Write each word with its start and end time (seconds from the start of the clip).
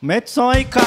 Mete 0.00 0.30
som 0.30 0.48
aí, 0.48 0.64
cara. 0.64 0.86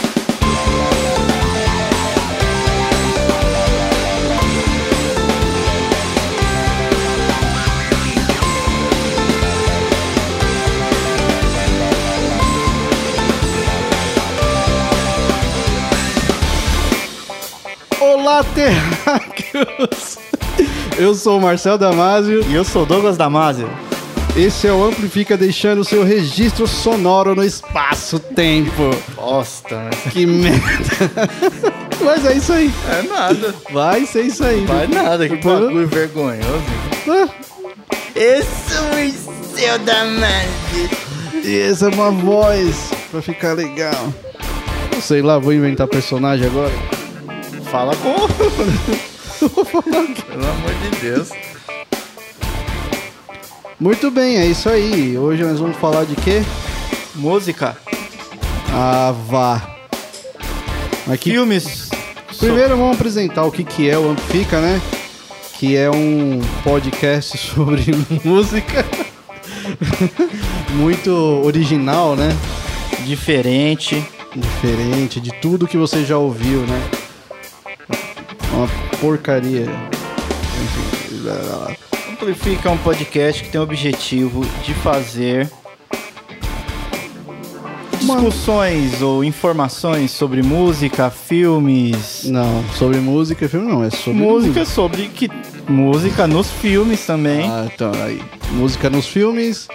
Olá, 18.00 18.46
terráqueos! 18.56 20.18
Eu 20.98 21.14
sou 21.16 21.38
o 21.38 21.42
Marcel 21.42 21.78
Damasio. 21.78 22.46
E 22.48 22.54
eu 22.54 22.64
sou 22.64 22.84
o 22.84 22.86
Douglas 22.86 23.18
Damasio. 23.18 23.68
Esse 24.36 24.66
é 24.68 24.72
o 24.72 24.84
Amplifica 24.86 25.36
deixando 25.38 25.80
o 25.80 25.86
seu 25.86 26.04
registro 26.04 26.66
sonoro 26.66 27.36
no 27.36 27.44
espaço-tempo. 27.44 28.90
Bosta, 29.16 29.90
mas... 30.04 30.14
Que 30.14 30.26
merda! 30.26 31.30
Mas 32.04 32.26
é 32.26 32.34
isso 32.34 32.52
aí. 32.52 32.72
É 32.90 33.04
nada. 33.04 33.54
Vai 33.72 34.08
ser 34.08 34.24
isso 34.24 34.44
aí. 34.44 34.66
Vai 34.66 34.88
nada, 34.88 35.30
que 35.30 35.36
Depois- 35.36 35.60
bagulho 35.60 35.88
vergonhoso. 35.88 36.64
Ah, 37.08 37.30
Eu 38.16 38.42
sou 38.44 38.96
o 38.96 39.56
seu 39.56 39.78
Damasio. 39.78 40.90
e 41.44 41.60
essa 41.60 41.86
é 41.86 41.90
uma 41.90 42.10
voz 42.10 42.90
pra 43.12 43.22
ficar 43.22 43.54
legal. 43.54 44.12
Eu 44.92 45.00
sei 45.00 45.22
lá, 45.22 45.38
vou 45.38 45.54
inventar 45.54 45.86
personagem 45.88 46.48
agora. 46.48 46.74
Fala 47.70 47.96
com... 47.98 48.16
Pelo 49.38 50.48
amor 50.50 50.74
de 50.82 51.00
Deus. 51.02 51.30
Muito 53.82 54.12
bem, 54.12 54.38
é 54.38 54.46
isso 54.46 54.70
aí. 54.70 55.18
Hoje 55.18 55.44
nós 55.44 55.60
vamos 55.60 55.76
falar 55.78 56.06
de 56.06 56.16
quê? 56.16 56.44
Música. 57.16 57.76
Ah, 58.72 59.12
vá. 59.28 59.76
Aqui, 61.12 61.32
Filmes. 61.32 61.90
primeiro 62.38 62.78
vamos 62.78 62.96
apresentar 62.96 63.44
o 63.44 63.52
que, 63.52 63.64
que 63.64 63.90
é 63.90 63.98
o 63.98 64.12
Amplifica, 64.12 64.62
né? 64.62 64.80
Que 65.58 65.76
é 65.76 65.90
um 65.90 66.40
podcast 66.64 67.36
sobre 67.56 67.86
música. 68.24 68.86
Muito 70.76 71.12
original, 71.44 72.16
né? 72.16 72.30
Diferente. 73.04 74.06
Diferente 74.36 75.20
de 75.20 75.32
tudo 75.42 75.68
que 75.68 75.76
você 75.76 76.06
já 76.06 76.20
ouviu, 76.20 76.60
né? 76.68 76.90
Uma 78.54 78.68
porcaria. 79.00 79.64
Enfim, 79.64 81.24
Amplifica 82.22 82.70
é 82.70 82.72
um 82.72 82.78
podcast 82.78 83.44
que 83.44 83.50
tem 83.50 83.60
o 83.60 83.64
objetivo 83.64 84.46
de 84.64 84.76
fazer 84.76 85.50
discussões 88.00 89.02
ou 89.02 89.24
informações 89.24 90.12
sobre 90.12 90.44
música, 90.44 91.10
filmes, 91.10 92.26
Não, 92.26 92.64
sobre 92.76 93.00
música, 93.00 93.50
filme 93.50 93.68
não, 93.72 93.84
é 93.84 93.90
sobre 93.90 94.20
música 94.22 94.66
sobre 94.66 95.08
que 95.08 95.30
música 95.68 96.28
nos 96.28 96.50
filmes 96.52 97.04
também, 97.06 97.50
Ah, 97.50 97.68
então, 97.74 97.92
aí. 98.04 98.22
Música 98.52 98.88
nos 98.90 99.08
filmes, 99.08 99.68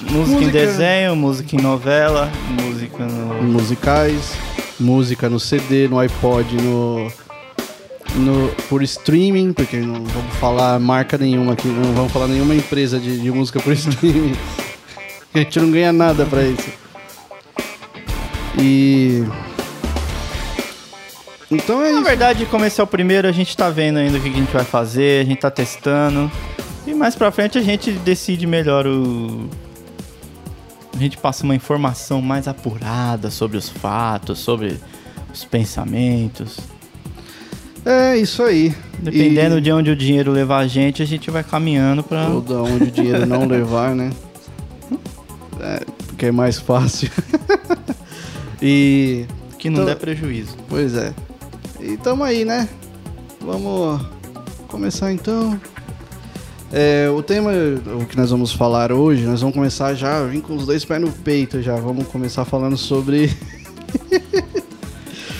música, 0.00 0.38
em 0.38 0.46
música- 0.46 0.50
desenho, 0.52 1.14
música 1.14 1.54
em 1.56 1.60
novela, 1.60 2.30
música 2.62 3.04
no 3.04 3.42
musicais, 3.44 4.32
música 4.80 5.28
no 5.28 5.38
CD, 5.38 5.86
no 5.88 5.98
iPod, 6.00 6.52
no, 6.56 7.12
no 8.16 8.48
por 8.68 8.82
streaming, 8.82 9.52
porque 9.52 9.76
não 9.78 10.04
vamos 10.04 10.34
falar 10.36 10.78
marca 10.80 11.16
nenhuma 11.18 11.52
aqui, 11.52 11.68
não 11.68 11.92
vamos 11.92 12.12
falar 12.12 12.28
nenhuma 12.28 12.54
empresa 12.54 12.98
de, 12.98 13.18
de 13.20 13.30
música 13.30 13.60
por 13.60 13.72
streaming. 13.74 14.34
A 15.34 15.38
gente 15.38 15.60
não 15.60 15.70
ganha 15.70 15.92
nada 15.92 16.24
pra 16.24 16.42
isso. 16.42 16.70
E 18.58 19.22
então 21.50 21.80
é 21.82 21.92
Na 21.92 21.98
isso. 22.00 22.04
verdade, 22.04 22.46
como 22.46 22.64
esse 22.64 22.80
é 22.80 22.84
o 22.84 22.86
primeiro, 22.86 23.28
a 23.28 23.32
gente 23.32 23.56
tá 23.56 23.70
vendo 23.70 23.98
ainda 23.98 24.18
o 24.18 24.20
que 24.20 24.28
a 24.28 24.32
gente 24.32 24.52
vai 24.52 24.64
fazer, 24.64 25.22
a 25.22 25.24
gente 25.24 25.40
tá 25.40 25.50
testando. 25.50 26.30
E 26.86 26.94
mais 26.94 27.14
pra 27.14 27.30
frente 27.30 27.58
a 27.58 27.62
gente 27.62 27.92
decide 27.92 28.46
melhor 28.46 28.86
o. 28.86 29.48
A 30.94 30.98
gente 30.98 31.18
passa 31.18 31.44
uma 31.44 31.54
informação 31.54 32.22
mais 32.22 32.48
apurada 32.48 33.30
sobre 33.30 33.58
os 33.58 33.68
fatos, 33.68 34.38
sobre 34.38 34.78
os 35.32 35.44
pensamentos. 35.44 36.58
É 37.88 38.16
isso 38.16 38.42
aí. 38.42 38.74
Dependendo 38.98 39.58
E- 39.58 39.60
de 39.60 39.70
onde 39.70 39.90
o 39.90 39.96
dinheiro 39.96 40.32
levar 40.32 40.58
a 40.58 40.66
gente, 40.66 41.02
a 41.02 41.06
gente 41.06 41.30
vai 41.30 41.44
caminhando 41.44 42.02
pra. 42.02 42.26
Ou 42.28 42.40
da 42.40 42.60
onde 42.62 42.84
o 42.84 42.90
dinheiro 42.90 43.24
não 43.26 43.44
levar, 43.46 43.94
né? 43.94 44.10
É, 45.60 45.80
porque 46.08 46.26
é 46.26 46.32
mais 46.32 46.58
fácil. 46.58 47.08
e. 48.60 49.24
Que 49.58 49.70
não 49.70 49.76
Então- 49.82 49.86
der 49.86 49.96
prejuízo. 49.96 50.56
Pois 50.68 50.94
é. 50.94 51.12
E 51.80 51.96
tamo 51.96 52.24
aí, 52.24 52.44
né? 52.44 52.68
Vamos 53.40 54.00
começar 54.68 55.12
então. 55.12 55.58
É, 56.72 57.08
o 57.08 57.22
tema 57.22 57.52
o 58.00 58.04
que 58.06 58.16
nós 58.16 58.30
vamos 58.30 58.52
falar 58.52 58.90
hoje, 58.90 59.22
nós 59.24 59.40
vamos 59.40 59.54
começar 59.54 59.94
já, 59.94 60.24
vim 60.24 60.40
com 60.40 60.56
os 60.56 60.66
dois 60.66 60.84
pés 60.84 61.00
no 61.00 61.12
peito 61.12 61.62
já. 61.62 61.76
Vamos 61.76 62.08
começar 62.08 62.44
falando 62.44 62.76
sobre. 62.76 63.30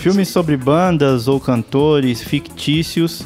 Filmes 0.01 0.27
sobre 0.29 0.55
bandas 0.57 1.27
ou 1.27 1.39
cantores 1.39 2.21
fictícios. 2.21 3.23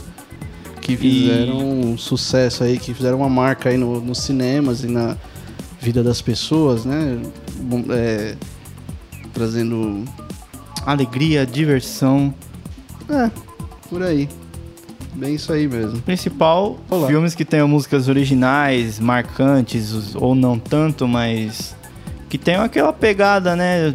que 0.81 0.97
fizeram 0.97 1.59
um 1.59 1.95
sucesso 1.97 2.63
aí, 2.63 2.79
que 2.79 2.91
fizeram 2.91 3.17
uma 3.19 3.29
marca 3.29 3.69
aí 3.69 3.77
no- 3.77 4.01
nos 4.01 4.17
cinemas 4.17 4.83
e 4.83 4.87
na 4.87 5.15
vida 5.79 6.01
das 6.03 6.19
pessoas, 6.23 6.85
né? 6.85 7.19
É, 7.91 8.35
trazendo. 9.31 10.03
Alegria, 10.83 11.45
diversão. 11.45 12.33
É, 13.07 13.29
por 13.89 14.01
aí. 14.01 14.27
Bem 15.13 15.35
isso 15.35 15.53
aí 15.53 15.67
mesmo. 15.67 16.01
Principal, 16.01 16.79
Olá. 16.89 17.07
filmes 17.07 17.35
que 17.35 17.45
tenham 17.45 17.67
músicas 17.67 18.07
originais, 18.09 18.99
marcantes, 18.99 20.15
ou 20.15 20.33
não 20.33 20.57
tanto, 20.57 21.07
mas 21.07 21.75
que 22.27 22.39
tenham 22.39 22.63
aquela 22.63 22.91
pegada, 22.91 23.55
né? 23.55 23.93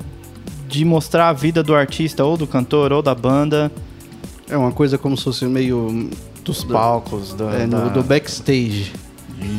De 0.68 0.84
mostrar 0.84 1.28
a 1.28 1.32
vida 1.32 1.62
do 1.62 1.74
artista, 1.74 2.24
ou 2.24 2.36
do 2.36 2.46
cantor, 2.46 2.92
ou 2.92 3.02
da 3.02 3.14
banda, 3.14 3.70
É 4.48 4.56
uma 4.56 4.70
coisa 4.72 4.96
como 4.96 5.16
se 5.16 5.24
fosse 5.24 5.44
meio. 5.46 6.08
dos 6.44 6.62
Do- 6.62 6.72
palcos, 6.72 7.34
da, 7.34 7.46
é, 7.52 7.66
no- 7.66 7.78
da- 7.80 7.88
do 7.88 8.02
backstage. 8.04 8.92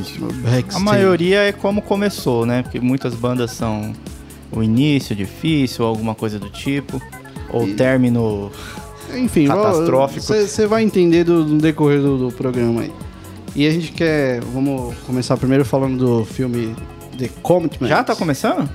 Isso. 0.02 0.20
No 0.22 0.30
A 0.30 0.52
backstage. 0.52 0.84
maioria 0.86 1.40
é 1.44 1.52
como 1.52 1.82
começou, 1.82 2.46
né? 2.46 2.64
Porque 2.64 2.80
muitas 2.80 3.14
bandas 3.14 3.52
são 3.52 3.94
o 4.52 4.64
início 4.64 5.14
difícil, 5.16 5.84
ou 5.84 5.90
alguma 5.90 6.16
coisa 6.16 6.40
do 6.40 6.50
tipo, 6.50 7.02
ou 7.52 7.68
E- 7.68 7.74
término. 7.74 8.50
Enfim, 9.14 9.48
Catastrófico. 9.48 10.22
Você 10.26 10.66
vai 10.66 10.84
entender 10.84 11.24
do, 11.26 11.46
no 11.46 11.58
decorrer 11.58 12.02
do, 12.02 12.18
do 12.30 12.32
programa 12.36 12.82
aí. 12.82 12.92
E 13.56 13.68
a 13.68 13.72
gente 13.72 13.92
quer. 13.92 14.40
Vamos 14.54 14.96
começar 15.06 15.36
primeiro 15.36 15.66
falando 15.66 15.98
do 15.98 16.26
filme 16.26 16.74
The 17.18 17.30
Commitment. 17.42 17.90
Já 17.90 18.04
tá 18.04 18.16
começando? 18.16 18.70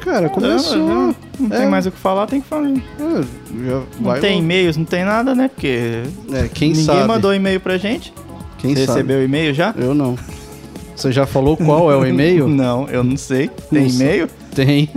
É, 0.00 0.04
cara, 0.04 0.28
começou. 0.28 0.76
Não, 0.76 1.14
não 1.38 1.56
É. 1.56 1.58
tem 1.60 1.68
mais 1.68 1.86
o 1.86 1.90
que 1.90 1.98
falar, 1.98 2.26
tem 2.26 2.40
que 2.40 2.46
falar. 2.48 2.62
Não 2.68 2.78
É, 2.78 3.82
vai 4.00 4.20
tem 4.20 4.38
e-mails, 4.40 4.76
não 4.76 4.84
tem 4.84 5.04
nada, 5.04 5.34
né? 5.34 5.48
Porque 5.48 6.02
É, 6.32 6.48
quem 6.52 6.70
ninguém 6.70 6.84
sabe? 6.84 7.06
mandou 7.06 7.34
e-mail 7.34 7.60
pra 7.60 7.76
gente. 7.78 8.12
Quem 8.58 8.74
Você 8.74 8.86
sabe? 8.86 8.98
recebeu 8.98 9.24
e-mail 9.24 9.54
já? 9.54 9.74
Eu 9.76 9.94
não. 9.94 10.16
Você 10.96 11.10
já 11.12 11.24
falou 11.26 11.56
qual 11.56 11.90
é 11.90 11.96
o 11.96 12.04
e-mail? 12.04 12.46
Não, 12.48 12.86
eu 12.88 13.02
não 13.02 13.16
sei. 13.16 13.48
Tem 13.70 13.84
Não 13.84 13.88
e-mail? 13.88 14.28
Tem. 14.54 14.90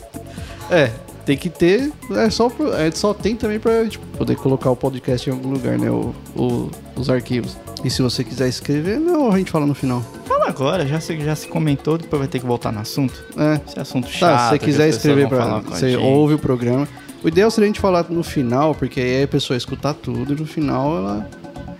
é, 0.70 0.90
tem 1.26 1.36
que 1.36 1.50
ter. 1.50 1.92
É 2.12 2.30
só, 2.30 2.50
é, 2.78 2.90
só 2.90 3.12
tem 3.12 3.36
também 3.36 3.58
pra 3.58 3.86
tipo, 3.86 4.06
poder 4.16 4.36
colocar 4.36 4.70
o 4.70 4.76
podcast 4.76 5.28
em 5.28 5.32
algum 5.34 5.50
lugar, 5.50 5.78
né? 5.78 5.90
O, 5.90 6.14
o- 6.34 6.70
os 6.96 7.10
arquivos. 7.10 7.58
E 7.84 7.90
se 7.90 8.00
você 8.00 8.24
quiser 8.24 8.48
escrever, 8.48 8.98
não, 8.98 9.30
a 9.30 9.36
gente 9.36 9.50
fala 9.50 9.66
no 9.66 9.74
final. 9.74 10.02
Fala 10.24 10.48
agora, 10.48 10.86
já 10.86 10.98
se, 11.00 11.20
já 11.20 11.36
se 11.36 11.46
comentou, 11.46 11.98
depois 11.98 12.18
vai 12.18 12.28
ter 12.28 12.40
que 12.40 12.46
voltar 12.46 12.72
no 12.72 12.80
assunto. 12.80 13.22
É. 13.36 13.60
Esse 13.68 13.78
é 13.78 13.82
assunto 13.82 14.08
chato. 14.08 14.30
Tá, 14.30 14.44
se 14.44 14.48
você 14.50 14.58
quiser 14.58 14.88
escrever 14.88 15.28
pra. 15.28 15.58
Você 15.58 15.94
ouve 15.96 16.34
o 16.34 16.38
programa. 16.38 16.88
O 17.22 17.28
ideal 17.28 17.50
seria 17.50 17.66
a 17.66 17.68
gente 17.68 17.80
falar 17.80 18.06
no 18.08 18.22
final, 18.22 18.74
porque 18.74 19.00
aí 19.00 19.22
a 19.22 19.28
pessoa 19.28 19.56
escutar 19.56 19.92
tudo 19.92 20.32
e 20.32 20.36
no 20.36 20.46
final 20.46 20.96
ela. 20.96 21.30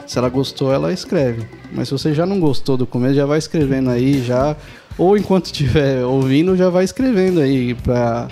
Se 0.06 0.18
ela 0.18 0.28
gostou, 0.28 0.70
ela 0.70 0.92
escreve. 0.92 1.46
Mas 1.72 1.88
se 1.88 1.92
você 1.92 2.12
já 2.12 2.26
não 2.26 2.38
gostou 2.38 2.76
do 2.76 2.86
começo, 2.86 3.14
já 3.14 3.24
vai 3.24 3.38
escrevendo 3.38 3.88
aí, 3.88 4.22
já. 4.22 4.54
Ou 4.98 5.16
enquanto 5.16 5.46
estiver 5.46 6.04
ouvindo, 6.04 6.54
já 6.54 6.68
vai 6.68 6.84
escrevendo 6.84 7.40
aí 7.40 7.72
pra. 7.72 8.28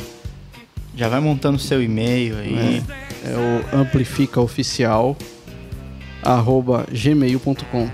Já 0.94 1.08
vai 1.08 1.20
montando 1.20 1.58
seu 1.58 1.82
e-mail 1.82 2.36
aí. 2.36 2.82
É 3.24 3.74
o 3.74 3.80
amplificaoficial 3.80 5.16
arroba 6.22 6.86
gmail.com. 6.92 7.88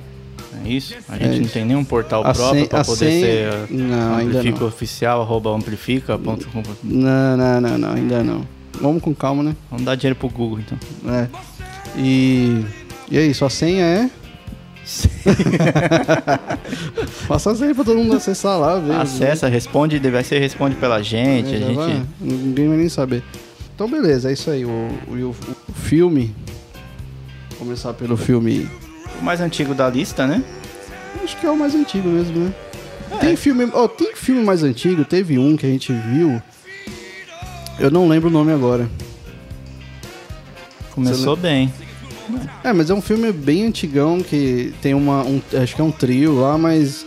É 0.65 0.69
isso? 0.69 0.95
A 1.09 1.17
É 1.17 1.19
gente 1.21 1.37
não 1.37 1.43
isso. 1.43 1.53
tem 1.53 1.65
nenhum 1.65 1.85
portal 1.85 2.23
A 2.27 2.33
próprio 2.35 2.61
sen- 2.61 2.69
pra 2.69 2.81
a 2.81 2.85
poder 2.85 3.11
senha- 3.11 3.21
ser 3.67 3.71
Não, 3.71 4.17
ainda 4.17 4.39
amplifica 4.39 4.61
não. 4.61 4.67
oficial, 4.69 5.23
arroba 5.23 5.51
amplifica.com. 5.55 6.63
Não, 6.83 7.37
não, 7.37 7.61
não, 7.61 7.79
não, 7.79 7.93
ainda 7.93 8.23
não. 8.25 8.43
Vamos 8.81 9.03
com 9.03 9.15
calma, 9.15 9.43
né? 9.43 9.57
Vamos 9.71 9.85
dar 9.85 9.95
dinheiro 9.95 10.19
pro 10.19 10.29
Google, 10.29 10.59
então. 10.61 10.79
É. 11.13 11.29
E, 11.97 12.65
e 13.11 13.19
é 13.19 13.27
isso, 13.27 13.45
a 13.45 13.51
senha 13.51 13.85
é. 13.85 14.11
Passa 17.29 17.53
aí 17.65 17.75
pra 17.75 17.85
todo 17.85 17.97
mundo 17.99 18.17
acessar 18.17 18.59
lá, 18.59 18.79
ver. 18.79 18.95
Acessa, 18.97 19.49
responde, 19.49 19.99
vai 19.99 20.25
ser 20.25 20.39
responde 20.39 20.77
pela 20.77 21.03
gente. 21.03 21.53
É, 21.53 21.57
a 21.57 21.61
gente... 21.61 21.75
vai, 21.75 22.03
ninguém 22.21 22.69
vai 22.69 22.77
nem 22.79 22.89
saber. 22.89 23.23
Então, 23.75 23.89
beleza, 23.89 24.31
é 24.31 24.33
isso 24.33 24.51
aí. 24.51 24.65
O, 24.65 24.69
o, 25.09 25.31
o 25.31 25.73
filme. 25.75 26.35
Começar 27.59 27.93
pelo 27.95 28.17
filme. 28.17 28.69
O 29.21 29.25
mais 29.25 29.41
antigo 29.41 29.75
da 29.75 29.89
lista, 29.89 30.27
né? 30.27 30.43
Acho 31.23 31.37
que 31.37 31.47
é 31.47 31.51
o 31.51 31.57
mais 31.57 31.75
antigo 31.75 32.09
mesmo, 32.09 32.45
né? 32.45 32.55
Tem 33.21 33.37
filme. 33.37 33.69
Ó, 33.73 33.89
tem 33.89 34.15
filme 34.15 34.43
mais 34.45 34.63
antigo, 34.63 35.05
teve 35.05 35.39
um 35.39 35.57
que 35.57 35.67
a 35.67 35.69
gente 35.69 35.93
viu. 35.93 36.41
Eu 37.79 37.91
não 37.91 38.09
lembro 38.09 38.29
o 38.29 38.33
nome 38.33 38.53
agora. 38.53 38.89
Começou 40.93 41.37
bem. 41.37 41.73
É, 42.63 42.73
mas 42.73 42.91
é 42.91 42.95
um 42.95 43.01
filme 43.01 43.33
bem 43.33 43.67
antigão 43.67 44.21
que 44.21 44.75
tem 44.83 44.95
uma. 44.95 45.23
Um, 45.23 45.41
acho 45.63 45.75
que 45.75 45.81
é 45.81 45.85
um 45.85 45.91
trio 45.91 46.41
lá, 46.41 46.59
mas. 46.59 47.07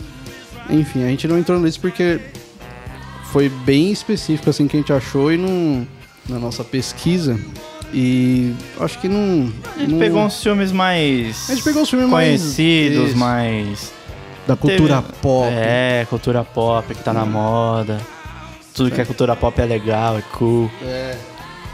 Enfim, 0.70 1.02
a 1.04 1.08
gente 1.08 1.26
não 1.28 1.38
entrou 1.38 1.58
nisso 1.60 1.80
porque 1.80 2.20
foi 3.32 3.48
bem 3.48 3.92
específico 3.92 4.48
assim 4.48 4.66
que 4.66 4.76
a 4.76 4.80
gente 4.80 4.92
achou 4.92 5.32
e 5.32 5.36
não. 5.36 5.86
Na 6.28 6.38
nossa 6.38 6.62
pesquisa. 6.62 7.38
E 7.92 8.54
acho 8.80 8.98
que 8.98 9.08
não. 9.08 9.52
A 9.76 9.80
gente 9.80 9.92
não- 9.92 9.98
pegou 9.98 10.22
uns 10.22 10.42
filmes 10.42 10.72
mais. 10.72 11.50
A 11.50 11.54
gente 11.54 11.64
pegou 11.64 11.82
os 11.82 11.90
filmes 11.90 12.08
mais- 12.08 12.40
conhecidos, 12.40 13.08
isso. 13.10 13.18
mais. 13.18 13.92
Da 14.46 14.56
cultura 14.56 15.02
Teve- 15.02 15.14
pop. 15.20 15.48
É, 15.52 16.06
cultura 16.08 16.42
pop 16.44 16.94
que 16.94 17.02
tá 17.02 17.12
na 17.12 17.24
moda. 17.26 18.00
Tudo 18.74 18.90
que 18.90 19.00
é 19.00 19.04
cultura 19.04 19.36
pop 19.36 19.60
é 19.60 19.66
legal, 19.66 20.16
é 20.18 20.22
cool. 20.32 20.70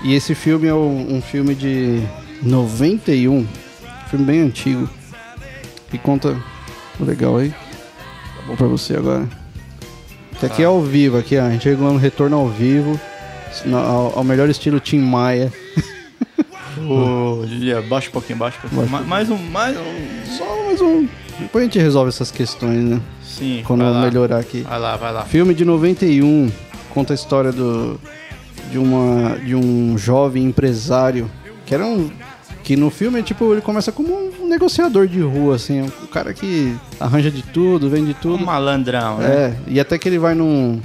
E 0.03 0.15
esse 0.15 0.35
filme 0.35 0.67
é 0.67 0.75
um, 0.75 1.23
filme 1.23 1.55
de 1.55 2.03
91, 2.43 3.47
filme 4.11 4.25
bem 4.25 4.41
antigo. 4.41 4.89
E 5.93 5.99
conta. 5.99 6.37
Legal 7.01 7.37
aí. 7.37 7.51
Tá 7.51 8.43
bom 8.49 8.57
pra 8.57 8.67
você 8.67 8.97
agora. 8.97 9.29
Isso 10.35 10.45
aqui 10.45 10.63
é 10.63 10.67
ao 10.67 10.81
vivo, 10.83 11.17
aqui, 11.17 11.39
ó. 11.39 11.45
A 11.47 11.51
gente 11.51 11.63
chegou 11.63 11.93
no 11.93 11.99
retorno 11.99 12.37
ao 12.37 12.49
vivo. 12.49 13.01
Ao, 13.73 14.19
ao 14.19 14.25
melhor 14.25 14.49
estilo 14.51 14.79
Tim 14.81 14.99
Maia. 14.99 15.53
Ô, 16.87 17.45
Julia, 17.47 17.83
baixa 17.83 18.09
um 18.09 18.13
pouquinho, 18.13 18.39
baixa 18.39 18.57
um 18.59 18.61
pouquinho. 18.63 18.83
Baixa 18.87 19.03
Ma- 19.05 19.09
Mais 19.09 19.31
um, 19.31 19.37
mais 19.37 19.77
um. 19.77 20.37
Só 20.37 20.65
mais 20.67 20.81
um. 20.81 21.07
Depois 21.41 21.63
a 21.63 21.67
gente 21.67 21.79
resolve 21.79 22.09
essas 22.09 22.31
questões, 22.31 22.79
né? 22.85 23.01
Sim, 23.23 23.63
Quando 23.67 23.85
vai 23.85 23.93
lá. 23.93 24.01
melhorar 24.03 24.39
aqui. 24.39 24.63
Vai 24.63 24.79
lá, 24.79 24.97
vai 24.97 25.13
lá. 25.13 25.23
Filme 25.25 25.55
de 25.55 25.65
91 25.65 26.51
conta 26.91 27.13
a 27.13 27.15
história 27.15 27.53
do 27.53 27.99
de 28.73 28.79
uma 28.79 29.37
de 29.39 29.55
um 29.55 29.97
jovem 29.97 30.45
empresário 30.45 31.31
que 31.65 31.73
era 31.75 31.87
um 31.87 32.11
que 32.65 32.77
no 32.77 32.91
filme 32.91 33.23
tipo 33.23 33.53
ele 33.53 33.61
começa 33.63 33.91
como 33.93 34.13
um 34.43 34.47
negociador 34.49 35.07
de 35.07 35.21
rua 35.21 35.55
assim, 35.57 35.81
um 35.83 36.07
cara 36.11 36.35
que 36.35 36.77
arranja 37.01 37.31
de 37.31 37.43
tudo, 37.43 37.89
vende 37.89 38.11
Um 38.11 38.15
tudo. 38.15 38.45
malandrão, 38.45 39.19
né? 39.19 39.27
É, 39.27 39.55
e 39.69 39.79
até 39.81 39.97
que 39.97 40.09
ele 40.09 40.19
vai 40.19 40.35
num 40.35 40.81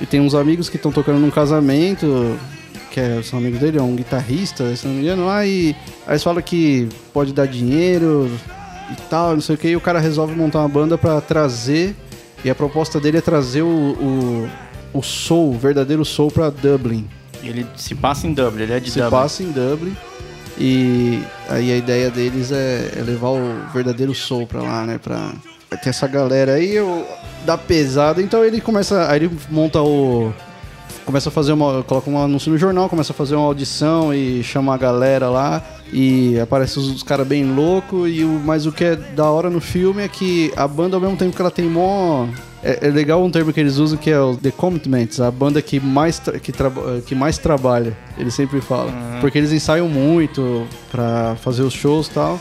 e 0.00 0.06
tem 0.06 0.20
uns 0.20 0.34
amigos 0.34 0.68
que 0.68 0.76
estão 0.76 0.92
tocando 0.92 1.18
num 1.18 1.30
casamento 1.30 2.36
que 2.90 3.00
é, 3.00 3.20
são 3.22 3.38
amigos 3.38 3.60
dele, 3.60 3.78
é 3.78 3.82
um 3.82 3.94
guitarrista, 3.94 4.74
se 4.76 4.86
não 4.86 4.94
me 4.94 5.02
engano, 5.02 5.26
lá 5.26 5.44
e 5.46 5.74
aí 6.06 6.12
eles 6.12 6.22
falam 6.22 6.42
que 6.42 6.88
pode 7.12 7.32
dar 7.32 7.46
dinheiro 7.46 8.30
e 8.90 8.96
tal, 9.10 9.34
não 9.34 9.40
sei 9.40 9.54
o 9.54 9.58
que, 9.58 9.68
e 9.68 9.76
o 9.76 9.80
cara 9.80 9.98
resolve 9.98 10.34
montar 10.34 10.60
uma 10.60 10.68
banda 10.68 10.96
pra 10.96 11.20
trazer, 11.20 11.94
e 12.44 12.50
a 12.50 12.54
proposta 12.54 12.98
dele 12.98 13.18
é 13.18 13.20
trazer 13.20 13.62
o, 13.62 13.68
o, 13.68 14.48
o 14.98 15.02
soul, 15.02 15.50
o 15.50 15.58
verdadeiro 15.58 16.04
soul 16.04 16.30
pra 16.30 16.50
Dublin. 16.50 17.06
Ele 17.42 17.66
se 17.76 17.94
passa 17.94 18.26
em 18.26 18.32
Dublin, 18.32 18.62
ele 18.64 18.72
é 18.72 18.80
de 18.80 18.90
Se 18.90 18.98
Dublin. 18.98 19.10
passa 19.10 19.42
em 19.42 19.50
Dublin, 19.50 19.96
e 20.58 21.22
aí 21.48 21.72
a 21.72 21.76
ideia 21.76 22.10
deles 22.10 22.50
é, 22.50 22.92
é 22.96 23.02
levar 23.02 23.28
o 23.28 23.40
verdadeiro 23.72 24.14
soul 24.14 24.46
pra 24.46 24.62
lá, 24.62 24.84
né, 24.84 24.98
pra... 24.98 25.32
Ter 25.82 25.90
essa 25.90 26.06
galera 26.06 26.54
aí, 26.54 26.80
o, 26.80 27.04
da 27.44 27.58
pesada, 27.58 28.22
então 28.22 28.42
ele 28.42 28.58
começa, 28.58 29.06
aí 29.10 29.24
ele 29.24 29.30
monta 29.50 29.82
o 29.82 30.32
começa 31.08 31.30
a 31.30 31.32
fazer 31.32 31.54
uma. 31.54 31.82
coloca 31.84 32.10
um 32.10 32.22
anúncio 32.22 32.52
no 32.52 32.58
jornal, 32.58 32.86
começa 32.86 33.14
a 33.14 33.16
fazer 33.16 33.34
uma 33.34 33.46
audição 33.46 34.12
e 34.12 34.44
chama 34.44 34.74
a 34.74 34.76
galera 34.76 35.30
lá. 35.30 35.64
E 35.90 36.38
aparece 36.38 36.78
os, 36.78 36.86
os 36.90 37.02
caras 37.02 37.26
bem 37.26 37.50
loucos. 37.50 38.10
E 38.10 38.24
o, 38.24 38.28
mas 38.44 38.66
o 38.66 38.72
que 38.72 38.84
é 38.84 38.94
da 38.94 39.24
hora 39.30 39.48
no 39.48 39.58
filme 39.58 40.02
é 40.02 40.08
que 40.08 40.52
a 40.54 40.68
banda, 40.68 40.98
ao 40.98 41.00
mesmo 41.00 41.16
tempo 41.16 41.34
que 41.34 41.40
ela 41.40 41.50
tem 41.50 41.64
mó. 41.64 42.26
É, 42.62 42.88
é 42.88 42.90
legal 42.90 43.24
um 43.24 43.30
termo 43.30 43.54
que 43.54 43.60
eles 43.60 43.78
usam 43.78 43.96
que 43.96 44.10
é 44.10 44.20
o 44.20 44.36
The 44.36 44.50
Commitments, 44.50 45.18
a 45.18 45.30
banda 45.30 45.62
que 45.62 45.80
mais, 45.80 46.18
que, 46.18 46.52
que 47.06 47.14
mais 47.14 47.38
trabalha. 47.38 47.96
Eles 48.18 48.34
sempre 48.34 48.60
falam. 48.60 48.92
Porque 49.22 49.38
eles 49.38 49.50
ensaiam 49.50 49.88
muito 49.88 50.66
pra 50.90 51.36
fazer 51.36 51.62
os 51.62 51.72
shows 51.72 52.08
e 52.08 52.10
tal. 52.10 52.38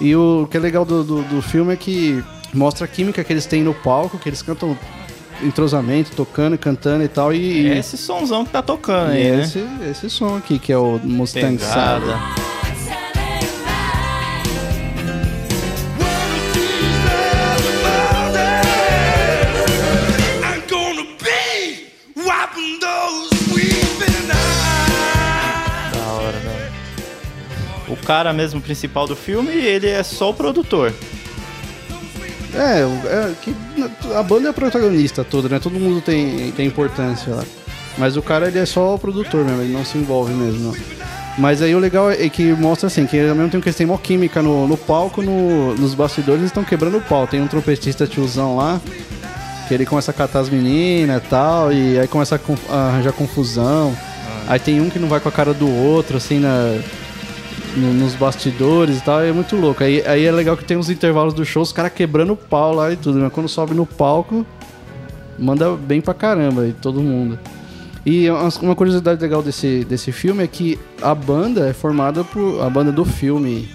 E 0.00 0.14
o 0.14 0.46
que 0.48 0.56
é 0.56 0.60
legal 0.60 0.84
do, 0.84 1.02
do, 1.02 1.22
do 1.22 1.42
filme 1.42 1.72
é 1.72 1.76
que 1.76 2.22
mostra 2.52 2.84
a 2.84 2.88
química 2.88 3.24
que 3.24 3.32
eles 3.32 3.46
têm 3.46 3.64
no 3.64 3.74
palco, 3.74 4.18
que 4.18 4.28
eles 4.28 4.40
cantam 4.40 4.78
entrosamento, 5.42 6.12
tocando, 6.12 6.56
cantando 6.58 7.04
e 7.04 7.08
tal. 7.08 7.32
E, 7.32 7.68
É 7.68 7.78
esse 7.78 7.96
sonzão 7.96 8.44
que 8.44 8.52
tá 8.52 8.62
tocando 8.62 9.12
e 9.12 9.16
aí, 9.16 9.30
né? 9.36 9.42
esse, 9.42 9.66
esse 9.90 10.10
som 10.10 10.36
aqui, 10.36 10.58
que 10.58 10.72
é 10.72 10.78
o 10.78 10.98
Mustang 11.02 11.54
eyes. 11.54 11.62
Da 25.92 26.12
hora, 26.12 26.36
hora. 26.36 26.72
O 27.88 27.96
cara 27.96 28.32
mesmo 28.32 28.60
principal 28.60 29.06
do 29.06 29.16
filme, 29.16 29.52
ele 29.52 29.88
é 29.88 30.02
só 30.02 30.30
o 30.30 30.34
produtor. 30.34 30.92
É, 32.54 32.80
é 32.82 33.32
que 33.42 33.54
a 34.16 34.22
banda 34.22 34.48
é 34.48 34.50
a 34.50 34.52
protagonista 34.52 35.24
toda, 35.24 35.48
né? 35.48 35.58
Todo 35.58 35.78
mundo 35.78 36.00
tem, 36.00 36.50
tem 36.52 36.66
importância 36.66 37.34
lá. 37.34 37.44
Mas 37.98 38.16
o 38.16 38.22
cara, 38.22 38.48
ele 38.48 38.58
é 38.58 38.66
só 38.66 38.94
o 38.94 38.98
produtor 38.98 39.44
mesmo, 39.44 39.62
ele 39.62 39.72
não 39.72 39.84
se 39.84 39.96
envolve 39.98 40.32
mesmo, 40.32 40.68
não. 40.72 40.76
Mas 41.36 41.60
aí 41.62 41.74
o 41.74 41.78
legal 41.80 42.10
é 42.10 42.28
que 42.28 42.52
mostra 42.52 42.86
assim, 42.86 43.06
que 43.06 43.18
ao 43.20 43.34
mesmo 43.34 43.50
tempo 43.50 43.62
que 43.62 43.68
eles 43.68 43.76
têm 43.76 43.86
mó 43.86 43.96
química 43.96 44.40
no, 44.40 44.68
no 44.68 44.76
palco, 44.76 45.20
no- 45.20 45.74
nos 45.74 45.92
bastidores 45.94 46.40
eles 46.40 46.50
estão 46.50 46.62
quebrando 46.64 46.98
o 46.98 47.00
pau. 47.00 47.26
Tem 47.26 47.40
um 47.40 47.48
trompetista 47.48 48.06
tiozão 48.06 48.56
lá, 48.56 48.80
que 49.66 49.74
ele 49.74 49.84
começa 49.84 50.10
a 50.12 50.14
catar 50.14 50.40
as 50.40 50.48
meninas 50.48 51.22
e 51.22 51.26
tal, 51.28 51.72
e 51.72 51.98
aí 51.98 52.06
começa 52.06 52.36
a, 52.36 52.72
a 52.74 52.88
arranjar 52.88 53.12
confusão. 53.12 53.96
Aí 54.46 54.60
tem 54.60 54.80
um 54.80 54.90
que 54.90 54.98
não 54.98 55.08
vai 55.08 55.18
com 55.20 55.28
a 55.28 55.32
cara 55.32 55.52
do 55.54 55.68
outro, 55.68 56.16
assim, 56.18 56.38
na, 56.38 56.78
no- 57.76 57.92
nos 57.94 58.14
bastidores 58.14 58.98
e 58.98 59.02
tal, 59.02 59.24
e 59.24 59.28
é 59.28 59.32
muito 59.32 59.56
louco. 59.56 59.82
Aí, 59.82 60.02
aí 60.06 60.24
é 60.24 60.32
legal 60.32 60.56
que 60.56 60.64
tem 60.64 60.76
uns 60.76 60.88
intervalos 60.90 61.34
do 61.34 61.44
show, 61.44 61.62
os 61.62 61.72
caras 61.72 61.92
quebrando 61.92 62.32
o 62.32 62.36
pau 62.36 62.74
lá 62.74 62.92
e 62.92 62.96
tudo, 62.96 63.18
mas 63.18 63.32
quando 63.32 63.48
sobe 63.48 63.74
no 63.74 63.84
palco, 63.86 64.44
manda 65.38 65.70
bem 65.76 66.00
pra 66.00 66.14
caramba, 66.14 66.66
e 66.66 66.72
todo 66.72 67.00
mundo. 67.00 67.38
E 68.06 68.26
uma 68.60 68.74
curiosidade 68.76 69.20
legal 69.22 69.42
desse, 69.42 69.84
desse 69.88 70.12
filme 70.12 70.44
é 70.44 70.46
que 70.46 70.78
a 71.00 71.14
banda 71.14 71.66
é 71.68 71.72
formada 71.72 72.22
por. 72.22 72.62
A 72.62 72.68
banda 72.68 72.92
do 72.92 73.04
filme. 73.04 73.68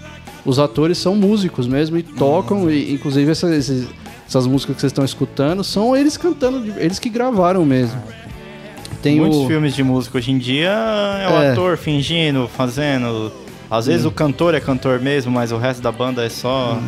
Os 0.46 0.58
atores 0.60 0.98
são 0.98 1.16
músicos 1.16 1.68
mesmo 1.68 1.98
e 1.98 2.04
tocam, 2.04 2.70
e 2.72 2.94
inclusive 2.94 3.30
essas, 3.32 3.52
esses- 3.52 3.88
essas 4.28 4.46
músicas 4.48 4.76
que 4.76 4.82
vocês 4.82 4.92
estão 4.92 5.04
escutando 5.04 5.64
são 5.64 5.96
eles 5.98 6.16
cantando, 6.16 6.64
eles 6.78 6.98
que 7.00 7.10
gravaram 7.10 7.66
mesmo. 7.66 8.02
Tem 9.02 9.20
Muitos 9.20 9.40
o, 9.40 9.48
filmes 9.48 9.74
de 9.76 9.84
música 9.84 10.18
hoje 10.18 10.32
em 10.32 10.38
dia 10.38 10.70
é 10.70 11.28
o 11.28 11.42
É. 11.42 11.52
ator 11.52 11.76
fingindo, 11.78 12.48
fazendo. 12.48 13.32
Às 13.70 13.86
vezes 13.86 14.06
o 14.06 14.12
cantor 14.12 14.54
é 14.56 14.60
cantor 14.60 15.00
mesmo, 15.00 15.32
mas 15.32 15.52
o 15.52 15.58
resto 15.58 15.82
da 15.82 15.92
banda 15.92 16.24
é 16.26 16.30
só. 16.30 16.80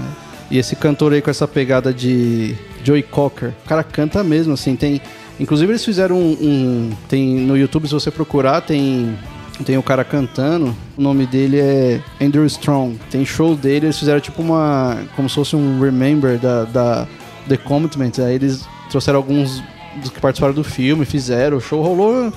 E 0.50 0.58
esse 0.58 0.76
cantor 0.76 1.14
aí 1.14 1.22
com 1.22 1.30
essa 1.30 1.48
pegada 1.48 1.94
de 1.94 2.56
Joey 2.84 3.04
Cocker, 3.04 3.54
o 3.66 3.68
cara 3.70 3.84
canta 3.84 4.24
mesmo, 4.24 4.54
assim, 4.54 4.76
tem... 4.76 5.02
Inclusive 5.40 5.72
eles 5.72 5.84
fizeram 5.86 6.18
um, 6.18 6.32
um- 6.42 6.90
Tem 7.08 7.26
no 7.40 7.58
YouTube, 7.58 7.88
se 7.88 7.94
você 7.94 8.10
procurar, 8.12 8.62
tem... 8.62 9.18
Tem 9.66 9.78
o 9.78 9.84
cara 9.84 10.04
cantando, 10.04 10.76
o 10.98 11.02
nome 11.02 11.28
dele 11.28 11.60
é 11.60 12.02
Andrew 12.20 12.46
Strong. 12.48 12.98
Tem 13.12 13.24
show 13.24 13.56
dele, 13.56 13.86
eles 13.88 14.00
fizeram 14.00 14.20
tipo 14.20 14.42
uma... 14.42 14.98
Como 15.16 15.30
se 15.30 15.36
fosse 15.36 15.56
um 15.56 15.80
remember 15.80 16.40
da, 16.40 16.64
da 16.64 17.08
The 17.48 17.58
Commitment. 17.58 18.14
Aí 18.20 18.36
eles 18.36 18.68
trouxeram 18.90 19.18
alguns 19.18 19.62
dos 19.98 20.10
que 20.10 20.20
participaram 20.20 20.54
do 20.56 20.64
filme, 20.64 21.06
fizeram. 21.06 21.58
O 21.58 21.62
show 21.62 21.80
rolou 21.82 22.34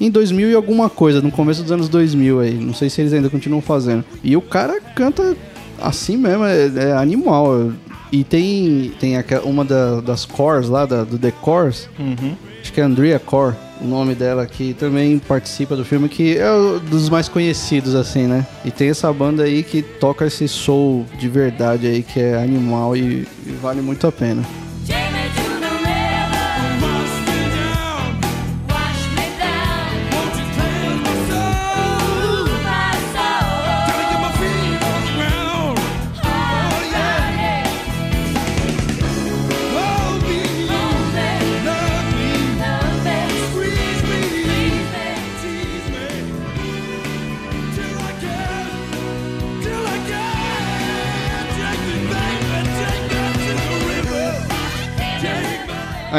em 0.00 0.10
2000 0.10 0.50
e 0.50 0.54
alguma 0.54 0.88
coisa, 0.88 1.20
no 1.20 1.30
começo 1.30 1.62
dos 1.62 1.70
anos 1.72 1.88
2000 1.88 2.40
aí. 2.40 2.54
Não 2.54 2.72
sei 2.74 2.88
se 2.88 3.00
eles 3.00 3.12
ainda 3.12 3.28
continuam 3.28 3.60
fazendo. 3.60 4.04
E 4.24 4.36
o 4.36 4.40
cara 4.42 4.80
canta 4.94 5.36
assim 5.80 6.16
mesmo, 6.16 6.44
é, 6.44 6.66
é 6.76 6.92
animal. 6.92 7.70
E 8.12 8.24
tem, 8.24 8.92
tem 8.98 9.16
aquela- 9.16 9.44
uma 9.44 9.64
da- 9.64 10.00
das 10.00 10.24
cores 10.24 10.68
lá, 10.68 10.84
da- 10.84 11.04
do 11.04 11.16
The 11.16 11.30
Cores, 11.30 11.88
Uhum. 11.98 12.34
acho 12.60 12.72
que 12.72 12.80
é 12.80 12.84
Andrea 12.84 13.20
Core, 13.20 13.54
o 13.80 13.86
nome 13.86 14.16
dela, 14.16 14.44
que 14.46 14.74
também 14.74 15.16
participa 15.20 15.76
do 15.76 15.84
filme, 15.84 16.08
que 16.08 16.36
é 16.36 16.50
um 16.52 16.78
dos 16.80 17.08
mais 17.08 17.28
conhecidos, 17.28 17.94
assim, 17.94 18.26
né? 18.26 18.44
E 18.64 18.70
tem 18.72 18.88
essa 18.90 19.12
banda 19.12 19.44
aí 19.44 19.62
que 19.62 19.80
toca 19.80 20.26
esse 20.26 20.48
soul 20.48 21.06
de 21.20 21.28
verdade 21.28 21.86
aí, 21.86 22.02
que 22.02 22.18
é 22.18 22.34
animal 22.42 22.96
e, 22.96 23.28
e 23.46 23.52
vale 23.62 23.80
muito 23.80 24.04
a 24.08 24.12
pena. 24.12 24.42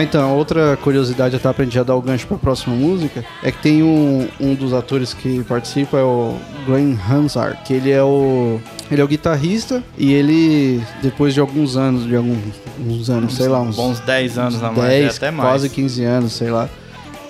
Ah, 0.01 0.03
então, 0.03 0.36
outra 0.36 0.75
curiosidade, 0.77 1.36
até 1.36 1.53
pra 1.53 1.63
gente 1.63 1.75
já 1.75 1.84
dar 1.84 1.96
o 1.96 2.01
gancho 2.01 2.25
pra 2.25 2.36
próxima 2.36 2.75
música, 2.75 3.24
é 3.43 3.51
que 3.51 3.60
tem 3.60 3.84
um, 3.84 4.27
um 4.39 4.55
dos 4.55 4.74
atores 4.74 5.13
que 5.13 5.43
participa, 5.43 6.00
é 6.00 6.03
o 6.03 6.38
Glenn 6.65 6.96
Hansard, 7.08 7.60
que 7.63 7.72
ele 7.75 7.91
é 7.91 8.01
o. 8.01 8.60
Ele 8.89 9.00
é 9.00 9.03
o 9.03 9.08
guitarrista 9.08 9.84
e 9.96 10.12
ele, 10.12 10.81
depois 11.03 11.36
de 11.36 11.39
alguns 11.39 11.77
anos, 11.77 12.08
de 12.08 12.15
alguns 12.15 12.39
uns 12.84 13.12
anos, 13.12 13.36
sei 13.36 13.48
lá, 13.48 13.62
uns 13.62 13.75
Bons 13.75 14.00
10 14.00 14.38
anos 14.39 14.60
na 14.60 14.72
mais, 14.72 14.89
10, 14.89 15.17
até 15.17 15.29
mais. 15.29 15.50
quase 15.50 15.70
15 15.70 16.03
anos, 16.03 16.34
sei 16.34 16.50
lá. 16.50 16.67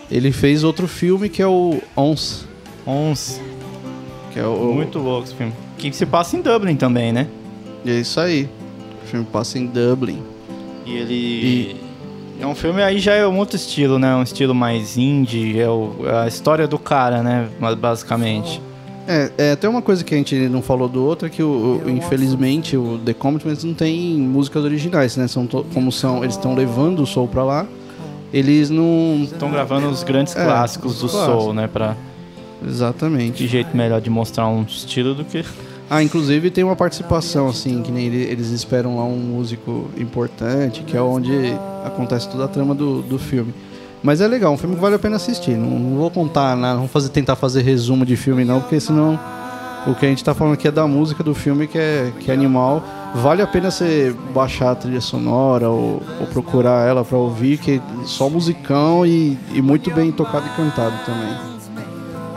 Ele 0.10 0.32
fez 0.32 0.64
outro 0.64 0.88
filme 0.88 1.28
que 1.28 1.42
é 1.42 1.48
o 1.48 1.82
Ons, 1.96 2.48
11. 2.88 3.42
que 4.32 4.40
é 4.40 4.48
o... 4.48 4.74
Muito 4.74 4.98
louco 4.98 5.28
esse 5.28 5.36
filme. 5.36 5.52
Que 5.78 5.92
se 5.92 6.06
passa 6.06 6.38
em 6.38 6.42
Dublin 6.42 6.78
também, 6.78 7.12
né? 7.12 7.28
E 7.84 7.92
é 7.92 8.00
isso 8.00 8.18
aí. 8.18 8.50
O 9.04 9.08
filme 9.08 9.28
passa 9.30 9.60
em 9.60 9.66
Dublin. 9.66 10.24
E 10.86 10.96
ele. 10.96 11.91
É 12.42 12.46
um 12.48 12.56
filme 12.56 12.82
aí 12.82 12.98
já 13.00 13.14
é 13.14 13.26
um 13.28 13.38
outro 13.38 13.56
estilo, 13.56 14.00
né? 14.00 14.16
Um 14.16 14.24
estilo 14.24 14.54
mais 14.56 14.98
indie. 14.98 15.60
É 15.60 15.70
o- 15.70 15.96
a 16.24 16.28
história 16.28 16.68
do 16.68 16.80
cara, 16.80 17.22
né? 17.22 17.48
Basicamente. 17.80 18.60
É, 19.08 19.32
é, 19.38 19.56
tem 19.56 19.70
uma 19.70 19.82
coisa 19.82 20.04
que 20.04 20.14
a 20.14 20.18
gente 20.18 20.36
não 20.50 20.62
falou 20.62 20.88
do 20.88 21.04
outro, 21.04 21.28
é 21.28 21.30
que 21.30 21.42
o, 21.44 21.82
o- 21.86 21.90
infelizmente 21.90 22.76
o 22.78 23.00
The 23.04 23.14
Commitments 23.14 23.64
não 23.64 23.74
tem 23.74 24.14
músicas 24.18 24.64
originais, 24.64 25.16
né? 25.18 25.28
São 25.28 25.46
to- 25.46 25.66
como 25.74 25.92
são, 25.92 26.24
eles 26.24 26.36
estão 26.36 26.56
levando 26.56 27.02
o 27.02 27.06
soul 27.06 27.28
pra 27.28 27.44
lá, 27.44 27.66
eles 28.34 28.70
não... 28.70 29.22
Estão 29.24 29.52
gravando 29.52 29.88
os 29.90 30.04
grandes 30.04 30.36
É, 30.36 30.44
clássicos 30.44 31.00
do 31.00 31.06
os 31.08 31.12
clássicos. 31.12 31.42
soul, 31.44 31.54
né? 31.54 31.68
Pra 31.68 31.96
Exatamente. 32.66 33.34
que 33.34 33.48
jeito 33.48 33.76
melhor 33.76 34.00
de 34.02 34.10
mostrar 34.10 34.48
um 34.48 34.64
estilo 34.64 35.14
do 35.16 35.26
que. 35.26 35.44
Ah, 35.94 36.02
inclusive 36.02 36.50
tem 36.50 36.64
uma 36.64 36.74
participação, 36.76 37.50
assim, 37.50 37.82
que 37.82 37.92
nem 37.92 38.06
ele- 38.06 38.24
eles 38.24 38.48
esperam 38.52 38.96
lá 38.96 39.04
um 39.04 39.18
músico 39.18 39.90
importante, 39.98 40.84
que 40.84 40.96
é 40.96 41.02
onde 41.02 41.34
acontece 41.86 42.30
toda 42.30 42.46
a 42.46 42.48
trama 42.48 42.74
do, 42.74 43.02
do 43.02 43.20
filme. 43.20 43.54
Mas 44.02 44.22
é 44.22 44.28
legal, 44.28 44.54
um 44.54 44.58
filme 44.58 44.76
que 44.76 44.82
vale 44.82 44.96
a 44.96 45.00
pena 45.00 45.18
assistir. 45.18 45.52
Não, 45.58 45.78
não 45.78 45.98
vou 45.98 46.10
contar 46.10 46.56
nada, 46.56 46.76
não 46.76 46.82
vou 46.84 46.88
fazer, 46.88 47.10
tentar 47.10 47.36
fazer 47.36 47.62
resumo 47.64 48.06
de 48.06 48.16
filme 48.16 48.46
não, 48.46 48.62
porque 48.62 48.80
senão 48.80 49.20
o 49.86 49.94
que 49.94 50.06
a 50.06 50.10
gente 50.10 50.24
tá 50.24 50.34
falando 50.34 50.54
aqui 50.54 50.66
é 50.66 50.72
da 50.72 50.88
música 50.88 51.26
do 51.26 51.36
filme, 51.36 51.68
que 51.68 51.78
é, 51.78 52.10
que 52.22 52.32
é 52.32 52.34
animal. 52.34 52.82
Vale 53.16 53.42
a 53.42 53.48
pena 53.48 53.70
você 53.70 54.16
baixar 54.34 54.72
a 54.72 54.76
trilha 54.76 55.02
sonora 55.02 55.68
ou, 55.70 56.02
ou 56.22 56.28
procurar 56.28 56.88
ela 56.88 57.04
pra 57.04 57.18
ouvir, 57.18 57.58
que 57.58 57.72
é 57.74 57.82
só 58.06 58.30
musicão 58.30 59.06
e, 59.06 59.38
e 59.54 59.62
muito 59.62 59.94
bem 59.94 60.10
tocado 60.10 60.46
e 60.48 60.56
cantado 60.56 60.96
também. 61.06 61.36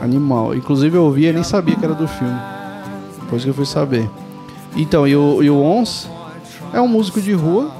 Animal. 0.01 0.53
Inclusive 0.53 0.97
eu 0.97 1.05
ouvi 1.05 1.25
e 1.27 1.31
nem 1.31 1.41
sabia 1.43 1.73
que 1.77 1.85
era 1.85 1.95
do 1.95 2.05
filme. 2.05 2.37
Depois 3.25 3.43
que 3.43 3.49
eu 3.49 3.53
fui 3.53 3.65
saber. 3.65 4.09
Então, 4.75 5.07
e 5.07 5.15
o, 5.15 5.41
e 5.43 5.49
o 5.49 5.61
Ons 5.61 6.09
é 6.73 6.79
um 6.79 6.87
músico 6.87 7.19
de 7.21 7.33
rua. 7.33 7.71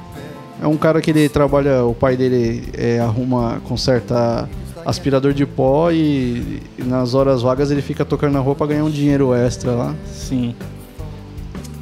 É 0.60 0.66
um 0.66 0.76
cara 0.76 1.00
que 1.02 1.10
ele 1.10 1.28
trabalha, 1.28 1.84
o 1.84 1.94
pai 1.94 2.16
dele 2.16 2.68
é, 2.72 2.98
arruma, 2.98 3.60
conserta 3.64 4.48
aspirador 4.86 5.32
de 5.34 5.44
pó 5.44 5.90
e, 5.90 6.62
e 6.78 6.82
nas 6.84 7.12
horas 7.12 7.42
vagas 7.42 7.70
ele 7.70 7.82
fica 7.82 8.04
tocando 8.04 8.32
na 8.32 8.38
rua 8.40 8.54
pra 8.54 8.66
ganhar 8.68 8.84
um 8.84 8.90
dinheiro 8.90 9.34
extra 9.34 9.72
lá. 9.72 9.94
Sim. 10.12 10.54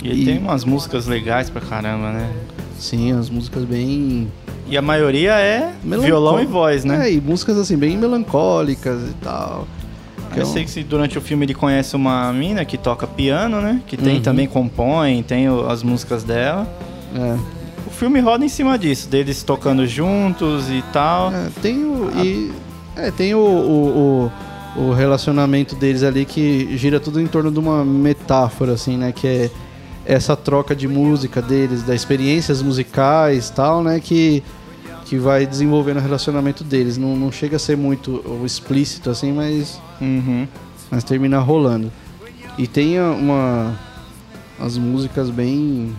E 0.02 0.08
ele 0.08 0.22
E- 0.22 0.24
tem 0.24 0.38
umas 0.38 0.64
músicas 0.64 1.06
legais 1.06 1.48
pra 1.50 1.60
caramba, 1.60 2.10
né? 2.12 2.30
Sim, 2.78 3.12
as 3.12 3.30
músicas 3.30 3.62
bem. 3.64 4.28
E 4.66 4.76
a 4.76 4.82
maioria 4.82 5.34
é 5.38 5.72
melancó- 5.84 6.06
violão 6.06 6.40
e 6.42 6.46
voz, 6.46 6.84
né? 6.84 7.08
É, 7.08 7.12
e 7.12 7.20
músicas 7.20 7.56
assim, 7.58 7.76
bem 7.76 7.96
melancólicas 7.96 9.00
e 9.10 9.14
tal. 9.22 9.68
É 10.36 10.42
Eu 10.42 10.46
um- 10.46 10.52
sei 10.52 10.64
que 10.64 10.70
se 10.70 10.82
durante 10.82 11.16
o 11.16 11.20
filme 11.20 11.44
ele 11.46 11.54
conhece 11.54 11.94
uma 11.96 12.32
mina 12.32 12.64
que 12.64 12.76
toca 12.78 13.06
piano, 13.06 13.60
né? 13.60 13.80
Que 13.86 13.96
tem 13.96 14.16
Uhum. 14.16 14.22
também 14.22 14.46
compõe, 14.46 15.22
tem 15.22 15.48
o- 15.48 15.68
as 15.68 15.82
músicas 15.82 16.22
dela. 16.24 16.66
É, 17.14 17.36
O 17.86 17.90
filme 17.96 18.18
roda 18.18 18.44
em 18.44 18.48
cima 18.48 18.76
disso, 18.78 19.08
deles 19.08 19.42
tocando 19.44 19.86
juntos 19.86 20.68
e 20.68 20.82
tal. 20.92 21.32
É, 21.32 21.48
tem 21.62 21.84
o. 21.84 22.10
E, 22.24 22.50
é, 22.96 23.10
tem 23.12 23.34
o, 23.34 23.38
o, 23.38 24.30
o, 24.76 24.82
o 24.88 24.92
relacionamento 24.92 25.76
deles 25.76 26.02
ali 26.02 26.24
que 26.24 26.76
gira 26.76 26.98
tudo 26.98 27.20
em 27.20 27.26
torno 27.28 27.52
de 27.52 27.58
uma 27.60 27.84
metáfora, 27.84 28.72
assim, 28.72 28.96
né? 28.96 29.12
Que 29.12 29.26
é 29.28 29.50
essa 30.04 30.34
troca 30.34 30.74
de 30.74 30.88
música 30.88 31.40
deles, 31.40 31.82
das 31.84 31.94
experiências 31.96 32.60
musicais 32.62 33.48
tal, 33.50 33.82
né? 33.84 34.00
Que, 34.00 34.42
que 35.04 35.16
vai 35.16 35.46
desenvolvendo 35.46 35.98
o 35.98 36.00
relacionamento 36.02 36.64
deles. 36.64 36.98
Não, 36.98 37.14
não 37.16 37.30
chega 37.30 37.56
a 37.56 37.60
ser 37.60 37.76
muito 37.76 38.24
explícito, 38.44 39.08
assim, 39.08 39.32
mas, 39.32 39.80
Uhum. 40.00 40.46
mas 40.90 41.04
termina 41.04 41.38
rolando. 41.38 41.90
E 42.58 42.66
tem 42.66 43.00
uma. 43.00 43.74
As 44.60 44.76
músicas 44.78 45.30
bem. 45.30 45.94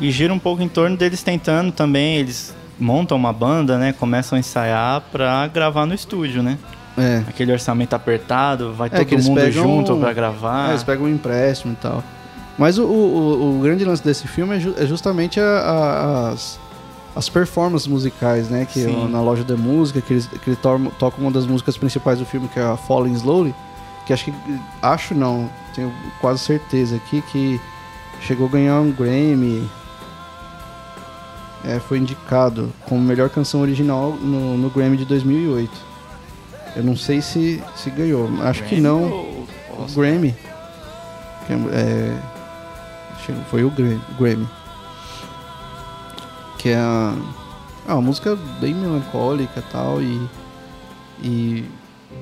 E 0.00 0.10
gira 0.10 0.32
um 0.32 0.38
pouco 0.38 0.62
em 0.62 0.68
torno 0.68 0.96
deles 0.96 1.22
tentando 1.22 1.72
também, 1.72 2.16
eles 2.16 2.54
montam 2.78 3.16
uma 3.16 3.32
banda, 3.32 3.78
né? 3.78 3.92
Começam 3.92 4.36
a 4.36 4.40
ensaiar 4.40 5.02
pra 5.12 5.46
gravar 5.48 5.84
no 5.86 5.94
estúdio, 5.94 6.42
né? 6.42 6.56
É. 6.96 7.22
Aquele 7.28 7.52
orçamento 7.52 7.94
apertado, 7.94 8.72
vai 8.72 8.88
É, 8.92 9.04
todo 9.04 9.22
mundo 9.22 9.50
junto 9.50 9.96
pra 9.96 10.12
gravar. 10.12 10.68
É, 10.68 10.70
eles 10.70 10.82
pegam 10.82 11.06
um 11.06 11.08
empréstimo 11.08 11.72
e 11.74 11.76
tal. 11.76 12.02
Mas 12.58 12.78
o, 12.78 12.84
o, 12.84 12.86
o- 12.86 13.58
o 13.58 13.62
grande 13.62 13.84
lance 13.84 14.02
desse 14.04 14.26
filme 14.28 14.56
é, 14.56 14.60
ju- 14.60 14.74
é 14.78 14.86
justamente 14.86 15.38
a- 15.40 15.44
a- 15.44 16.28
as, 16.30 16.58
as 17.20 17.28
performances 17.28 17.86
musicais, 17.86 18.48
né? 18.48 18.64
Que 18.64 18.80
Sim. 18.84 19.08
na 19.10 19.20
loja 19.20 19.44
da 19.44 19.56
música, 19.56 20.00
que 20.00 20.14
eles, 20.14 20.26
que 20.26 20.48
eles 20.50 20.58
tocam 20.98 21.20
uma 21.20 21.30
das 21.30 21.46
músicas 21.46 21.76
principais 21.76 22.18
do 22.18 22.24
filme, 22.24 22.48
que 22.48 22.58
é 22.58 22.62
a 22.64 22.76
Falling 22.76 23.12
Slowly. 23.12 23.54
Que 24.06 24.12
acho 24.12 24.24
que. 24.24 24.34
Acho 24.82 25.14
não, 25.14 25.48
tenho 25.74 25.92
quase 26.20 26.40
certeza 26.40 26.96
aqui 26.96 27.22
que 27.30 27.60
chegou 28.22 28.46
a 28.48 28.50
ganhar 28.50 28.80
um 28.80 28.90
Grammy. 28.90 29.68
É, 31.64 31.78
foi 31.78 31.98
indicado 31.98 32.72
como 32.88 33.00
melhor 33.02 33.28
canção 33.28 33.60
original 33.60 34.12
no, 34.12 34.56
no 34.56 34.70
Grammy 34.70 34.96
de 34.96 35.04
2008. 35.04 35.70
Eu 36.76 36.82
não 36.82 36.96
sei 36.96 37.20
se, 37.20 37.62
se 37.76 37.90
ganhou, 37.90 38.30
acho 38.42 38.62
que 38.64 38.80
não. 38.80 39.02
Ou- 39.10 39.46
O 39.78 39.86
Grammy. 39.94 40.34
É, 41.48 41.54
é, 41.72 42.18
foi 43.50 43.62
o 43.64 43.70
Gra- 43.70 43.98
Grammy. 44.18 44.48
Que 46.60 46.68
é 46.68 46.76
a, 46.76 47.14
é 47.88 47.92
uma 47.92 48.02
música 48.02 48.36
bem 48.60 48.74
melancólica 48.74 49.60
e 49.60 49.72
tal 49.72 50.02
e, 50.02 50.28
e 51.22 51.64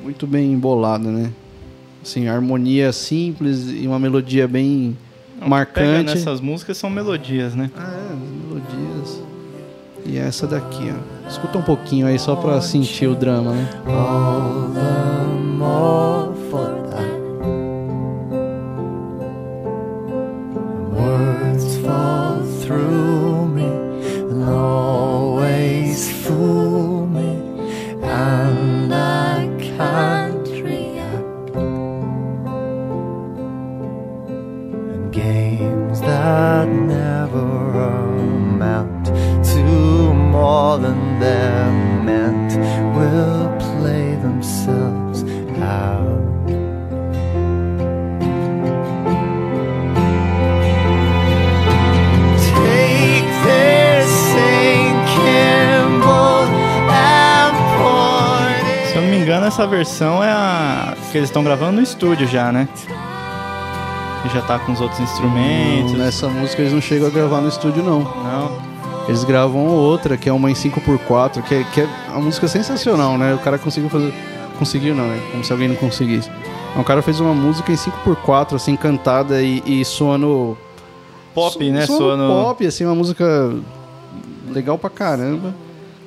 muito 0.03 0.29
bem 0.29 0.53
embolada, 0.53 1.11
né? 1.11 1.33
Assim, 2.01 2.29
harmonia 2.29 2.93
simples 2.93 3.69
e 3.69 3.85
uma 3.87 3.99
melodia 3.99 4.47
bem 4.47 4.97
Não, 5.35 5.43
que 5.43 5.51
marcante. 5.51 5.89
Pega 5.89 6.15
nessas 6.15 6.41
músicas 6.41 6.77
são 6.77 6.89
melodias, 6.89 7.57
né? 7.57 7.69
Ah, 7.77 7.93
é, 7.93 8.13
as 8.13 8.19
melodias. 8.21 9.23
E 10.07 10.17
essa 10.17 10.47
daqui, 10.47 10.89
ó. 10.95 11.29
Escuta 11.29 11.59
um 11.59 11.63
pouquinho 11.63 12.07
aí 12.07 12.19
só 12.19 12.37
pra 12.37 12.61
sentir 12.61 13.09
o 13.09 13.17
drama, 13.17 13.53
né? 13.53 13.69
all 13.89 14.71
the 14.73 15.35
more 15.59 16.38
a 61.09 61.13
que 61.13 61.19
eles 61.19 61.29
estão 61.31 61.43
gravando 61.43 61.73
no 61.73 61.83
estúdio 61.83 62.27
já, 62.27 62.53
né? 62.53 62.69
E 64.25 64.29
já 64.35 64.43
tá 64.43 64.59
com 64.59 64.73
os 64.73 64.81
outros 64.81 65.01
instrumentos. 65.01 65.93
Nessa 65.93 66.29
música 66.29 66.63
eles 66.63 66.73
não 66.73 66.81
chegam 66.81 67.09
a 67.09 67.11
gravar 67.11 67.41
no 67.41 67.49
estúdio, 67.49 67.83
não. 67.83 68.01
Não. 68.01 68.69
Eles 69.09 69.25
gravam 69.25 69.67
outra, 69.67 70.17
que 70.17 70.29
é 70.29 70.33
uma 70.33 70.51
em 70.51 70.55
5x4, 70.55 71.43
que 71.43 71.55
é, 71.55 71.65
que 71.65 71.81
é 71.81 71.89
uma 72.11 72.21
música 72.21 72.47
sensacional, 72.47 73.17
né? 73.17 73.35
O 73.35 73.39
cara 73.39 73.59
conseguiu 73.59 73.89
fazer. 73.89 74.13
Conseguiu 74.59 74.95
não, 74.95 75.07
né? 75.07 75.21
Como 75.31 75.45
se 75.45 75.53
alguém 75.53 75.69
não 75.69 75.77
conseguisse. 75.77 76.31
O 76.77 76.85
cara 76.85 77.01
fez 77.01 77.19
uma 77.21 77.33
música 77.33 77.73
em 77.73 77.77
5x4, 77.77 78.57
assim, 78.57 78.77
cantada 78.77 79.41
e, 79.41 79.63
e 79.65 79.85
soando. 79.85 80.59
Pop, 81.35 81.71
né? 81.71 81.87
Soando 81.87 82.05
Soando. 82.05 82.45
pop, 82.45 82.67
assim, 82.67 82.85
uma 82.85 82.95
música 82.95 83.55
legal 84.51 84.77
pra 84.77 84.91
caramba. 84.91 85.55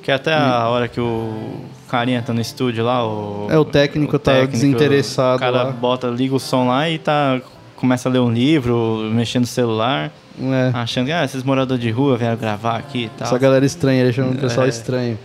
Que 0.02 0.10
é 0.10 0.14
até 0.14 0.34
a 0.34 0.68
hora 0.68 0.88
que 0.88 1.00
o 1.00 1.60
carinha 1.88 2.20
tá 2.22 2.32
no 2.32 2.40
estúdio 2.40 2.84
lá, 2.84 3.06
o. 3.06 3.46
É, 3.50 3.56
o 3.58 3.64
técnico 3.64 4.18
tá 4.18 4.44
desinteressado 4.44 5.36
O 5.36 5.38
cara 5.40 5.62
lá. 5.64 5.70
bota, 5.70 6.08
liga 6.08 6.34
o 6.34 6.40
som 6.40 6.66
lá 6.68 6.88
e 6.90 6.98
tá. 6.98 7.40
Começa 7.76 8.08
a 8.08 8.12
ler 8.12 8.20
um 8.20 8.30
livro, 8.32 9.10
mexendo 9.12 9.42
no 9.42 9.46
celular. 9.48 10.10
É. 10.40 10.70
Achando 10.74 11.06
que 11.06 11.12
ah, 11.12 11.24
esses 11.24 11.42
moradores 11.42 11.82
de 11.82 11.90
rua 11.90 12.16
vieram 12.16 12.36
gravar 12.36 12.76
aqui 12.78 13.04
e 13.04 13.08
tal. 13.10 13.26
Essa 13.26 13.38
galera 13.38 13.64
estranha, 13.66 14.00
ele 14.00 14.10
achando 14.10 14.32
o 14.36 14.38
pessoal 14.38 14.66
É. 14.66 14.68
estranho. 14.68 15.18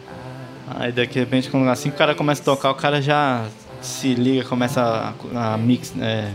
Aí 0.75 0.91
daqui 0.91 1.13
de 1.13 1.19
repente, 1.19 1.49
quando 1.49 1.67
assim 1.69 1.89
que 1.89 1.95
o 1.95 1.97
cara 1.97 2.13
começa 2.13 2.41
a 2.41 2.45
tocar, 2.45 2.71
o 2.71 2.75
cara 2.75 3.01
já 3.01 3.45
se 3.81 4.13
liga, 4.15 4.43
começa 4.43 5.13
a, 5.33 5.53
a 5.53 5.57
mix, 5.57 5.93
é, 5.99 6.29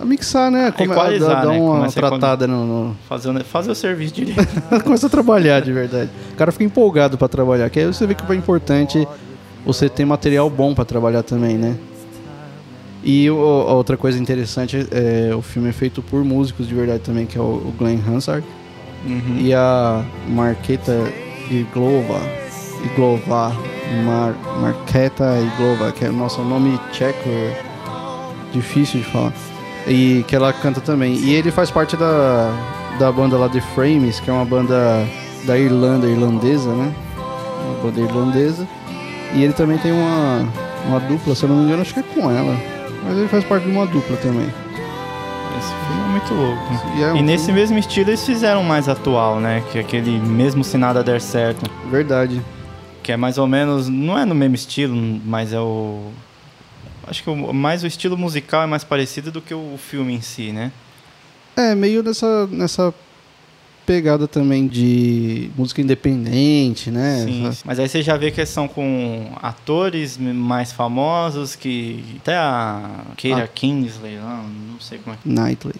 A 0.00 0.04
mixar, 0.04 0.50
né? 0.50 0.72
Come, 0.72 0.90
Equalizar, 0.90 1.28
dá, 1.36 1.40
dá 1.44 1.50
né? 1.52 1.58
uma 1.58 1.76
Começa 1.76 2.00
a 2.00 2.08
tratada 2.08 2.46
no, 2.46 2.64
no- 2.88 2.96
fazer, 3.08 3.28
o- 3.30 3.44
fazer 3.44 3.70
o 3.70 3.74
serviço 3.74 4.14
direito. 4.14 4.40
Começa 4.82 5.06
a 5.06 5.10
trabalhar 5.10 5.60
de 5.60 5.72
verdade. 5.72 6.10
O 6.32 6.36
cara 6.36 6.50
fica 6.50 6.64
empolgado 6.64 7.18
pra 7.18 7.28
trabalhar. 7.28 7.68
Que 7.70 7.80
aí 7.80 7.86
você 7.86 8.06
vê 8.06 8.14
que 8.14 8.30
é 8.30 8.34
importante 8.34 9.06
você 9.66 9.88
ter 9.88 10.04
material 10.04 10.48
bom 10.50 10.74
pra 10.74 10.84
trabalhar 10.84 11.22
também, 11.22 11.56
né? 11.58 11.76
E 13.04 13.28
o- 13.30 13.36
a 13.68 13.74
outra 13.74 13.96
coisa 13.96 14.18
interessante 14.18 14.86
é 14.90 15.34
o 15.34 15.42
filme 15.42 15.68
é 15.68 15.72
feito 15.72 16.00
por 16.02 16.24
músicos 16.24 16.66
de 16.66 16.74
verdade 16.74 17.00
também, 17.00 17.26
que 17.26 17.36
é 17.36 17.40
o, 17.40 17.44
o 17.44 17.74
Glenn 17.78 17.98
Hansard 18.08 18.44
Uhum. 19.04 19.36
e 19.40 19.52
a 19.52 20.02
Marqueta 20.28 20.96
Iglova. 21.50 22.20
Iglova. 22.84 23.52
Mar, 24.06 24.34
Marqueta 24.60 25.24
Iglova, 25.38 25.92
que 25.92 26.04
é 26.04 26.08
nosso 26.08 26.40
nome 26.42 26.80
tcheco, 26.92 27.28
é 27.28 27.60
difícil 28.52 29.00
de 29.00 29.06
falar. 29.06 29.32
E 29.86 30.24
que 30.28 30.36
ela 30.36 30.52
canta 30.52 30.80
também. 30.80 31.14
E 31.14 31.34
ele 31.34 31.50
faz 31.50 31.70
parte 31.70 31.96
da, 31.96 32.50
da 32.98 33.10
banda 33.10 33.36
lá 33.36 33.48
The 33.48 33.60
Frames, 33.74 34.20
que 34.20 34.30
é 34.30 34.32
uma 34.32 34.44
banda 34.44 35.04
da 35.44 35.58
Irlanda, 35.58 36.06
irlandesa, 36.06 36.70
né? 36.72 36.92
Uma 37.66 37.82
banda 37.90 38.00
irlandesa. 38.00 38.66
E 39.34 39.42
ele 39.42 39.52
também 39.52 39.78
tem 39.78 39.90
uma, 39.92 40.46
uma 40.86 41.00
dupla, 41.00 41.34
se 41.34 41.42
eu 41.42 41.48
não 41.48 41.56
me 41.56 41.64
engano, 41.64 41.82
acho 41.82 41.94
que 41.94 42.00
é 42.00 42.02
com 42.02 42.30
ela. 42.30 42.56
Mas 43.04 43.16
ele 43.18 43.28
faz 43.28 43.42
parte 43.44 43.64
de 43.64 43.70
uma 43.72 43.86
dupla 43.86 44.16
também. 44.18 44.46
Esse 45.58 45.68
filme 45.86 46.02
é 46.02 46.08
muito 46.10 46.34
louco. 46.34 46.96
E 46.98 47.02
é 47.02 47.12
um 47.12 47.16
E 47.16 47.22
nesse 47.22 47.46
filme- 47.46 47.60
mesmo 47.60 47.78
estilo 47.78 48.10
eles 48.10 48.24
fizeram 48.24 48.62
mais 48.62 48.88
atual, 48.88 49.40
né? 49.40 49.62
Que 49.72 49.78
é 49.78 49.80
aquele 49.80 50.18
mesmo 50.20 50.62
se 50.62 50.78
nada 50.78 51.02
der 51.02 51.20
certo. 51.20 51.68
Verdade. 51.90 52.40
Que 53.02 53.10
é 53.12 53.16
mais 53.16 53.36
ou 53.36 53.46
menos. 53.48 53.88
Não 53.88 54.16
é 54.16 54.24
no 54.24 54.34
mesmo 54.34 54.54
estilo, 54.54 54.94
mas 55.24 55.52
é 55.52 55.58
o. 55.58 56.02
Acho 57.12 57.22
que 57.22 57.28
o, 57.28 57.52
mais 57.52 57.84
o 57.84 57.86
estilo 57.86 58.16
musical 58.16 58.62
é 58.62 58.66
mais 58.66 58.82
parecido 58.84 59.30
do 59.30 59.42
que 59.42 59.52
o 59.52 59.76
filme 59.76 60.14
em 60.14 60.22
si, 60.22 60.50
né? 60.50 60.72
É, 61.54 61.74
meio 61.74 62.02
nessa, 62.02 62.46
nessa 62.46 62.94
pegada 63.84 64.26
também 64.26 64.66
de 64.66 65.50
música 65.54 65.82
independente, 65.82 66.90
né? 66.90 67.22
Sim, 67.26 67.48
Essa-. 67.48 67.62
Mas 67.66 67.78
aí 67.78 67.86
você 67.86 68.00
já 68.00 68.16
vê 68.16 68.30
que 68.30 68.46
são 68.46 68.66
com 68.66 69.30
atores 69.42 70.16
mais 70.16 70.72
famosos 70.72 71.54
que. 71.54 72.02
Até 72.22 72.34
a 72.34 73.04
Keira 73.14 73.44
Ah. 73.44 73.48
Kingsley, 73.48 74.16
lá, 74.16 74.42
não 74.70 74.80
sei 74.80 74.96
como 74.98 75.14
é 75.14 75.18
que. 75.22 75.28
Knightley. 75.28 75.74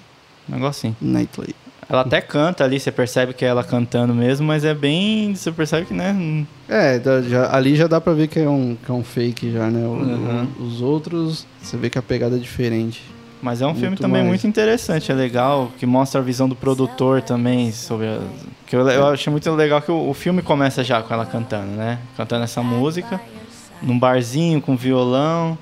Um 0.51 0.53
negócio 0.53 0.87
assim. 0.91 0.97
Knightley. 1.01 1.55
Ela 1.93 2.01
até 2.01 2.23
canta 2.23 2.65
ali, 2.65 2.81
você 2.81 2.91
percebe 2.91 3.35
que 3.35 3.45
é 3.45 3.49
ela 3.49 3.63
cantando 3.63 4.15
mesmo, 4.15 4.47
mas 4.47 4.65
é 4.65 4.73
bem. 4.73 5.35
Você 5.35 5.53
percebe 5.53 5.85
que, 5.85 5.93
né? 5.93 6.11
hum, 6.19 6.47
É, 6.67 6.99
já- 7.29 7.55
ali 7.55 7.77
já 7.77 7.87
dá 7.87 8.01
pra 8.01 8.15
ver 8.15 8.29
que 8.29 8.39
é 8.41 8.49
um, 8.49 8.75
que 8.83 8.91
é 8.91 8.95
um 8.95 9.05
fake 9.05 9.53
já, 9.53 9.67
né? 9.71 9.87
O- 9.87 9.91
Uhum. 9.91 10.49
o- 10.59 10.63
os 10.63 10.81
outros, 10.81 11.47
você 11.61 11.77
vê 11.77 11.91
que 11.91 11.99
a 11.99 12.03
pegada 12.03 12.37
é 12.37 12.39
diferente. 12.39 13.03
Mas 13.43 13.61
é 13.61 13.67
um 13.67 13.75
filme 13.75 13.89
Muito 13.89 14.01
também 14.01 14.23
mais. 14.23 14.29
muito 14.29 14.47
interessante, 14.47 15.13
é 15.13 15.15
legal, 15.15 15.71
que 15.79 15.85
mostra 15.85 16.21
a 16.21 16.25
visão 16.25 16.49
do 16.49 16.55
produtor 16.57 17.21
também 17.21 17.73
sobre 17.73 18.07
que 18.67 18.75
eu, 18.75 18.89
eu 18.89 19.09
achei 19.09 19.31
muito 19.31 19.51
legal 19.51 19.83
que 19.83 19.91
o, 19.91 20.09
o 20.09 20.15
filme 20.15 20.41
começa 20.41 20.83
já 20.83 21.03
com 21.03 21.13
ela 21.13 21.27
cantando, 21.27 21.73
né? 21.73 21.99
Cantando 22.17 22.45
essa 22.45 22.63
música 22.63 23.21
num 23.83 23.99
barzinho 23.99 24.63
com 24.63 24.75
violão 24.77 25.59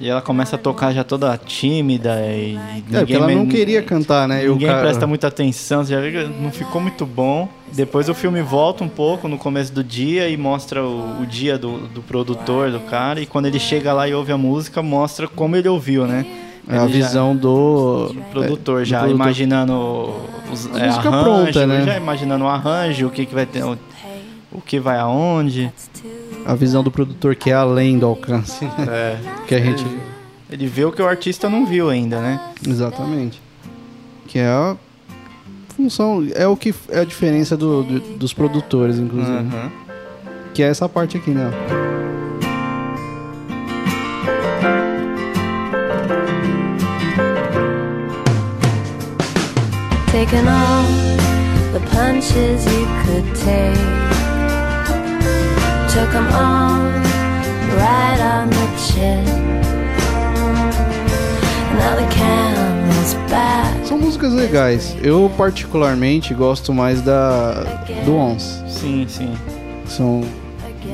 e 0.00 0.08
ela 0.08 0.20
começa 0.20 0.56
a 0.56 0.58
tocar 0.58 0.92
já 0.92 1.04
toda 1.04 1.36
tímida 1.38 2.20
e 2.26 2.56
É, 2.92 2.98
porque 2.98 3.14
ela 3.14 3.28
não 3.28 3.46
queria 3.46 3.82
cantar, 3.82 4.26
né? 4.26 4.44
Ninguém 4.44 4.66
cara- 4.68 4.80
presta 4.82 5.06
muita 5.06 5.28
atenção, 5.28 5.84
você 5.84 5.92
já 5.92 6.00
vê 6.00 6.10
que 6.10 6.24
não 6.42 6.50
ficou 6.50 6.80
muito 6.80 7.06
bom. 7.06 7.48
Depois 7.72 8.08
o 8.08 8.14
filme 8.14 8.42
volta 8.42 8.82
um 8.84 8.88
pouco 8.88 9.28
no 9.28 9.38
começo 9.38 9.72
do 9.72 9.82
dia 9.84 10.28
e 10.28 10.36
mostra 10.36 10.82
o, 10.84 11.22
o 11.22 11.26
dia 11.26 11.56
do, 11.56 11.78
do 11.88 12.02
produtor, 12.02 12.70
do 12.70 12.80
cara. 12.80 13.20
E 13.20 13.26
quando 13.26 13.46
ele 13.46 13.58
chega 13.60 13.92
lá 13.92 14.08
e 14.08 14.14
ouve 14.14 14.32
a 14.32 14.36
música, 14.36 14.82
mostra 14.82 15.28
como 15.28 15.54
ele 15.56 15.68
ouviu, 15.68 16.06
né? 16.06 16.26
É 16.68 16.78
a 16.78 16.84
Ele 16.84 17.00
já- 17.00 17.06
visão 17.06 17.34
do... 17.36 18.08
do 18.12 18.20
produtor 18.30 18.82
é, 18.82 18.84
já 18.84 18.98
do 18.98 19.04
produtor. 19.06 19.26
imaginando 19.26 20.14
os 20.52 20.66
A 20.74 20.78
é, 20.78 20.86
música 20.86 21.08
arranjo, 21.08 21.24
pronta, 21.24 21.66
né? 21.66 21.82
já 21.84 21.96
imaginando 21.96 22.44
o 22.44 22.48
arranjo, 22.48 23.06
o 23.06 23.10
que, 23.10 23.26
que 23.26 23.34
vai 23.34 23.46
ter, 23.46 23.64
o, 23.64 23.76
o 24.52 24.60
que 24.60 24.78
vai 24.78 24.98
aonde. 24.98 25.72
A 26.44 26.54
visão 26.54 26.82
do 26.82 26.90
produtor 26.90 27.34
que 27.36 27.50
é 27.50 27.54
além 27.54 27.98
do 27.98 28.06
alcance, 28.06 28.64
né? 28.64 28.74
É, 28.88 29.18
Que 29.46 29.54
a 29.54 29.60
gente... 29.60 29.84
ele 30.50 30.66
vê 30.66 30.84
o 30.84 30.92
que 30.92 31.00
o 31.00 31.06
artista 31.06 31.48
não 31.48 31.64
viu 31.64 31.88
ainda, 31.88 32.20
né? 32.20 32.40
Exatamente. 32.66 33.40
Que 34.26 34.38
é 34.38 34.46
a 34.48 34.76
função... 35.76 36.26
É 36.34 36.46
o 36.46 36.56
que... 36.56 36.74
É 36.88 37.00
a 37.00 37.04
diferença 37.04 37.56
do, 37.56 37.82
do- 37.82 38.00
dos 38.18 38.32
produtores, 38.34 38.98
inclusive. 38.98 39.36
Uhum. 39.38 39.70
Que 40.52 40.62
é 40.62 40.66
essa 40.66 40.88
parte 40.88 41.16
aqui, 41.16 41.30
né? 41.30 41.50
Taking 50.06 50.46
all 50.46 50.84
the 51.72 51.80
punches 51.90 52.64
you 52.66 52.86
could 53.04 53.34
take. 53.40 54.01
Took 55.92 56.14
'em 56.14 56.26
all 56.34 56.90
right 57.76 58.20
on 58.22 58.48
the 58.48 58.78
chin. 58.78 59.24
Now 61.78 61.96
the 61.96 62.06
camera's 62.16 63.14
back. 63.28 63.86
São 63.86 63.98
músicas 63.98 64.32
legais. 64.32 64.96
Eu 65.02 65.30
particularmente 65.36 66.32
gosto 66.32 66.72
mais 66.72 67.02
da 67.02 67.64
do 68.04 68.16
Ons. 68.16 68.62
Sim, 68.68 69.04
sim. 69.08 69.34
São 69.86 70.22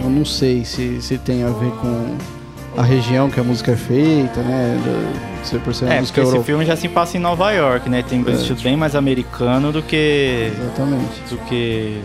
eu 0.03 0.11
não 0.11 0.25
sei 0.25 0.65
se, 0.65 1.01
se 1.01 1.17
tem 1.19 1.43
a 1.45 1.49
ver 1.49 1.71
com 1.81 2.17
a 2.77 2.83
região 2.83 3.29
que 3.31 3.39
a 3.41 3.43
música 3.45 3.73
é 3.73 3.77
feita, 3.77 4.41
né? 4.43 4.79
Da, 4.85 5.45
se 5.45 5.59
por 5.59 5.75
ser 5.75 5.85
uma 5.87 5.95
É, 5.95 6.01
música 6.01 6.15
porque 6.15 6.21
esse 6.29 6.37
europeia. 6.37 6.45
filme 6.45 6.65
já 6.67 6.77
se 6.77 6.89
passa 6.89 7.17
em 7.17 7.21
Nova 7.21 7.51
York, 7.53 7.89
né? 7.89 8.03
Tem 8.03 8.23
um 8.25 8.29
estilo 8.31 8.61
bem 8.63 8.77
mais 8.77 8.95
americano 8.97 9.71
do 9.73 9.81
que 9.83 10.51
Exatamente. 10.53 11.21
do 11.31 11.37
que 11.49 12.01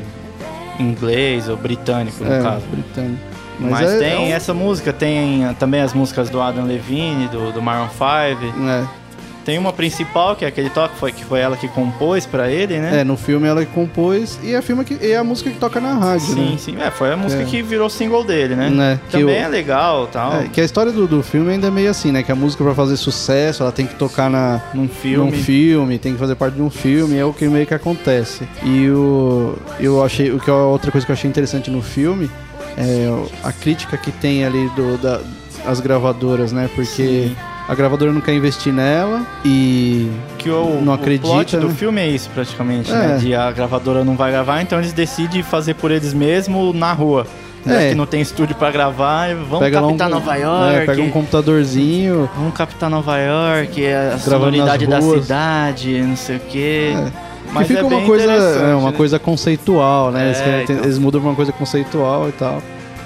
inglês 0.80 1.48
ou 1.50 1.58
britânico, 1.58 2.24
no 2.24 2.34
É, 2.34 2.42
caso. 2.42 2.66
britânico. 2.72 3.22
Mas, 3.60 3.92
é- 3.92 4.00
tem 4.00 4.14
é 4.14 4.20
um- 4.20 4.36
essa 4.36 4.54
música, 4.54 4.92
tem 4.92 5.42
também 5.60 5.82
as 5.82 5.94
músicas 5.94 6.30
do 6.30 6.42
Adam 6.42 6.66
Levine, 6.66 7.28
do, 7.28 7.52
do 7.52 7.62
Maroon 7.62 7.88
5. 7.90 8.04
É, 8.68 8.84
Tem 9.45 9.58
uma 9.58 9.73
principal, 9.73 10.36
que 10.36 10.45
é 10.45 10.47
aquele 10.47 10.69
toque, 10.69 10.95
foi, 10.97 11.12
que 11.12 11.25
foi 11.25 11.39
ela 11.41 11.58
que 11.58 11.67
compôs 11.67 12.25
pra 12.25 12.49
ele, 12.49 12.79
né? 12.79 13.01
é, 13.01 13.03
no 13.03 13.17
filme 13.17 13.45
ela 13.47 13.65
que 13.65 13.71
compôs 13.73 14.39
e 14.41 14.53
é 14.53 14.58
a, 14.58 14.62
filme 14.62 14.86
que, 14.86 14.97
é 15.06 15.17
a 15.17 15.23
música 15.23 15.49
que 15.49 15.58
toca 15.60 15.82
na 15.82 15.95
rádio, 15.95 16.27
sim, 16.27 16.51
né? 16.51 16.58
sim. 16.58 16.75
É, 16.79 16.89
foi 16.89 17.12
a 17.12 17.17
música 17.17 17.41
É. 17.41 17.45
que 17.45 17.62
virou 17.62 17.89
single 17.89 18.23
dele, 18.23 18.56
né? 18.56 18.69
Né, 18.69 18.99
que 19.10 19.17
Também 19.17 19.36
o- 19.36 19.45
é 19.45 19.47
legal 19.49 20.08
tal. 20.08 20.34
É, 20.41 20.47
que 20.47 20.62
a 20.62 20.63
história 20.63 20.91
do, 20.93 21.06
do 21.08 21.21
filme 21.21 21.51
ainda 21.51 21.67
é 21.67 21.71
meio 21.71 21.89
assim, 21.89 22.12
né? 22.12 22.23
Que 22.23 22.32
a 22.32 22.36
música 22.36 22.63
pra 22.63 22.73
fazer 22.73 22.95
sucesso, 22.95 23.63
ela 23.63 23.71
tem 23.71 23.86
que 23.86 23.95
tocar 23.95 24.29
na, 24.29 24.62
Num 24.73 24.88
filme. 24.88 25.32
num 25.32 25.38
filme, 25.38 25.99
tem 25.99 26.13
que 26.13 26.19
fazer 26.19 26.36
parte 26.36 26.56
de 26.56 26.62
um 26.62 26.69
filme, 26.69 27.17
é 27.17 27.25
o 27.25 27.34
que 27.34 27.45
meio 27.47 27.67
que 27.67 27.73
acontece. 27.73 28.47
E 28.63 28.89
o 28.89 29.58
eu 29.79 30.03
achei, 30.03 30.32
o 30.32 30.39
que 30.39 30.49
é 30.49 30.53
outra 30.53 30.89
coisa 30.91 31.06
que 31.06 31.12
eu 31.12 31.15
achei 31.15 31.29
interessante 31.29 31.69
no 31.69 31.82
filme 31.82 32.32
é 32.77 33.08
a 33.43 33.51
crítica 33.51 33.97
que 33.97 34.12
tem 34.12 34.45
ali 34.45 34.69
do 34.75 34.97
da 34.97 35.19
as 35.65 35.79
gravadoras, 35.79 36.51
né? 36.51 36.69
Porque 36.75 36.88
Sim. 37.29 37.36
A 37.67 37.76
gravadora 37.76 38.12
não 38.12 38.21
quer 38.21 38.34
investir 38.34 38.73
nela 38.73 39.21
e 39.45 40.10
Que 40.38 40.49
o, 40.49 40.82
Não 40.82 40.91
o 40.91 40.95
acredita, 40.95 41.28
plot 41.28 41.58
do 41.58 41.67
né? 41.69 41.73
filme 41.73 42.02
é 42.02 42.08
isso, 42.10 42.30
praticamente, 42.34 42.91
É. 42.91 42.95
né? 42.95 43.17
De 43.17 43.34
a 43.34 43.52
gravadora 43.52 44.04
não 44.04 44.15
vai 44.17 44.32
gravar, 44.32 44.62
então 44.62 44.78
eles 44.80 44.91
decidem 44.93 45.41
fazer 45.41 45.73
por 45.76 45.89
eles 45.91 46.13
mesmos 46.13 46.76
na 46.76 46.91
rua. 46.93 47.26
Já 47.65 47.76
É. 47.82 47.89
que 47.89 47.95
não 47.95 48.06
tem 48.06 48.19
estúdio 48.19 48.56
pra 48.58 48.69
gravar, 48.71 49.34
vamos 49.36 49.60
pega 49.60 49.80
lá 49.80 49.88
um, 49.88 49.91
captar 49.91 50.10
Nova 50.10 50.36
York. 50.36 50.76
é, 50.76 50.86
pega 50.86 51.02
um 51.02 51.10
computadorzinho, 51.10 52.30
Vamos 52.36 52.54
captar 52.54 52.89
Nova 52.89 53.17
York, 53.17 53.86
a 53.88 54.17
sonoridade 54.17 54.86
da 54.86 54.99
cidade, 55.02 56.02
não 56.02 56.17
sei 56.17 56.36
o 56.36 56.39
quê. 56.41 56.93
É. 56.93 57.12
Mas 57.54 57.67
que 57.67 57.73
fica 57.76 57.86
é 57.86 57.88
uma 57.97 58.02
coisa, 58.06 58.23
é, 58.32 58.76
uma 58.76 58.91
né? 58.91 58.97
coisa 58.97 59.19
conceitual, 59.19 60.12
né? 60.12 60.26
eles, 60.26 60.39
É, 60.39 60.43
querem- 60.43 60.63
então. 60.63 60.76
eles 60.78 60.97
mudam 60.97 61.21
pra 61.21 61.30
uma 61.30 61.36
coisa 61.36 61.52
conceitual 61.54 62.28
e 62.28 62.32
tal. 62.34 62.62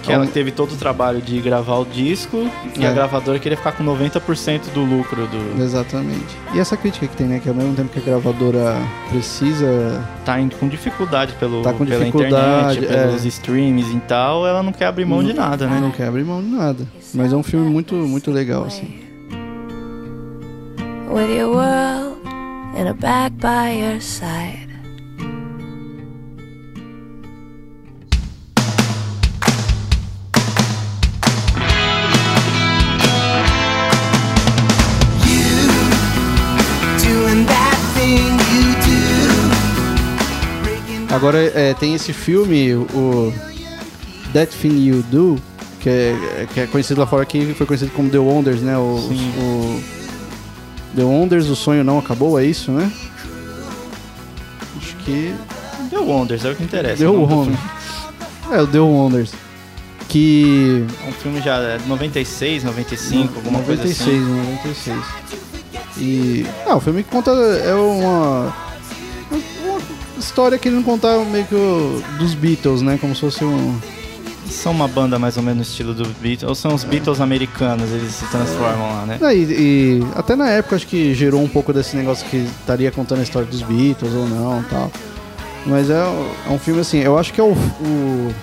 Que 0.08 0.14
ela 0.14 0.26
teve 0.28 0.52
todo 0.52 0.72
o 0.74 0.76
trabalho 0.78 1.22
de 1.22 1.40
gravar 1.42 1.76
o 1.78 1.86
disco 1.86 2.50
e 2.78 2.84
É. 2.84 2.88
a 2.88 2.92
gravadora 2.94 3.38
queria 3.40 3.58
ficar 3.58 3.74
com 3.74 3.84
90% 3.84 4.72
do 4.74 4.82
lucro 4.84 5.28
do. 5.28 5.62
Exatamente. 5.62 6.36
E 6.54 6.60
essa 6.60 6.76
crítica 6.76 7.06
que 7.08 7.16
tem, 7.16 7.28
né? 7.28 7.40
Que 7.40 7.50
ao 7.50 7.56
mesmo 7.56 7.76
tempo 7.76 7.90
que 7.90 8.00
a 8.00 8.02
gravadora 8.02 8.76
precisa. 9.10 10.04
Tá 10.26 10.40
em- 10.40 10.50
com 10.50 10.68
dificuldade 10.68 11.34
pelo, 11.34 11.62
Tá 11.62 11.74
com 11.74 11.86
pela 11.86 12.00
dificuldade, 12.00 12.80
internet, 12.80 12.86
é. 13.00 13.06
pelos 13.08 13.26
streams 13.26 13.96
e 13.96 14.00
tal, 14.02 14.48
ela 14.48 14.64
não 14.64 14.72
quer 14.72 14.86
abrir 14.86 15.06
mão 15.06 15.24
de 15.24 15.34
nada, 15.34 15.68
né? 15.68 15.80
Não 15.80 15.92
quer 15.92 16.08
abrir 16.08 16.24
mão 16.24 16.42
de 16.42 16.50
nada. 16.50 16.86
Mas 17.14 17.32
é 17.32 17.36
um 17.36 17.44
filme 17.44 17.70
muito, 17.70 17.94
muito 17.96 18.32
legal, 18.32 18.64
assim. 18.66 19.00
With 21.10 21.32
your 21.38 21.56
world 21.56 22.18
in 22.78 22.88
a 22.88 22.94
bag 22.94 23.34
by 23.40 23.72
your 23.80 24.02
side. 24.02 24.67
Agora, 41.18 41.40
é, 41.40 41.74
tem 41.74 41.96
esse 41.96 42.14
filme, 42.14 42.76
o 42.76 43.34
That 44.34 44.56
Thing 44.56 44.86
You 44.86 45.04
Do, 45.10 45.42
que 45.80 45.90
é, 45.90 46.48
que 46.54 46.60
é 46.60 46.68
conhecido 46.68 47.00
lá 47.00 47.08
fora 47.08 47.24
aqui, 47.24 47.56
foi 47.56 47.66
conhecido 47.66 47.92
como 47.92 48.08
The 48.08 48.20
Wonders, 48.20 48.62
né? 48.62 48.78
O, 48.78 49.00
o 49.00 49.84
The 50.96 51.02
Wonders, 51.02 51.48
o 51.48 51.56
sonho 51.56 51.84
não 51.84 51.98
acabou, 51.98 52.40
é 52.40 52.46
isso, 52.46 52.72
né? 52.72 52.92
Acho 54.78 54.96
que 54.98 55.34
The 55.90 55.98
Wonders, 55.98 56.46
é 56.46 56.52
o 56.52 56.56
que 56.56 56.64
interessa. 56.64 56.98
The 56.98 57.08
Wonders. 57.08 57.60
É, 58.52 58.62
o 58.62 58.68
The 58.68 58.80
Wonders. 58.80 59.34
Que. 60.10 60.86
É 61.04 61.10
um 61.10 61.14
filme 61.14 61.42
já 61.42 61.56
é 61.58 61.80
de 61.80 61.88
96, 61.88 62.64
95, 62.64 63.38
alguma 63.38 63.64
coisa 63.64 63.82
96, 63.82 64.22
assim. 64.22 64.30
96. 64.56 64.98
E. 65.98 66.46
Ah, 66.68 66.76
o 66.76 66.80
filme 66.80 67.02
que 67.02 67.10
conta. 67.10 67.32
É 67.32 67.74
uma. 67.74 68.67
História 70.20 70.58
que 70.58 70.68
ele 70.68 70.76
não 70.78 70.84
contava 70.84 71.24
meio 71.26 71.46
que 71.46 71.56
o- 71.56 72.02
dos 72.18 72.34
Beatles, 72.34 72.82
né? 72.82 72.98
Como 73.00 73.14
se 73.16 73.22
fosse 73.22 73.44
um. 73.44 73.78
São 74.50 74.72
uma 74.72 74.88
banda 74.88 75.20
mais 75.20 75.36
ou 75.36 75.44
menos 75.44 75.58
no 75.58 75.64
estilo 75.64 75.94
do 75.94 76.06
Beatles, 76.22 76.44
ou 76.48 76.56
são 76.56 76.74
os 76.74 76.84
Beatles 76.86 77.20
americanos, 77.20 77.90
eles 77.92 78.14
se 78.14 78.26
transformam 78.28 78.88
lá, 78.96 79.06
né? 79.06 79.20
Ah, 79.22 79.34
E, 79.34 79.44
e 79.44 80.04
até 80.16 80.36
na 80.38 80.50
época 80.50 80.78
acho 80.78 80.88
que 80.88 81.14
gerou 81.14 81.44
um 81.44 81.50
pouco 81.50 81.74
desse 81.74 81.98
negócio 81.98 82.26
que 82.30 82.38
estaria 82.62 82.90
contando 82.90 83.20
a 83.20 83.24
história 83.24 83.48
dos 83.48 83.62
Beatles 83.62 84.14
ou 84.14 84.26
não 84.28 84.64
tal. 84.70 84.90
Mas 85.66 85.90
é, 85.90 85.96
é 86.00 86.50
um 86.50 86.58
filme 86.58 86.80
assim, 86.80 87.00
eu 87.00 87.18
acho 87.18 87.34
que 87.34 87.42
é 87.42 87.44
o. 87.44 87.52
o- 87.52 88.34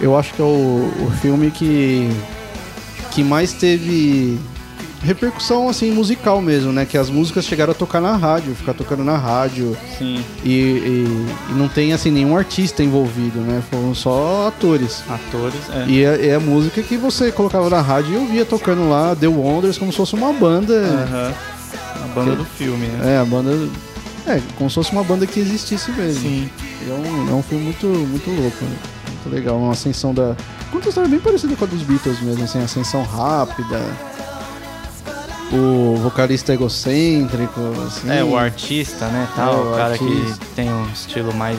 eu 0.00 0.16
acho 0.18 0.32
que 0.34 0.42
é 0.42 0.44
o, 0.44 0.48
o 1.06 1.12
filme 1.22 1.50
que. 1.52 2.10
que 3.12 3.22
mais 3.22 3.52
teve 3.52 4.38
repercussão 5.02 5.68
assim 5.68 5.90
musical 5.90 6.40
mesmo, 6.42 6.72
né? 6.72 6.84
Que 6.84 6.98
as 6.98 7.08
músicas 7.10 7.44
chegaram 7.44 7.72
a 7.72 7.74
tocar 7.74 8.00
na 8.00 8.16
rádio, 8.16 8.54
ficar 8.54 8.74
tocando 8.74 9.04
na 9.04 9.16
rádio. 9.16 9.76
Sim, 9.98 10.24
E, 10.44 10.48
e- 10.50 11.26
e 11.50 11.52
não 11.54 11.68
tem 11.68 11.92
assim 11.92 12.10
nenhum 12.10 12.36
artista 12.36 12.82
envolvido, 12.82 13.38
né? 13.40 13.62
Foram 13.70 13.94
só 13.94 14.48
atores. 14.48 15.02
atores, 15.08 15.60
é. 15.72 15.84
E 15.88 16.04
é, 16.04 16.26
é 16.28 16.34
a 16.34 16.40
música 16.40 16.82
que 16.82 16.96
você 16.96 17.30
colocava 17.30 17.68
na 17.70 17.80
rádio 17.80 18.14
e 18.14 18.16
ouvia 18.16 18.44
tocando 18.44 18.88
lá 18.88 19.14
The 19.14 19.28
Wonders 19.28 19.78
como 19.78 19.90
se 19.92 19.96
fosse 19.96 20.14
uma 20.14 20.32
banda. 20.32 20.74
Aham. 20.74 21.32
A 22.04 22.06
banda 22.14 22.34
do 22.36 22.44
filme, 22.44 22.86
né? 22.86 23.14
É, 23.14 23.18
a 23.18 23.24
banda. 23.24 23.50
É, 24.26 24.40
como 24.56 24.68
se 24.68 24.74
fosse 24.74 24.92
uma 24.92 25.04
banda 25.04 25.26
que 25.26 25.40
existisse 25.40 25.90
mesmo. 25.92 26.20
Sim. 26.22 26.50
É 26.88 26.92
um, 26.92 27.30
é 27.30 27.32
um 27.34 27.42
filme 27.42 27.64
muito, 27.64 27.86
muito 27.86 28.30
louco, 28.30 28.64
né? 28.64 28.76
muito 29.08 29.34
legal. 29.34 29.56
Uma 29.58 29.72
ascensão 29.72 30.12
da. 30.14 30.36
Conta 30.70 30.84
uma 30.86 30.88
história 30.88 31.08
bem 31.10 31.18
parecida 31.18 31.54
com 31.56 31.64
a 31.64 31.68
dos 31.68 31.82
Beatles 31.82 32.20
mesmo, 32.20 32.44
assim, 32.44 32.62
ascensão 32.62 33.02
rápida. 33.02 33.80
O 35.52 35.96
vocalista 36.02 36.52
egocêntrico, 36.52 37.60
assim. 37.86 38.10
É, 38.10 38.22
o 38.22 38.36
artista, 38.36 39.06
né, 39.06 39.26
tal, 39.34 39.54
É, 39.54 39.56
o 39.56 39.72
o 39.72 39.76
cara 39.76 39.92
artista. 39.92 40.44
que 40.44 40.54
tem 40.54 40.70
um 40.70 40.86
estilo 40.92 41.34
mais... 41.34 41.58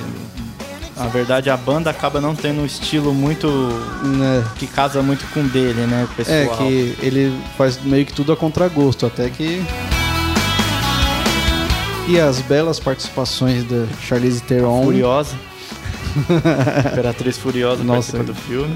Na 0.95 1.07
verdade, 1.07 1.49
a 1.49 1.55
banda 1.55 1.89
acaba 1.89 2.19
não 2.19 2.35
tendo 2.35 2.61
um 2.61 2.65
estilo 2.65 3.13
muito... 3.13 3.47
Né? 3.47 4.45
que 4.57 4.67
casa 4.67 5.01
muito 5.01 5.25
com 5.33 5.39
o 5.39 5.47
dele, 5.47 5.87
né, 5.87 6.07
o 6.11 6.15
pessoal. 6.15 6.37
É, 6.37 6.47
que 6.57 6.95
ele 7.01 7.33
faz 7.57 7.81
meio 7.83 8.05
que 8.05 8.13
tudo 8.13 8.31
a 8.33 8.37
contragosto, 8.37 9.05
até 9.05 9.29
que. 9.29 9.63
E 12.07 12.19
as 12.19 12.41
belas 12.41 12.79
participações 12.79 13.63
da 13.63 13.85
Charlize 14.01 14.41
Theron. 14.41 14.83
Furiosa. 14.83 15.35
Imperatriz 16.91 17.37
Furiosa 17.37 17.83
Nossa. 17.83 18.17
participa 18.17 18.23
do 18.23 18.35
filme. 18.35 18.75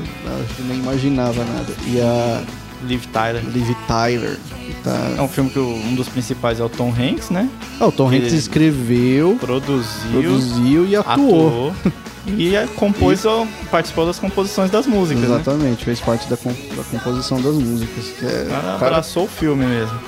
Que 0.56 0.62
nem 0.64 0.78
imaginava 0.78 1.44
nada. 1.44 1.74
E 1.88 2.00
a 2.00 2.44
Liv 2.84 3.04
Tyler. 3.12 3.44
Liv 3.46 3.70
Tyler. 3.88 4.38
Que 4.84 4.90
É 4.90 5.16
Tá... 5.16 5.24
um 5.24 5.28
filme 5.28 5.50
que 5.50 5.60
o- 5.60 5.76
um 5.76 5.96
dos 5.96 6.08
principais 6.10 6.60
é 6.60 6.64
o 6.64 6.70
Tom 6.70 6.90
Hanks, 6.92 7.30
né? 7.30 7.50
Ah, 7.80 7.88
o 7.88 7.92
Tom 7.92 8.08
Hanks 8.08 8.28
Ele- 8.28 8.38
escreveu, 8.38 9.38
Produziu, 9.40 10.12
produziu 10.12 10.86
e 10.86 10.96
atuou. 10.96 11.48
atuou. 11.48 11.74
E 12.26 12.56
é, 12.56 12.66
compôs, 12.78 13.26
ó, 13.26 13.46
participou 13.70 14.06
das 14.06 14.18
composições 14.18 14.72
das 14.72 14.88
músicas, 14.88 15.24
né? 15.28 15.36
Exatamente, 15.36 15.84
fez 15.84 16.00
parte 16.00 16.30
da, 16.30 16.38
com- 16.38 16.54
da 16.54 16.82
composição 16.90 17.42
das 17.42 17.54
músicas. 17.54 18.06
Que 18.18 18.26
é, 18.26 18.44
O 18.46 18.50
cara 18.50 18.62
cara, 18.62 18.76
abraçou 18.76 19.26
o 19.26 19.28
filme 19.28 19.66
mesmo. 19.66 20.00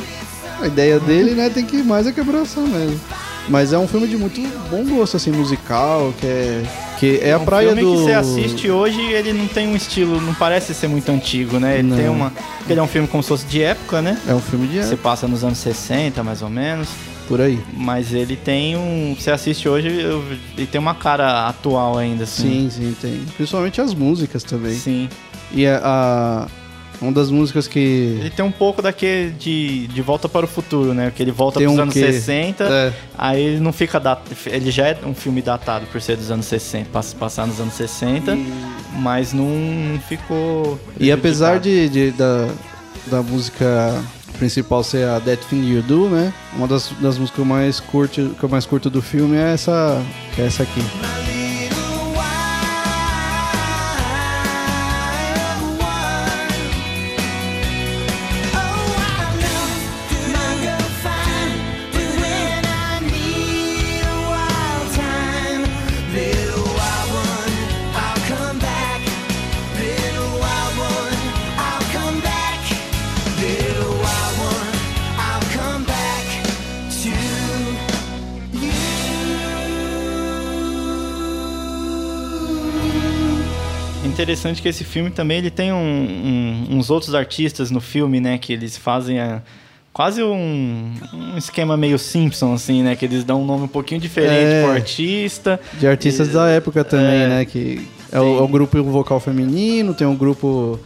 a 0.61 0.65
ideia 0.67 0.97
dele, 0.97 1.31
né, 1.31 1.49
tem 1.49 1.65
que 1.65 1.75
ir 1.75 1.83
mais 1.83 2.07
é 2.07 2.13
que 2.13 2.21
abraçar 2.21 2.63
mesmo. 2.63 2.97
Mas 3.49 3.73
é 3.73 3.77
um 3.77 3.85
filme 3.85 4.07
de 4.07 4.15
muito 4.15 4.39
bom 4.71 4.85
gosto, 4.95 5.17
assim, 5.17 5.29
musical, 5.31 6.13
que 6.17 6.25
é, 6.25 6.63
que 6.99 7.19
é 7.21 7.34
a 7.34 7.38
um 7.38 7.45
praia 7.45 7.67
filme 7.75 7.81
do... 7.84 7.91
que 7.93 7.97
você 8.03 8.13
assiste 8.13 8.69
hoje 8.69 9.01
ele 9.01 9.34
não 9.34 9.47
tem 9.47 9.67
um 9.67 9.75
estilo, 9.75 10.19
não 10.21 10.34
parece 10.34 10.73
ser 10.73 10.88
muito 10.88 11.12
antigo, 11.12 11.60
né? 11.60 11.79
Ele 11.79 11.88
Não. 11.89 11.97
tem 11.97 12.10
uma. 12.10 12.31
porque 12.31 12.73
Ele 12.73 12.79
é 12.79 12.84
um 12.84 12.88
filme 12.88 13.08
como 13.08 13.21
se 13.23 13.29
fosse 13.29 13.45
de 13.45 13.62
época, 13.62 14.01
né? 14.01 14.19
É 14.27 14.34
um 14.34 14.39
filme 14.39 14.67
de 14.67 14.84
Você 14.84 14.95
passa 14.95 15.27
nos 15.27 15.43
anos 15.43 15.58
60, 15.60 16.23
mais 16.23 16.41
ou 16.41 16.49
menos. 16.49 16.88
por 17.27 17.41
aí. 17.41 17.60
Mas 17.75 18.13
ele 18.13 18.36
tem 18.36 18.75
um. 18.77 19.15
Você 19.19 19.31
assiste 19.31 19.67
hoje, 19.67 19.88
ele 19.88 20.67
tem 20.67 20.79
uma 20.79 20.93
cara 20.95 21.47
atual 21.47 21.97
ainda, 21.97 22.23
assim. 22.23 22.69
Sim, 22.69 22.81
sim, 22.84 22.95
tem. 23.01 23.21
Principalmente 23.36 23.81
as 23.81 23.93
músicas 23.93 24.43
também. 24.43 24.73
Sim. 24.75 25.10
E 25.51 25.65
a, 25.67 25.79
a- 25.84 26.47
uma 27.01 27.12
das 27.12 27.29
músicas 27.29 27.67
que 27.67 27.79
Ele 28.19 28.29
tem 28.29 28.43
um 28.45 28.51
pouco 28.51 28.81
daquele 28.81 29.31
de, 29.31 29.88
de 29.88 30.01
Volta 30.01 30.27
para 30.29 30.45
o 30.45 30.47
Futuro, 30.47 30.93
né? 30.93 31.12
Que 31.15 31.21
ele 31.23 31.31
volta 31.31 31.60
para 31.60 31.69
os 31.69 31.77
um 31.77 31.81
anos 31.81 31.93
quê? 31.93 32.12
60, 32.12 32.63
É. 32.63 32.93
aí 33.17 33.41
ele 33.41 33.60
não 33.60 33.73
fica 33.73 33.99
dat... 33.99 34.19
ele 34.47 34.71
já 34.71 34.88
é 34.88 34.97
um 35.05 35.13
filme 35.13 35.41
datado 35.41 35.86
por 35.91 36.01
ser 36.01 36.15
dos 36.17 36.31
anos 36.31 36.45
60, 36.45 36.89
pass- 36.91 37.13
passar 37.13 37.45
nos 37.47 37.60
anos 37.60 37.73
60, 37.73 38.38
mas 38.93 39.34
não, 39.34 39.99
ficou 40.08 40.79
E 40.99 41.12
apesar 41.12 41.60
de, 41.60 41.89
de- 41.89 42.12
da, 42.12 42.47
da 43.08 43.21
música 43.21 44.01
principal 44.39 44.84
ser 44.84 45.08
a 45.08 45.19
That 45.19 45.45
Thing 45.47 45.63
You 45.65 45.81
Do, 45.81 46.10
né? 46.10 46.34
Uma 46.55 46.67
das, 46.67 46.89
das 47.01 47.17
músicas 47.17 47.31
que 47.36 47.39
eu 47.39 47.45
mais 47.45 47.79
curto, 47.79 48.36
que 48.39 48.43
eu 48.43 48.49
mais 48.49 48.65
curto 48.65 48.89
do 48.89 49.01
filme 49.01 49.36
é 49.38 49.53
essa, 49.53 50.01
que 50.36 50.41
é 50.41 50.45
essa 50.45 50.63
aqui. 50.63 50.81
Interessante 84.25 84.59
que 84.59 84.67
esse 84.67 84.83
filme 84.83 85.11
também 85.11 85.38
ele 85.38 85.51
tem 85.51 85.71
um- 85.71 85.77
um- 85.77 86.77
uns 86.79 86.89
outros 86.89 87.13
artistas 87.13 87.69
no 87.69 87.79
filme, 87.79 88.19
né? 88.19 88.39
Que 88.39 88.53
eles 88.53 88.75
fazem 88.75 89.19
a- 89.19 89.39
quase 89.93 90.23
um, 90.23 90.91
um 91.13 91.38
esquema 91.38 91.77
meio 91.77 91.99
Simpson, 91.99 92.51
assim, 92.55 92.81
né? 92.81 92.95
Que 92.95 93.05
eles 93.05 93.23
dão 93.23 93.43
um 93.43 93.45
nome 93.45 93.65
um 93.65 93.67
pouquinho 93.67 94.01
diferente 94.01 94.33
É. 94.51 94.63
pro 94.63 94.71
artista. 94.71 95.59
De 95.79 95.85
artistas 95.85 96.29
E- 96.29 96.31
da 96.31 96.47
época 96.49 96.83
também, 96.83 97.21
é. 97.21 97.27
né? 97.27 97.45
Que 97.45 97.88
é 98.11 98.19
o, 98.19 98.39
é 98.39 98.41
o 98.41 98.47
grupo 98.47 98.81
vocal 98.83 99.19
feminino, 99.19 99.93
tem 99.93 100.07
um 100.07 100.15
grupo 100.15 100.79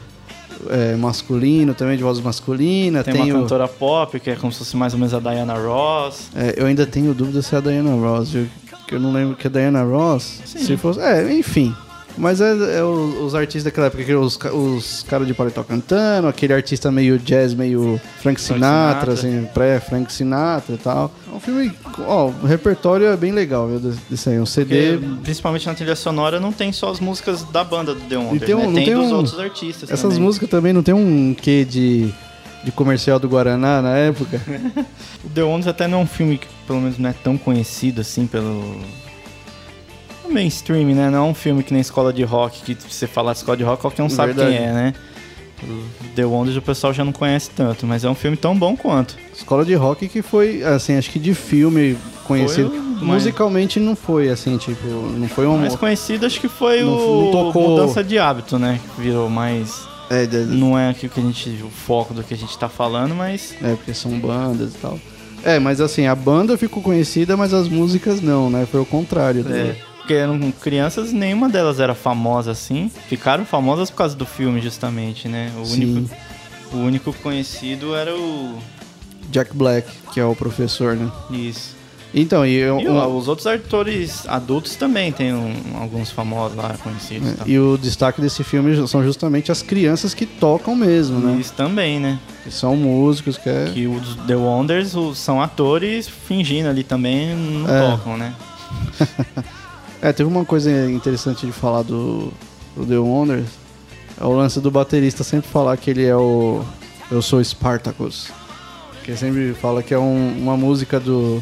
é, 0.69 0.97
masculino 0.97 1.73
também, 1.73 1.95
de 1.95 2.04
voz 2.04 2.19
masculina. 2.19 3.02
Tem, 3.06 3.13
Tem, 3.13 3.23
uma 3.32 3.38
o- 3.39 3.41
cantora 3.43 3.69
pop, 3.69 4.19
que 4.19 4.32
é 4.32 4.36
como 4.36 4.52
se 4.52 4.60
fosse 4.60 4.75
mais 4.75 4.91
ou 4.91 4.99
menos 4.99 5.13
a 5.13 5.19
Diana 5.21 5.54
Ross. 5.54 6.30
É, 6.36 6.56
eu 6.58 6.65
ainda 6.65 6.86
tenho 6.86 7.13
dúvida 7.13 7.41
se 7.41 7.56
é 7.56 7.60
a 7.60 7.62
Diana 7.62 7.91
Ross, 7.95 8.32
viu? 8.32 8.47
que 8.86 8.95
eu 8.95 8.99
não 8.99 9.13
lembro 9.13 9.38
que 9.38 9.47
é 9.47 9.49
a 9.49 9.54
Diana 9.54 9.82
Ross. 9.84 10.41
Sim. 10.43 10.60
Se 10.60 10.75
fosse. 10.75 10.99
É, 10.99 11.32
enfim. 11.32 11.73
Mas 12.19 12.41
é, 12.41 12.79
é 12.79 12.84
o- 12.84 13.23
os 13.25 13.34
artistas 13.34 13.63
daquela 13.63 13.88
época, 13.88 14.19
os, 14.19 14.38
os 14.53 15.03
caras 15.08 15.25
de 15.25 15.34
paletó 15.34 15.63
cantando, 15.63 16.27
aquele 16.27 16.51
artista 16.53 16.91
meio 16.91 17.17
jazz, 17.17 17.53
meio 17.53 17.99
Frank 18.21 18.39
Sinatra, 18.41 19.15
Sinatra. 19.15 19.39
assim, 19.41 19.47
pré-Frank 19.53 20.12
Sinatra 20.12 20.75
e 20.75 20.77
tal. 20.77 21.10
É 21.32 21.36
um 21.36 21.39
filme. 21.39 21.71
Ó, 22.05 22.27
o 22.27 22.45
repertório 22.45 23.08
é 23.08 23.15
bem 23.15 23.32
legal, 23.32 23.67
viu? 23.69 23.79
desse- 24.10 24.29
aí. 24.29 24.38
Um 24.39 24.45
CD. 24.45 24.97
Porque, 24.97 25.08
principalmente 25.23 25.65
na 25.65 25.73
trilha 25.73 25.95
sonora, 25.95 26.39
não 26.41 26.51
tem 26.51 26.73
só 26.73 26.91
as 26.91 26.99
músicas 26.99 27.43
da 27.43 27.63
banda 27.63 27.95
do 27.95 28.01
The 28.01 28.17
Wonders, 28.17 28.45
tem 28.45 28.55
um- 28.55 28.60
né? 28.60 28.65
não 28.67 28.73
Tem, 28.73 28.86
tem 28.86 28.95
dos 28.95 29.12
um- 29.12 29.15
outros 29.15 29.39
artistas 29.39 29.89
Essas 29.89 30.01
também. 30.01 30.19
músicas 30.19 30.49
também 30.49 30.73
não 30.73 30.84
tem 30.84 30.93
um 30.93 31.34
quê 31.34 31.63
de, 31.63 32.13
de 32.65 32.71
comercial 32.73 33.17
do 33.17 33.29
Guaraná 33.29 33.82
na 33.82 33.95
época? 33.97 34.41
O 35.23 35.29
The 35.29 35.43
Wonders 35.43 35.67
até 35.67 35.88
não 35.88 35.99
é 35.99 36.01
um 36.03 36.08
filme 36.08 36.38
que, 36.38 36.47
pelo 36.67 36.82
menos, 36.82 36.97
não 36.97 37.10
é 37.10 37.13
tão 37.13 37.38
conhecido 37.38 38.01
assim 38.01 38.27
pelo... 38.27 38.75
mainstream, 40.30 40.88
né? 40.96 41.10
Não 41.10 41.18
é 41.28 41.30
um 41.30 41.34
filme 41.34 41.63
que 41.63 41.74
nem 41.74 41.82
Escola 41.82 42.13
de 42.13 42.24
Rock, 42.24 42.62
que 42.63 42.76
você 42.89 43.08
falar 43.08 43.34
de 43.34 43.39
Escola 43.39 43.58
de 43.58 43.63
Rock, 43.63 43.82
qualquer 43.82 44.04
um 44.04 44.10
sabe 44.10 44.34
Verdade. 44.34 44.58
quem 44.58 44.65
é, 44.68 44.72
né? 44.72 44.94
The 46.15 46.24
Wonders 46.26 46.56
o 46.56 46.62
pessoal 46.62 46.94
já 46.94 47.04
não 47.04 47.12
conhece 47.12 47.50
tanto, 47.54 47.86
mas 47.86 48.06
é 48.06 48.10
um 48.10 48.15
filme 48.15 48.38
tão 48.38 48.58
bom 48.58 48.78
quanto. 48.78 49.18
Escola 49.36 49.65
de 49.65 49.74
rock 49.74 50.08
que 50.08 50.22
foi, 50.22 50.63
assim, 50.63 50.96
acho 50.98 51.10
que 51.12 51.20
de 51.20 51.34
filme 51.34 51.98
conhecido. 52.26 52.70
Foi 52.70 52.80
o 52.80 52.84
mais- 52.84 53.02
Musicalmente 53.24 53.80
não 53.80 53.94
foi, 53.96 54.30
assim, 54.30 54.58
tipo, 54.58 54.88
não 54.88 55.28
foi 55.28 55.46
O 55.46 55.52
um. 55.52 55.58
mais 55.58 55.76
conhecido 55.76 56.26
acho 56.26 56.39
que 56.39 56.48
foi 56.48 56.82
Não- 56.82 56.94
o 56.94 57.26
não 57.26 57.32
tocou- 57.32 57.70
Mudança 57.72 58.02
de 58.04 58.18
Hábito, 58.18 58.58
né? 58.58 58.80
Que 58.96 59.02
virou 59.02 59.30
mais... 59.30 59.88
É, 60.10 60.26
de- 60.26 60.38
Não 60.46 60.80
é 60.80 60.89
aqui 60.89 61.06
o 61.06 61.10
que 61.10 61.20
a 61.20 61.24
gente... 61.24 61.50
o 61.63 61.70
foco 61.70 62.13
do 62.13 62.24
que 62.24 62.34
a 62.34 62.38
gente 62.38 62.58
tá 62.58 62.68
falando, 62.70 63.13
mas... 63.13 63.54
é, 63.62 63.76
porque 63.76 63.94
são 63.94 64.12
bandas 64.18 64.74
e 64.74 64.78
tal. 64.78 64.98
É, 65.44 65.60
mas 65.60 65.80
assim, 65.80 66.08
a 66.08 66.15
banda 66.15 66.58
ficou 66.58 66.82
conhecida, 66.82 67.38
mas 67.38 67.54
as 67.54 67.68
músicas 67.70 68.20
não, 68.22 68.50
né? 68.50 68.65
Foi 68.70 68.80
o 68.82 68.86
contrário. 68.86 69.46
É, 69.50 69.76
porque 70.10 70.15
eram 70.15 70.52
crianças, 70.60 71.13
nenhuma 71.13 71.48
delas 71.48 71.80
era 71.80 71.93
famosa 71.93 72.50
assim. 72.50 72.89
Ficaram 73.08 73.45
famosas 73.45 73.91
por 73.91 73.98
causa 73.98 74.15
do 74.15 74.26
filme, 74.26 74.60
justamente, 74.60 75.28
né? 75.28 75.52
O 75.62 75.63
Sim. 75.65 75.84
único, 75.98 76.15
o 76.74 76.78
único 76.78 77.13
conhecido 77.13 77.93
era 77.93 78.15
o. 78.15 78.58
Jack 79.30 79.56
Black, 79.56 79.88
que 80.12 80.19
é 80.19 80.26
o 80.26 80.36
professor, 80.36 80.95
né? 80.95 81.12
Isso. 81.30 81.78
Então, 82.12 82.43
e, 82.43 82.56
eu- 82.56 82.80
E 82.80 82.88
o- 82.88 83.17
os 83.17 83.28
outros 83.28 83.45
atores 83.45 84.28
adultos 84.28 84.74
também 84.76 85.12
tem 85.12 85.32
um- 85.32 85.54
alguns 85.80 86.10
famosos 86.10 86.58
lá 86.58 86.74
conhecidos. 86.84 87.34
tá? 87.36 87.43
e 87.45 87.60
o 87.60 87.78
destaque 87.78 88.19
desse 88.19 88.43
filme 88.43 88.88
são 88.88 89.04
justamente 89.04 89.52
as 89.52 89.62
crianças 89.62 90.15
que 90.15 90.26
tocam 90.26 90.76
mesmo, 90.76 91.19
né? 91.19 91.38
Isso 91.39 91.54
também, 91.54 92.00
né? 92.00 92.17
Que 92.43 92.50
são 92.50 92.76
músicos, 92.76 93.38
que 93.38 93.48
é... 93.48 93.69
Que 93.72 93.86
os 93.86 94.15
The 94.26 94.36
Wonders 94.36 94.95
os- 94.95 95.19
são 95.19 95.39
atores 95.39 96.08
fingindo 96.10 96.67
ali 96.67 96.84
também, 96.84 97.36
não 97.36 97.69
É. 97.69 97.91
tocam, 97.91 98.17
né? 98.17 98.34
É, 100.01 100.13
teve 100.13 100.29
uma 100.29 100.45
coisa 100.45 100.69
interessante 100.89 101.45
de 101.45 101.51
falar 101.51 101.83
do, 101.83 102.31
do 102.75 102.85
The 102.85 102.97
Wonders. 102.97 103.47
É 104.19 104.23
o 104.23 104.33
lance 104.33 104.59
do 104.59 104.69
baterista 104.71 105.23
sempre 105.23 105.49
falar 105.49 105.75
que 105.77 105.89
ele 105.89 106.05
é 106.05 106.15
o... 106.15 106.63
Eu 107.12 107.21
sou 107.21 107.43
Spartacus. 107.43 108.29
Que 109.03 109.12
ele 109.12 109.17
sempre 109.17 109.53
fala 109.53 109.81
que 109.83 109.93
é 109.93 109.99
um- 109.99 110.38
uma 110.38 110.55
música 110.55 110.99
do, 110.99 111.41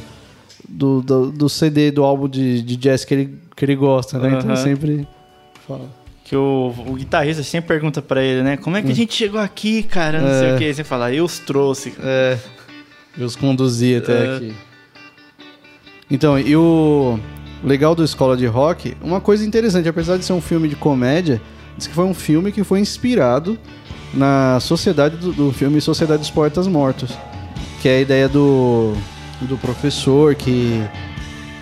do, 0.68 1.02
do, 1.02 1.32
do 1.32 1.50
CD, 1.50 1.92
do 1.92 2.04
álbum 2.04 2.28
de, 2.28 2.62
de 2.62 2.76
jazz 2.78 3.04
que 3.04 3.14
ele, 3.14 3.38
que 3.56 3.66
ele 3.66 3.76
gosta, 3.76 4.18
né? 4.18 4.30
Então 4.38 4.50
ele 4.52 4.58
sempre 4.60 5.08
fala. 5.68 5.90
Que 6.24 6.36
o, 6.36 6.74
o 6.88 6.94
guitarrista 6.96 7.42
sempre 7.44 7.68
pergunta 7.70 8.02
pra 8.02 8.22
ele, 8.22 8.44
né? 8.44 8.58
Como 8.58 8.76
é 8.78 8.82
que 8.82 8.92
a 8.92 8.96
gente 8.96 9.14
chegou 9.14 9.40
aqui, 9.40 9.82
cara? 9.84 10.20
Não 10.22 10.28
sei 10.40 10.50
É. 10.50 10.56
o 10.56 10.58
que. 10.58 10.74
Você 10.74 10.84
fala, 10.84 11.12
eu 11.14 11.24
os 11.26 11.40
trouxe. 11.40 11.92
cara." 11.92 12.08
É. 12.08 12.38
Eu 13.18 13.26
os 13.26 13.36
conduzi 13.36 13.96
até 13.96 14.26
É. 14.26 14.36
aqui. 14.36 14.56
Então, 16.10 16.38
e 16.40 16.56
o 16.56 17.20
legal 17.68 17.94
do 17.94 18.04
Escola 18.04 18.36
de 18.38 18.46
Rock, 18.46 18.96
uma 19.02 19.20
coisa 19.20 19.46
interessante, 19.46 19.88
apesar 19.88 20.18
de 20.18 20.26
ser 20.26 20.34
um 20.34 20.42
filme 20.42 20.68
de 20.68 20.76
comédia, 20.76 21.42
diz 21.78 21.86
que 21.86 21.94
foi 21.94 22.06
um 22.06 22.14
filme 22.14 22.52
que 22.52 22.64
foi 22.64 22.80
inspirado 22.80 23.60
na 24.14 24.60
sociedade 24.60 25.18
do, 25.18 25.34
do 25.34 25.52
filme 25.52 25.80
Sociedade 25.82 26.22
dos 26.22 26.32
Poetas 26.32 26.66
Mortos, 26.68 27.12
que 27.82 27.90
é 27.90 27.98
a 27.98 28.02
ideia 28.02 28.30
do, 28.30 28.94
do 29.42 29.58
professor 29.58 30.34
que, 30.34 30.82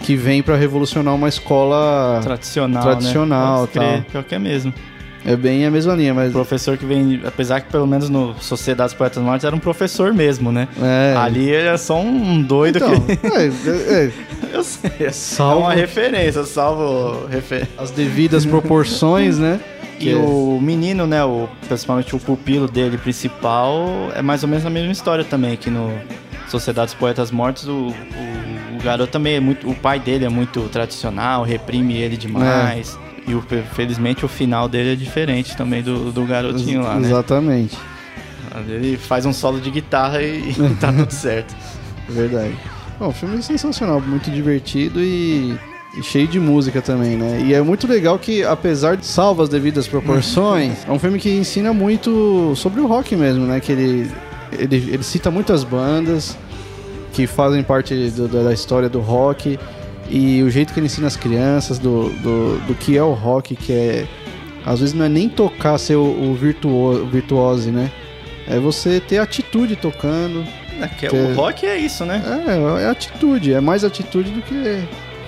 que 0.03 0.15
vem 0.15 0.43
pra 0.43 0.55
revolucionar 0.55 1.13
uma 1.13 1.27
escola. 1.27 2.19
Tradicional, 2.21 2.83
Tradicional, 2.83 3.61
né? 3.63 3.67
Crer. 3.73 4.05
Pior 4.05 4.23
que 4.23 4.35
é 4.35 4.39
mesmo. 4.39 4.73
É 5.25 5.35
bem 5.35 5.65
a 5.65 5.71
mesma 5.71 5.95
linha, 5.95 6.13
mas. 6.13 6.29
O 6.29 6.33
professor 6.33 6.77
que 6.77 6.85
vem, 6.85 7.21
apesar 7.25 7.59
que 7.61 7.71
pelo 7.71 7.87
menos 7.87 8.09
no 8.09 8.35
Sociedade 8.39 8.89
dos 8.89 8.97
Poetas 8.97 9.21
Mortos 9.23 9.43
era 9.43 9.55
um 9.55 9.59
professor 9.59 10.13
mesmo, 10.13 10.51
né? 10.51 10.67
É. 10.81 11.15
Ali 11.17 11.49
ele 11.49 11.67
é 11.67 11.77
só 11.77 11.99
um 11.99 12.41
doido 12.41 12.77
Então, 12.77 13.01
que... 13.01 13.11
é, 13.27 13.45
é, 13.47 14.05
é, 14.05 14.11
Eu 14.53 14.63
sei, 14.63 14.91
é 14.99 15.11
Salvo- 15.11 15.61
uma 15.61 15.73
referência, 15.73 16.43
salvo 16.43 17.25
refer... 17.27 17.67
as 17.77 17.91
devidas 17.91 18.45
proporções, 18.45 19.37
né? 19.39 19.59
E 19.99 20.13
o 20.13 20.59
menino, 20.61 21.07
né, 21.07 21.23
o, 21.23 21.47
principalmente 21.67 22.15
o 22.15 22.19
pupilo 22.19 22.67
dele 22.67 22.97
principal, 22.97 24.11
é 24.13 24.21
mais 24.21 24.43
ou 24.43 24.49
menos 24.49 24.65
a 24.65 24.69
mesma 24.69 24.91
história 24.91 25.23
também, 25.23 25.55
que 25.55 25.69
no 25.69 25.89
Sociedade 26.49 26.87
dos 26.87 26.95
Poetas 26.95 27.31
Mortos, 27.31 27.67
o, 27.67 27.71
o, 27.71 27.91
o 28.77 28.83
garoto 28.83 29.11
também 29.11 29.35
é 29.35 29.39
muito. 29.39 29.69
O 29.69 29.73
pai 29.73 29.99
dele 29.99 30.25
é 30.25 30.29
muito 30.29 30.61
tradicional, 30.69 31.43
reprime 31.43 31.95
ele 31.97 32.17
demais. 32.17 32.99
E 33.27 33.33
o, 33.33 33.43
felizmente 33.73 34.23
o 34.23 34.27
final 34.27 34.67
dele 34.69 34.93
é 34.93 34.95
diferente 34.95 35.55
também 35.57 35.81
do, 35.81 36.11
do 36.11 36.25
garotinho 36.25 36.83
lá, 36.83 36.95
né? 36.99 37.07
Exatamente. 37.07 37.77
Ele 38.67 38.97
faz 38.97 39.25
um 39.25 39.33
solo 39.33 39.59
de 39.59 39.69
guitarra 39.69 40.21
e, 40.21 40.51
e 40.51 40.53
tá 40.79 40.91
tudo 40.93 41.11
certo. 41.11 41.55
É 42.07 42.11
Verdade. 42.13 42.53
Bom, 42.99 43.07
o 43.07 43.11
filme 43.11 43.37
é 43.37 43.41
sensacional, 43.41 43.99
muito 43.99 44.31
divertido 44.31 45.01
e, 45.01 45.53
e 45.97 46.03
cheio 46.03 46.27
de 46.27 46.39
música 46.39 46.81
também, 46.81 47.17
né? 47.17 47.41
E 47.45 47.53
é 47.53 47.61
muito 47.61 47.85
legal 47.87 48.17
que, 48.17 48.43
apesar 48.43 48.95
de 48.95 49.05
salvo 49.05 49.41
as 49.41 49.49
devidas 49.49 49.87
proporções, 49.87 50.85
é 50.87 50.91
um 50.91 50.99
filme 50.99 51.19
que 51.19 51.29
ensina 51.29 51.73
muito 51.73 52.53
sobre 52.55 52.79
o 52.79 52.85
rock 52.87 53.15
mesmo, 53.15 53.45
né? 53.45 53.59
Que 53.59 53.71
ele, 53.73 54.11
ele, 54.57 54.75
ele 54.93 55.03
cita 55.03 55.29
muitas 55.29 55.63
bandas 55.65 56.37
que 57.11 57.27
fazem 57.27 57.63
parte 57.63 57.93
do- 58.11 58.27
da 58.27 58.53
história 58.53 58.87
do 58.87 58.99
rock 59.01 59.59
e 60.09 60.41
o 60.43 60.49
jeito 60.49 60.73
que 60.73 60.79
ele 60.79 60.87
ensina 60.87 61.07
as 61.07 61.15
crianças 61.15 61.79
do, 61.79 62.09
do, 62.21 62.59
do 62.67 62.75
que 62.75 62.97
é 62.97 63.03
o 63.03 63.11
rock, 63.13 63.55
que 63.55 63.71
é... 63.73 64.05
Às 64.65 64.79
vezes 64.79 64.95
não 64.95 65.05
é 65.05 65.09
nem 65.09 65.29
tocar 65.29 65.77
ser 65.77 65.95
o, 65.95 66.01
o 66.03 66.33
virtuo, 66.33 67.03
o 67.03 67.05
virtuose, 67.05 67.69
né? 67.71 67.91
É 68.47 68.59
você 68.59 68.99
ter 68.99 69.19
atitude 69.19 69.75
tocando, 69.75 70.43
É 70.81 70.87
que 70.87 71.07
Que- 71.07 71.15
O 71.15 71.33
rock 71.35 71.65
é 71.65 71.77
isso, 71.77 72.03
né? 72.05 72.21
é, 72.79 72.83
é 72.83 72.89
atitude, 72.89 73.53
é 73.53 73.59
mais 73.61 73.83
atitude 73.83 74.31
do 74.31 74.41
que. 74.41 74.53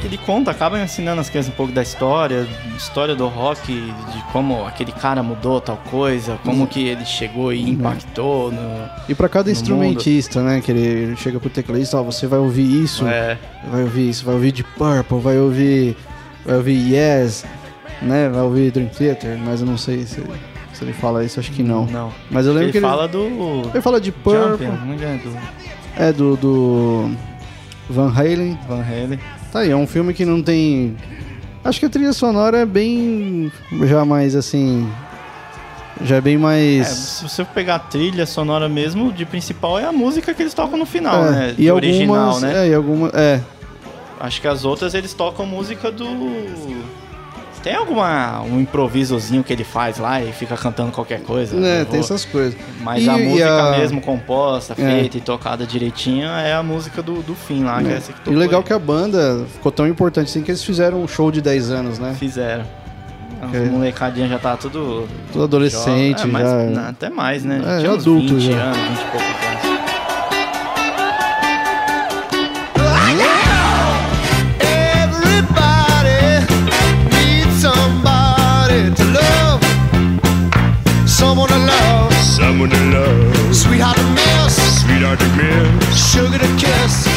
Ele 0.03 0.17
conta, 0.17 0.51
acaba 0.51 0.79
ensinando 0.79 1.19
as 1.19 1.29
crianças 1.29 1.51
um 1.51 1.55
pouco 1.55 1.71
da 1.71 1.81
história, 1.81 2.47
história 2.77 3.15
do 3.15 3.27
rock, 3.27 3.73
de 3.73 4.23
como 4.31 4.65
aquele 4.65 4.91
cara 4.91 5.23
mudou 5.23 5.59
tal 5.59 5.77
coisa, 5.89 6.37
como 6.43 6.67
que 6.67 6.87
ele 6.87 7.03
chegou 7.03 7.51
e 7.51 7.69
impactou 7.69 8.51
no. 8.51 8.89
E 9.09 9.15
pra 9.15 9.27
cada 9.27 9.49
instrumentista, 9.49 10.41
né? 10.43 10.61
Que 10.61 10.71
ele, 10.71 11.15
chega 11.17 11.39
pro 11.39 11.49
tecladista, 11.49 11.97
ó, 11.97 12.03
você 12.03 12.27
vai 12.27 12.39
ouvir 12.39 12.83
isso, 12.83 13.07
É, 13.07 13.37
vai 13.71 13.83
ouvir 13.83 14.09
isso, 14.09 14.23
vai 14.23 14.35
ouvir 14.35 14.51
de 14.51 14.63
Purple, 14.63 15.19
vai 15.19 15.37
ouvir. 15.37 15.97
Vai 16.45 16.55
ouvir 16.57 16.93
Yes, 16.93 17.43
né? 18.01 18.29
Vai 18.29 18.41
ouvir 18.41 18.71
Dream 18.71 18.87
Theater, 18.87 19.37
mas 19.37 19.59
eu 19.59 19.67
não 19.67 19.77
sei 19.77 20.05
se, 20.05 20.23
se 20.73 20.83
ele 20.83 20.93
fala 20.93 21.25
isso, 21.25 21.39
acho 21.39 21.51
que 21.51 21.61
não. 21.61 21.85
não. 21.87 22.13
Mas 22.31 22.45
eu 22.45 22.53
lembro 22.53 22.67
Ele 22.67 22.71
que 22.71 22.77
ele. 22.77 22.85
fala 22.85 23.07
do. 23.07 23.69
Ele 23.73 23.81
fala 23.81 23.99
de 23.99 24.11
Purple, 24.11 24.67
não 24.67 24.93
é 24.93 25.17
do 25.17 25.67
é 25.97 26.13
do, 26.13 26.37
do 26.37 27.11
Van 27.89 28.13
Halen. 28.15 28.57
Van 28.67 28.81
Halen. 28.83 29.19
Tá 29.51 29.59
aí, 29.59 29.71
é 29.71 29.75
um 29.75 29.87
filme 29.87 30.13
que 30.13 30.25
não 30.25 30.41
tem. 30.41 30.95
Acho 31.63 31.79
que 31.79 31.85
a 31.85 31.89
trilha 31.89 32.13
sonora 32.13 32.59
é 32.59 32.65
bem. 32.65 33.51
Já 33.85 34.03
mais 34.05 34.35
assim. 34.35 34.87
Já 36.03 36.17
é 36.17 36.21
bem 36.21 36.35
É, 36.35 36.37
mais. 36.37 36.87
se 36.87 37.23
você 37.23 37.43
pegar 37.43 37.75
a 37.75 37.79
trilha 37.79 38.25
sonora 38.25 38.69
mesmo, 38.69 39.11
de 39.11 39.25
principal 39.25 39.79
é 39.79 39.85
a 39.85 39.91
música 39.91 40.33
que 40.33 40.43
eles 40.43 40.53
tocam 40.53 40.77
no 40.77 40.85
final, 40.85 41.25
É, 41.27 41.31
né? 41.31 41.55
E 41.57 41.67
algumas, 41.67 41.87
original, 41.89 42.39
né? 42.39 42.65
É, 42.65 42.69
e 42.69 42.73
algumas. 42.73 43.13
É, 43.13 43.41
Acho 44.19 44.41
que 44.41 44.47
as 44.47 44.65
outras 44.65 44.93
eles 44.93 45.13
tocam 45.13 45.45
música 45.45 45.91
do. 45.91 46.05
Tem 47.63 47.75
alguma 47.75 48.41
um 48.43 48.59
improvisozinho 48.61 49.43
que 49.43 49.51
ele 49.51 49.63
faz 49.63 49.97
lá 49.97 50.21
e 50.21 50.31
fica 50.31 50.55
cantando 50.55 50.91
qualquer 50.91 51.21
coisa? 51.21 51.55
né, 51.57 51.81
Eu 51.81 51.85
tem 51.85 51.93
vou- 51.95 51.99
essas 52.01 52.23
coisas. 52.25 52.55
Mas 52.81 53.03
E- 53.03 53.09
a 53.09 53.17
música 53.17 53.63
a- 53.73 53.77
mesmo 53.77 53.99
composta, 54.01 54.73
É. 54.73 54.75
feita 54.75 55.17
e 55.17 55.21
tocada 55.21 55.65
direitinho 55.65 56.27
é 56.27 56.53
a 56.53 56.63
música 56.63 57.01
do, 57.01 57.21
do 57.21 57.35
fim 57.35 57.63
lá, 57.63 57.81
que 57.81 57.89
é 57.89 57.93
essa 57.97 58.13
que 58.13 58.19
E 58.19 58.23
tocou 58.23 58.39
legal 58.39 58.59
é 58.61 58.63
aí. 58.63 58.67
que 58.67 58.73
a 58.73 58.79
banda 58.79 59.45
ficou 59.53 59.71
tão 59.71 59.87
importante 59.87 60.29
assim 60.29 60.41
que 60.43 60.51
eles 60.51 60.63
fizeram 60.63 61.01
um 61.01 61.07
show 61.07 61.31
de 61.31 61.41
10 61.41 61.69
anos, 61.71 61.99
né? 61.99 62.15
fizeram. 62.17 62.63
As 63.41 63.53
É. 63.53 63.65
molecadinha 63.65 64.27
já 64.27 64.39
tá 64.39 64.57
tudo. 64.57 65.07
Tudo 65.31 65.43
adolescente. 65.43 66.23
É, 66.23 66.25
mas 66.25 66.43
já. 66.73 66.89
até 66.89 67.07
mais, 67.09 67.43
né? 67.43 67.61
É, 67.83 67.89
uns 67.91 68.01
adulto 68.01 68.35
20 68.35 68.51
já. 68.51 68.57
anos, 68.63 68.77
20 68.77 68.97
e 68.99 69.03
poucos 69.11 69.21
anos. 69.21 69.56
Someone 82.37 82.69
to 82.69 82.77
love, 82.93 83.53
Sweetheart 83.53 83.97
to 83.97 84.03
miss. 84.13 84.55
sweetheart 84.81 85.19
to 85.19 85.25
miss. 85.37 85.97
Sugar 85.97 86.39
to 86.39 86.47
kiss. 86.57 87.07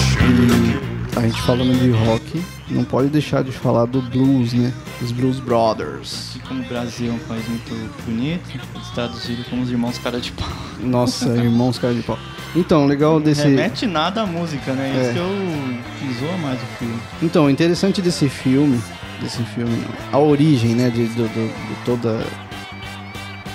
A 1.16 1.20
gente 1.22 1.40
falando 1.42 1.78
de 1.78 1.90
rock, 1.90 2.42
não 2.70 2.84
pode 2.84 3.08
deixar 3.08 3.42
de 3.44 3.52
falar 3.52 3.84
do 3.86 4.00
blues, 4.00 4.52
né? 4.54 4.72
Os 5.02 5.12
Blues 5.12 5.38
Brothers. 5.40 6.12
Assim 6.30 6.38
como 6.48 6.62
o 6.62 6.66
Brasil 6.66 7.10
é 7.10 7.14
um 7.14 7.18
país 7.18 7.46
muito 7.48 7.90
bonito, 8.06 8.40
eles 8.54 8.88
traduziram 8.94 9.42
como 9.50 9.62
os 9.62 9.70
irmãos 9.70 9.98
cara 9.98 10.20
de 10.20 10.32
pau. 10.32 10.48
Nossa, 10.80 11.26
irmãos 11.36 11.78
cara 11.78 11.92
de 11.92 12.02
pau. 12.02 12.18
Então, 12.56 12.86
legal 12.86 13.20
desse. 13.20 13.42
Remete 13.42 13.86
nada 13.86 14.22
à 14.22 14.26
música, 14.26 14.72
né? 14.72 14.92
É. 14.96 15.02
Isso 15.02 15.12
que 15.12 15.18
eu 15.18 16.08
que 16.08 16.20
zoa 16.20 16.36
mais 16.38 16.58
o 16.62 16.66
filme. 16.78 16.98
Então, 17.22 17.44
o 17.46 17.50
interessante 17.50 18.00
desse 18.00 18.28
filme, 18.28 18.80
desse 19.20 19.42
filme, 19.54 19.76
não, 19.76 20.18
a 20.18 20.22
origem, 20.22 20.74
né, 20.74 20.88
de, 20.90 21.04
do- 21.08 21.28
do- 21.28 21.68
de 21.68 21.74
toda 21.84 22.24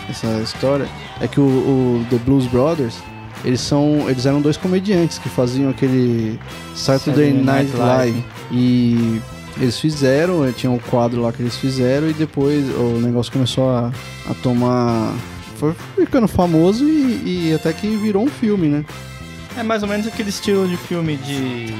essa 0.10 0.28
história, 0.44 0.88
é 1.22 1.28
que 1.28 1.40
o, 1.40 1.44
o 1.44 2.06
The 2.10 2.18
Blues 2.18 2.46
Brothers, 2.48 2.96
eles 3.44 3.62
são, 3.62 4.10
eles 4.10 4.26
eram 4.26 4.42
dois 4.42 4.58
comediantes 4.58 5.18
que 5.20 5.30
faziam 5.30 5.70
aquele 5.70 6.40
Saturday 6.76 7.32
Night 7.34 7.46
Night 7.72 7.78
Live 7.78 8.12
Live. 8.12 8.24
e 8.52 9.22
eles 9.58 9.80
fizeram, 9.80 10.46
eh, 10.46 10.52
tinha 10.52 10.72
um 10.72 10.80
quadro 10.80 11.22
lá 11.22 11.32
que 11.32 11.42
eles 11.42 11.56
fizeram 11.56 12.10
e 12.10 12.14
depois 12.14 12.66
o 12.76 13.00
negócio 13.02 13.32
começou 13.32 13.70
a, 13.70 13.92
a 14.30 14.34
tomar, 14.44 15.14
foi 15.58 15.74
ficando 15.96 16.28
famoso 16.28 16.84
e, 16.84 17.50
e 17.50 17.54
até 17.54 17.72
que 17.72 17.88
virou 17.96 18.24
um 18.24 18.30
filme, 18.30 18.68
né? 18.68 18.84
É 19.58 19.64
mais 19.64 19.82
ou 19.84 19.88
menos 19.88 20.06
aquele 20.06 20.28
estilo 20.30 20.68
de 20.68 20.76
filme 20.76 21.16
de 21.16 21.74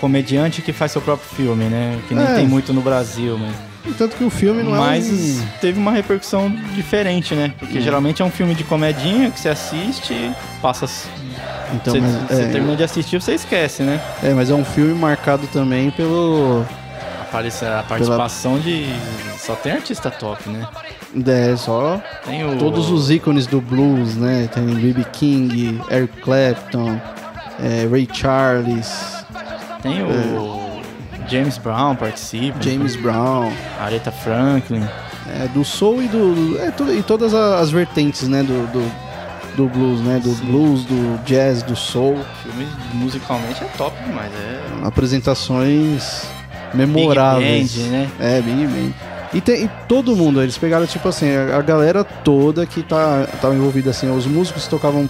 comediante 0.00 0.62
que 0.62 0.72
faz 0.72 0.90
seu 0.90 1.00
próprio 1.00 1.28
filme, 1.36 1.64
né? 1.66 2.00
Que 2.08 2.14
nem 2.14 2.24
É. 2.24 2.34
tem 2.34 2.48
muito 2.48 2.72
no 2.72 2.80
Brasil, 2.80 3.38
mas. 3.38 3.54
Tanto 3.96 4.16
que 4.16 4.24
o 4.24 4.30
filme 4.30 4.62
não 4.62 4.72
mas 4.72 5.08
é 5.08 5.42
um... 5.42 5.46
teve 5.60 5.78
uma 5.78 5.92
repercussão 5.92 6.50
diferente, 6.74 7.34
né? 7.34 7.52
Porque 7.58 7.78
Hum. 7.78 7.82
geralmente 7.82 8.22
é 8.22 8.24
um 8.24 8.30
filme 8.30 8.54
de 8.54 8.64
comedinha 8.64 9.30
que 9.30 9.40
você 9.40 9.48
assiste, 9.48 10.30
passa. 10.60 10.86
Então, 11.74 11.94
você, 11.94 12.00
mas, 12.00 12.12
você 12.28 12.42
é, 12.42 12.48
termina 12.48 12.76
de 12.76 12.82
assistir 12.82 13.20
você 13.20 13.34
esquece, 13.34 13.82
né? 13.82 14.00
É, 14.22 14.34
mas 14.34 14.50
é 14.50 14.54
um 14.54 14.64
filme 14.64 14.94
marcado 14.94 15.46
também 15.48 15.90
pelo 15.90 16.64
aparição, 17.30 17.78
a 17.78 17.82
participação 17.82 18.58
de. 18.58 18.86
Só 19.38 19.54
tem 19.54 19.72
artista 19.72 20.10
top, 20.10 20.48
né? 20.50 20.68
É, 21.26 21.56
só 21.56 22.00
Tem 22.24 22.44
o. 22.44 22.58
todos 22.58 22.90
os 22.90 23.10
ícones 23.10 23.46
do 23.46 23.60
blues, 23.60 24.16
né? 24.16 24.48
Tem 24.52 24.64
B.B. 24.64 25.04
King, 25.12 25.80
Eric 25.90 26.20
Clapton, 26.20 27.00
é, 27.58 27.86
Ray 27.90 28.08
Charles, 28.12 29.24
Tem 29.82 30.02
o. 30.02 30.59
James 31.30 31.56
Brown 31.58 31.94
participa. 31.96 32.60
James 32.62 32.96
Brown. 32.96 33.52
Aretha 33.80 34.10
Franklin. 34.10 34.82
É, 35.28 35.46
do 35.48 35.64
soul 35.64 36.02
e 36.02 36.08
do. 36.08 36.58
É, 36.60 36.70
to- 36.70 36.92
e 36.92 37.02
todas 37.02 37.32
as 37.34 37.70
vertentes, 37.70 38.26
né? 38.28 38.42
Do, 38.42 38.66
do, 38.72 38.92
do 39.56 39.66
blues, 39.68 40.00
né? 40.00 40.18
Do 40.22 40.34
blues, 40.44 40.84
do 40.84 41.22
jazz, 41.24 41.62
do 41.62 41.76
soul. 41.76 42.14
O 42.14 42.24
filme 42.42 42.66
musicalmente 42.94 43.62
é 43.62 43.66
top 43.78 43.96
demais. 44.04 44.32
É. 44.32 44.86
Apresentações 44.86 46.22
memoráveis. 46.74 47.72
Big 47.74 47.84
Band, 47.88 47.90
né? 47.92 48.10
É, 48.20 48.40
Big 48.40 48.66
Band. 48.66 48.92
E, 49.32 49.40
tem, 49.40 49.64
e 49.64 49.70
todo 49.86 50.16
mundo, 50.16 50.42
eles 50.42 50.58
pegaram, 50.58 50.84
tipo 50.86 51.08
assim, 51.08 51.30
a, 51.36 51.56
a 51.58 51.62
galera 51.62 52.02
toda 52.02 52.66
que 52.66 52.82
tá, 52.82 53.28
tava 53.40 53.54
envolvida, 53.54 53.90
assim, 53.90 54.10
os 54.10 54.26
músicos 54.26 54.66
tocavam 54.66 55.08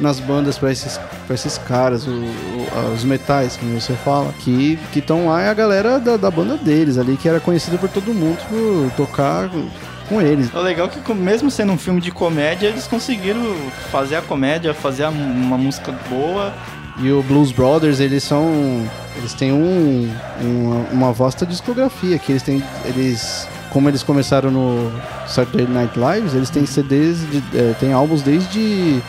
nas 0.00 0.20
bandas 0.20 0.56
pra 0.58 0.70
esses, 0.70 0.98
pra 1.26 1.34
esses 1.34 1.58
caras, 1.58 2.06
o- 2.06 2.10
o- 2.10 2.92
os 2.94 3.04
metais, 3.04 3.56
que 3.56 3.64
você 3.66 3.92
fala, 3.94 4.32
que 4.40 4.78
estão 4.94 5.26
lá 5.28 5.42
é 5.42 5.48
a 5.48 5.54
galera 5.54 5.98
da, 5.98 6.16
da 6.16 6.30
banda 6.30 6.56
deles 6.56 6.98
ali, 6.98 7.16
que 7.16 7.28
era 7.28 7.40
conhecida 7.40 7.76
por 7.78 7.88
todo 7.88 8.14
mundo 8.14 8.38
por 8.48 8.90
tocar 8.96 9.50
com 10.08 10.20
eles. 10.20 10.52
O 10.54 10.60
legal 10.60 10.86
é 10.86 10.90
que, 10.90 11.14
mesmo 11.14 11.50
sendo 11.50 11.72
um 11.72 11.78
filme 11.78 12.00
de 12.00 12.10
comédia, 12.10 12.68
eles 12.68 12.86
conseguiram 12.86 13.42
fazer 13.90 14.16
a 14.16 14.22
comédia, 14.22 14.72
fazer 14.72 15.04
uma 15.06 15.58
música 15.58 15.92
boa. 16.08 16.52
E 17.00 17.12
o 17.12 17.22
Blues 17.22 17.52
Brothers, 17.52 18.00
eles 18.00 18.24
são. 18.24 18.50
Eles 19.16 19.32
têm 19.32 19.52
um, 19.52 20.10
uma, 20.40 20.76
uma 20.90 21.12
vasta 21.12 21.46
discografia, 21.46 22.18
que 22.18 22.32
eles 22.32 22.42
têm. 22.42 22.62
Eles. 22.84 23.46
Como 23.70 23.86
eles 23.88 24.02
começaram 24.02 24.50
no 24.50 24.90
Saturday 25.28 25.66
Night 25.68 25.96
Live, 25.98 26.34
eles 26.34 26.48
têm 26.48 26.64
CDs, 26.64 27.18
de, 27.30 27.36
eh, 27.54 27.74
têm 27.78 27.92
álbuns 27.92 28.22
desde 28.22 29.00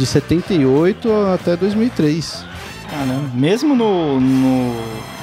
de 0.00 0.06
78 0.06 1.12
até 1.34 1.54
2003. 1.54 2.46
Caramba, 2.88 3.30
mesmo 3.34 3.76
no, 3.76 4.18
no, 4.18 4.74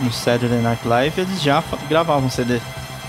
no 0.03 0.13
Saturday 0.13 0.61
Night 0.61 0.87
Live, 0.87 1.19
eles 1.19 1.41
já 1.41 1.63
gravavam 1.89 2.29
CD. 2.29 2.59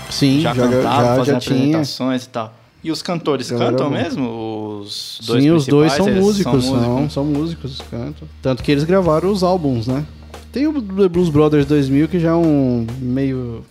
Sim, 0.09 0.41
já, 0.41 0.51
já, 0.55 0.67
cantavam, 0.67 1.05
já, 1.05 1.15
faziam 1.15 1.25
já 1.25 1.39
tinha. 1.39 1.57
apresentações 1.57 2.25
e 2.25 2.29
tal. 2.29 2.53
E 2.83 2.91
os 2.91 3.03
cantores 3.03 3.51
Galera 3.51 3.71
cantam 3.71 3.89
mesmo? 3.91 4.79
Os 4.81 5.21
dois 5.23 5.43
Sim, 5.43 5.51
os 5.51 5.67
dois 5.67 5.91
são 5.91 6.09
músicos, 6.11 6.65
são 6.65 6.75
músicos? 6.75 7.13
são 7.13 7.25
músicos, 7.25 7.81
cantam. 7.91 8.27
Tanto 8.41 8.63
que 8.63 8.71
eles 8.71 8.83
gravaram 8.83 9.31
os 9.31 9.43
álbuns, 9.43 9.85
né? 9.85 10.03
Tem 10.51 10.65
o 10.65 10.81
The 10.81 11.07
Blues 11.07 11.29
Brothers 11.29 11.67
2000, 11.67 12.07
que 12.07 12.19
já 12.19 12.29
é 12.29 12.33
um 12.33 12.87
meio... 12.99 13.63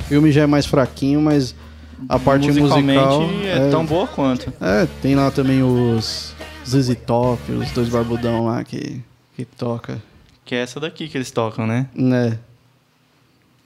O 0.00 0.04
filme 0.04 0.32
já 0.32 0.42
é 0.42 0.46
mais 0.46 0.64
fraquinho, 0.64 1.20
mas 1.20 1.54
a 2.08 2.18
parte 2.18 2.46
Musicalmente 2.46 2.98
musical... 2.98 3.30
é, 3.44 3.70
tão 3.70 3.84
boa 3.84 4.06
quanto. 4.06 4.50
É, 4.60 4.88
tem 5.02 5.14
lá 5.14 5.30
também 5.30 5.62
os 5.62 6.34
ZZ 6.66 6.96
Top, 7.06 7.50
os 7.52 7.70
dois 7.72 7.88
barbudão 7.88 8.46
lá 8.46 8.62
que, 8.64 9.02
que 9.36 9.44
toca, 9.44 10.00
Que 10.44 10.54
é 10.54 10.58
essa 10.58 10.78
daqui 10.78 11.08
que 11.08 11.16
eles 11.18 11.30
tocam, 11.30 11.66
né? 11.66 11.86
né? 11.94 12.38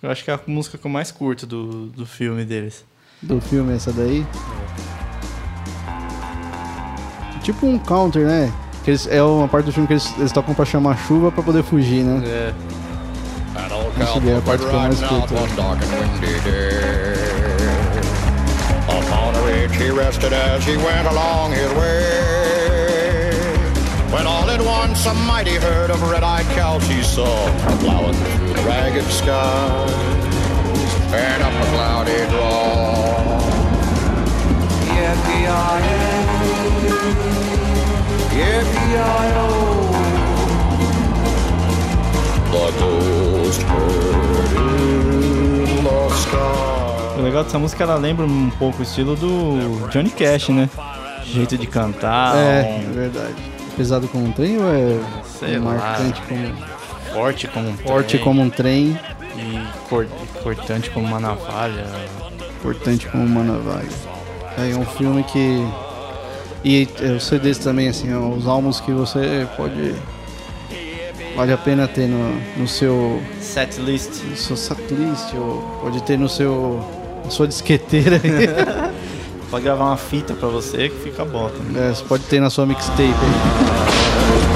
Eu 0.02 0.10
acho 0.10 0.24
que 0.24 0.30
é 0.30 0.34
a 0.34 0.40
música 0.46 0.78
que 0.78 0.86
eu 0.86 0.90
mais 0.90 1.10
curto 1.10 1.46
do, 1.46 1.86
do 1.86 2.06
filme 2.06 2.44
deles. 2.44 2.84
Do 3.22 3.40
filme 3.40 3.74
essa 3.74 3.92
daí. 3.92 4.26
Tipo 7.42 7.66
um 7.66 7.78
counter, 7.78 8.26
né? 8.26 8.52
Que 8.84 8.90
eles, 8.90 9.06
é 9.06 9.22
uma 9.22 9.48
parte 9.48 9.66
do 9.66 9.72
filme 9.72 9.86
que 9.86 9.94
eles, 9.94 10.12
eles 10.18 10.32
tocam 10.32 10.54
pra 10.54 10.64
chamar 10.64 10.96
chuva 11.06 11.32
pra 11.32 11.42
poder 11.42 11.62
fugir, 11.62 12.04
né? 12.04 12.22
É. 12.26 12.54
Essa 14.00 14.20
daí 14.20 14.30
é 14.30 14.36
a 14.36 14.42
parte 14.42 14.64
que 14.66 14.72
eu 14.72 14.80
mais 14.80 15.00
curto. 15.00 15.34
Upon 18.88 19.34
a 19.34 19.46
ridge 19.46 19.74
he 19.76 19.90
rested 19.90 20.32
as 20.32 20.64
he 20.66 20.76
went 20.76 21.06
along 21.08 21.52
his 21.52 21.72
way. 21.72 22.15
When 24.16 24.26
all 24.26 24.48
at 24.48 24.62
once 24.62 25.04
a 25.04 25.12
mighty 25.12 25.56
herd 25.56 25.90
of 25.90 26.00
red-eyed 26.10 26.46
cows 26.56 26.82
he 26.88 27.02
saw 27.02 27.26
plowing 27.80 28.14
through 28.14 28.54
the 28.54 28.62
ragged 28.62 29.04
skies 29.04 29.92
and 31.12 31.42
up 31.42 31.52
a 31.52 31.66
cloudy 31.70 32.24
draw. 32.30 32.96
The 42.52 42.72
ghost 42.80 43.62
herd 43.62 44.56
in 44.56 45.84
the 45.84 46.08
sky. 46.22 47.18
O 47.18 47.22
legal 47.22 47.44
dessa 47.44 47.58
música, 47.58 47.82
ela 47.84 47.96
lembra 47.96 48.24
um 48.24 48.48
pouco 48.58 48.78
o 48.78 48.82
estilo 48.82 49.14
do 49.14 49.88
Johnny 49.90 50.08
Cash, 50.08 50.48
né? 50.48 50.70
Jeito 51.22 51.58
de 51.58 51.66
cantar, 51.66 52.34
É, 52.34 52.60
é 52.60 52.88
um 52.88 52.92
verdade. 52.94 53.55
Pesado 53.76 54.08
como 54.08 54.24
um 54.26 54.32
trem 54.32 54.56
ou 54.58 54.72
é 54.72 54.98
Sei 55.38 55.58
lá. 55.58 55.72
marcante 55.74 56.22
como 56.28 56.54
forte 57.12 57.46
como 57.48 57.68
um 57.68 57.76
forte 57.76 58.08
trem, 58.10 58.22
como 58.24 58.42
um 58.42 58.50
trem, 58.50 58.98
e 59.36 59.88
cor- 59.88 60.06
cortante 60.42 60.88
como 60.90 61.06
uma 61.06 61.20
navalha. 61.20 61.84
importante 62.58 63.06
como 63.06 63.22
uma 63.24 63.42
navalha. 63.42 63.88
É 64.58 64.74
um 64.76 64.86
filme 64.86 65.22
que 65.24 65.62
e 66.64 66.88
é, 67.00 67.10
os 67.12 67.24
CDs 67.26 67.58
também 67.58 67.88
assim, 67.88 68.12
ó, 68.14 68.28
os 68.30 68.46
álbuns 68.48 68.80
que 68.80 68.90
você 68.92 69.46
pode 69.56 69.94
vale 71.36 71.52
a 71.52 71.58
pena 71.58 71.86
ter 71.86 72.06
no, 72.08 72.34
no 72.56 72.66
seu 72.66 73.22
Set 73.40 73.78
list. 73.78 74.22
no 74.24 74.36
seu 74.36 74.56
setlist 74.56 75.34
ou 75.34 75.60
pode 75.82 76.02
ter 76.02 76.18
no 76.18 76.28
seu 76.30 76.82
na 77.24 77.30
sua 77.30 77.46
disqueteira. 77.46 78.20
Pode 79.50 79.64
gravar 79.64 79.84
uma 79.84 79.96
fita 79.96 80.34
pra 80.34 80.48
você 80.48 80.88
que 80.88 80.96
fica 81.04 81.24
bom 81.24 81.48
também. 81.48 81.82
É, 81.82 81.94
você 81.94 82.04
pode 82.04 82.24
ter 82.24 82.40
na 82.40 82.50
sua 82.50 82.66
mixtape. 82.66 83.02
aí. 83.02 84.46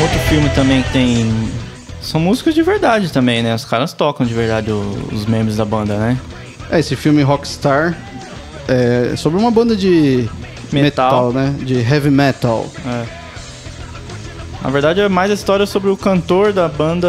Outro 0.00 0.18
filme 0.28 0.48
também 0.50 0.82
que 0.82 0.92
tem. 0.92 1.48
São 2.00 2.20
músicos 2.20 2.54
de 2.54 2.62
verdade 2.62 3.12
também, 3.12 3.42
né? 3.42 3.54
Os 3.54 3.64
caras 3.64 3.92
tocam 3.92 4.26
de 4.26 4.34
verdade 4.34 4.70
o- 4.72 5.08
os 5.12 5.24
membros 5.26 5.56
da 5.56 5.64
banda, 5.64 5.96
né? 5.96 6.18
É, 6.70 6.80
esse 6.80 6.96
filme 6.96 7.22
Rockstar 7.22 7.96
é 8.66 9.14
sobre 9.16 9.38
uma 9.38 9.50
banda 9.50 9.76
de 9.76 10.28
Metal. 10.74 11.32
né? 11.32 11.54
De 11.60 11.74
heavy 11.74 12.10
metal. 12.10 12.66
É. 12.86 13.22
Na 14.62 14.70
verdade 14.70 15.00
é 15.00 15.08
mais 15.08 15.30
a 15.30 15.34
história 15.34 15.66
sobre 15.66 15.90
o 15.90 15.96
cantor 15.96 16.52
da 16.52 16.68
banda 16.68 17.08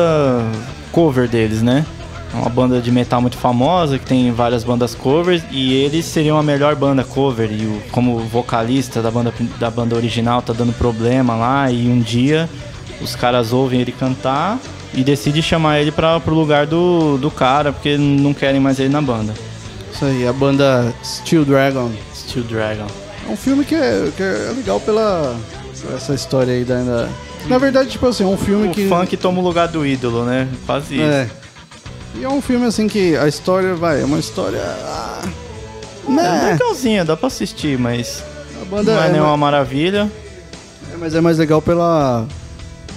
cover 0.92 1.28
deles, 1.28 1.62
né? 1.62 1.86
É 2.34 2.38
uma 2.38 2.50
banda 2.50 2.82
de 2.82 2.92
metal 2.92 3.22
muito 3.22 3.38
famosa 3.38 4.00
que 4.00 4.06
tem 4.06 4.32
várias 4.32 4.64
bandas 4.64 4.96
covers 4.96 5.44
e 5.52 5.74
eles 5.74 6.04
seriam 6.06 6.36
a 6.38 6.42
melhor 6.42 6.76
banda 6.76 7.04
cover 7.04 7.52
e 7.52 7.66
o, 7.66 7.82
como 7.92 8.18
vocalista 8.20 9.04
da 9.04 9.12
banda 9.12 9.32
da 9.60 9.70
banda 9.70 9.96
original 9.96 10.42
tá 10.42 10.52
dando 10.52 10.74
problema 10.74 11.36
lá 11.36 11.70
e 11.70 11.88
um 11.88 12.00
dia 12.00 12.50
os 13.00 13.16
caras 13.16 13.54
ouvem 13.54 13.82
ele 13.82 13.92
cantar 13.92 14.58
e 14.96 15.04
decidem 15.04 15.44
chamar 15.44 15.80
ele 15.80 15.92
para 15.92 16.20
pro 16.20 16.34
lugar 16.34 16.66
do, 16.66 17.18
do 17.18 17.30
cara 17.30 17.72
porque 17.72 17.98
não 17.98 18.34
querem 18.34 18.60
mais 18.60 18.80
ele 18.80 18.90
na 18.90 19.02
banda. 19.02 19.34
Isso 19.92 20.06
aí, 20.06 20.28
a 20.28 20.34
banda 20.34 20.92
Steel 21.04 21.46
Dragon. 21.46 21.92
Steel 22.16 22.46
Dragon. 22.46 23.03
É 23.28 23.32
um 23.32 23.38
filme 23.38 23.64
que 23.66 23.76
é, 23.76 24.10
que 24.16 24.22
é 24.24 24.54
legal 24.56 24.80
pela 24.80 25.36
essa 25.96 26.14
história 26.14 26.54
aí 26.54 26.64
da, 26.64 26.82
da- 26.82 27.10
Na 27.48 27.58
verdade, 27.58 27.90
tipo 27.90 28.08
assim, 28.08 28.24
é 28.24 28.28
um 28.28 28.38
filme 28.38 28.68
O 28.68 28.72
que 28.72 28.88
funk 28.88 29.16
toma 29.18 29.40
o 29.40 29.44
lugar 29.44 29.68
do 29.68 29.86
ídolo, 29.86 30.24
né? 30.26 30.48
Quase 30.66 30.96
isso. 30.96 31.04
é. 31.04 31.30
E 32.16 32.24
é 32.24 32.30
um 32.30 32.42
filme 32.42 32.66
assim 32.66 32.88
que 32.88 33.16
a 33.18 33.28
história 33.28 33.74
vai, 33.76 34.02
é 34.02 34.06
uma 34.06 34.20
história 34.20 34.62
ah, 34.62 35.22
É 36.08 36.12
né? 36.12 36.52
legalzinha, 36.52 37.04
dá 37.04 37.18
pra 37.18 37.28
assistir, 37.28 37.78
mas 37.78 38.24
A 38.62 38.66
banda 38.66 38.94
não 38.94 39.02
é 39.04 39.08
é, 39.08 39.12
nenhuma 39.12 39.32
ma- 39.32 39.38
maravilha. 39.38 40.12
é, 40.94 40.98
mas 40.98 41.16
é 41.16 41.22
mais 41.22 41.38
legal 41.38 41.62
pela 41.62 42.26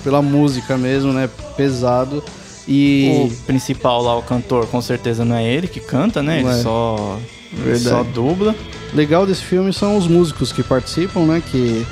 pela 0.05 0.21
música 0.23 0.77
mesmo, 0.77 1.13
né? 1.13 1.29
Pesado 1.57 2.23
e 2.69 3.29
O 3.31 3.45
principal 3.45 4.03
lá, 4.03 4.17
o 4.17 4.23
cantor, 4.23 4.67
com 4.67 4.81
certeza 4.81 5.25
não 5.25 5.37
é 5.37 5.45
ele 5.45 5.69
que 5.69 5.81
canta, 5.81 6.23
né? 6.23 6.41
Ele 6.41 6.49
é. 6.49 6.63
só, 6.63 7.19
ele 7.65 7.79
só 7.79 8.03
dubla. 8.03 8.55
legal 8.93 9.25
desse 9.27 9.43
filme 9.43 9.73
são 9.73 9.97
os 9.97 10.09
músicos 10.09 10.53
que 10.53 10.63
participam, 10.63 11.21
né? 11.27 11.43
Que 11.51 11.87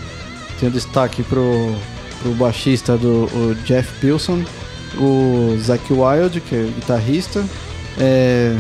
tem 0.59 0.69
o 0.69 0.73
destaque 0.73 1.23
pro, 1.23 1.75
pro 2.23 2.33
baixista 2.33 2.97
do 2.97 3.29
Jeff 3.65 3.89
Pilson, 4.01 4.43
o 4.99 5.57
Zack 5.61 5.93
Wild, 5.93 6.41
que 6.41 6.55
é 6.55 6.63
guitarrista, 6.63 7.45
é, 7.99 8.57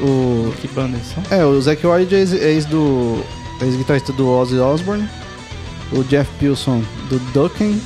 o 0.00 0.52
Que 0.60 0.68
banda 0.68 0.96
eles 0.96 1.06
são? 1.06 1.22
é 1.30 1.44
o 1.44 1.60
Zack 1.60 1.86
Wild 1.86 2.14
é 2.14 2.18
ex, 2.18 2.32
é 2.32 2.52
ex 2.52 2.64
do 2.66 3.22
é 3.60 3.64
ex-guitarrista 3.64 4.12
do 4.12 4.28
Ozzy 4.28 4.58
Osbourne, 4.58 5.08
o 5.92 6.02
Jeff 6.04 6.30
Pilson 6.38 6.82
do 7.08 7.18
Ducken 7.32 7.80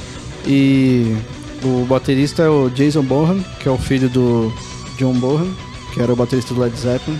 e 0.47 1.17
o 1.65 1.85
baterista 1.87 2.43
é 2.43 2.49
o 2.49 2.69
Jason 2.71 3.03
Bohan, 3.03 3.41
que 3.61 3.69
é 3.69 3.71
o 3.71 3.79
filho 3.79 4.09
do 4.09 4.53
John 4.99 5.15
Bohan, 5.15 5.49
que 5.95 6.01
era 6.01 6.13
o 6.13 6.17
baterista 6.17 6.55
do 6.55 6.61
Led 6.61 6.77
Zeppelin. 6.79 7.19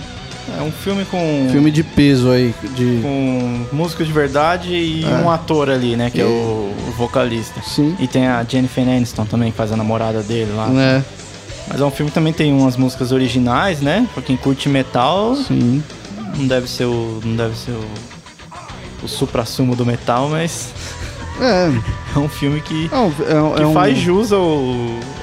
É 0.57 0.61
um 0.63 0.71
filme 0.71 1.05
com, 1.05 1.47
Filme 1.51 1.69
de 1.69 1.83
peso 1.83 2.31
aí, 2.31 2.55
de... 2.75 2.99
com 3.03 3.65
músicos 3.71 4.07
de 4.07 4.11
verdade 4.13 4.69
e 4.73 5.05
É. 5.05 5.07
um 5.23 5.29
ator 5.29 5.69
ali, 5.69 5.95
né? 5.95 6.09
Que 6.09 6.21
é 6.21 6.23
E- 6.23 6.27
o, 6.27 6.73
o 6.87 6.91
vocalista. 6.97 7.61
Sim. 7.61 7.95
E 7.99 8.07
tem 8.07 8.25
a 8.27 8.43
Jennifer 8.43 8.83
Aniston 8.83 9.25
também, 9.25 9.51
que 9.51 9.57
faz 9.57 9.71
a 9.71 9.77
namorada 9.77 10.23
dele 10.23 10.51
lá. 10.55 10.65
Né? 10.67 11.05
Mas 11.67 11.79
é 11.79 11.85
um 11.85 11.91
filme 11.91 12.09
que 12.09 12.15
também 12.15 12.33
tem 12.33 12.51
umas 12.51 12.75
músicas 12.75 13.11
originais, 13.11 13.79
né? 13.79 14.07
Pra 14.11 14.23
quem 14.23 14.35
curte 14.35 14.67
metal, 14.67 15.35
Sim. 15.35 15.83
não 16.35 16.47
deve 16.47 16.67
ser 16.67 16.85
o. 16.85 17.19
não 17.23 17.35
deve 17.35 17.55
ser 17.55 17.71
o. 17.71 17.85
o 19.03 19.07
supra-sumo 19.07 19.75
do 19.75 19.85
metal, 19.85 20.29
mas 20.29 20.69
É, 21.41 21.71
é 22.15 22.19
um 22.19 22.29
filme 22.29 22.59
que, 22.61 22.89
é. 22.91 22.97
É, 22.97 23.55
que 23.55 23.63
é 23.63 23.65
um- 23.67 23.73
faz 23.73 23.97
jus 23.97 24.31
ao, 24.31 24.61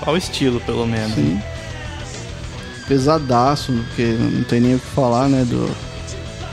ao 0.04 0.16
estilo, 0.16 0.60
pelo 0.60 0.86
menos. 0.86 1.14
Sim. 1.14 1.40
Pesadaço, 2.88 3.72
porque 3.88 4.16
não 4.18 4.44
tem 4.44 4.60
nem 4.60 4.74
o 4.76 4.78
que 4.78 4.86
falar, 4.86 5.28
né? 5.28 5.44
Do, 5.44 5.68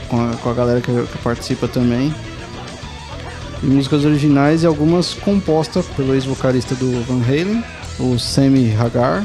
com, 0.08 0.20
a, 0.20 0.36
com 0.36 0.50
a 0.50 0.54
galera 0.54 0.80
que, 0.80 0.90
que 0.92 1.18
participa 1.18 1.68
também. 1.68 2.14
E 3.62 3.66
músicas 3.66 4.04
originais 4.04 4.62
e 4.62 4.66
algumas 4.66 5.14
compostas 5.14 5.86
pelo 5.96 6.12
ex-vocalista 6.14 6.74
do 6.74 7.02
Van 7.04 7.22
Halen, 7.22 7.64
o 7.98 8.18
Sammy 8.18 8.74
Hagar. 8.76 9.24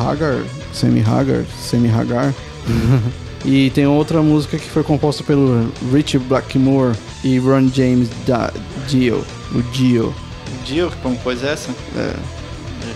Hagar? 0.00 0.42
Sammy 0.72 1.00
Hagar? 1.02 1.44
Sammy 1.60 1.90
Hagar. 1.90 2.34
e 3.44 3.70
tem 3.70 3.86
outra 3.86 4.22
música 4.22 4.58
que 4.58 4.68
foi 4.68 4.82
composta 4.82 5.22
pelo 5.22 5.70
Rich 5.92 6.18
Blackmore 6.18 6.96
e 7.22 7.38
Ron 7.38 7.68
James 7.68 8.08
da 8.26 8.50
Dio. 8.88 9.24
O 9.54 9.62
Dio. 9.72 10.08
O 10.08 10.64
Dio 10.64 10.90
que 10.90 10.96
compôs 10.98 11.42
essa? 11.42 11.70
É. 11.96 12.14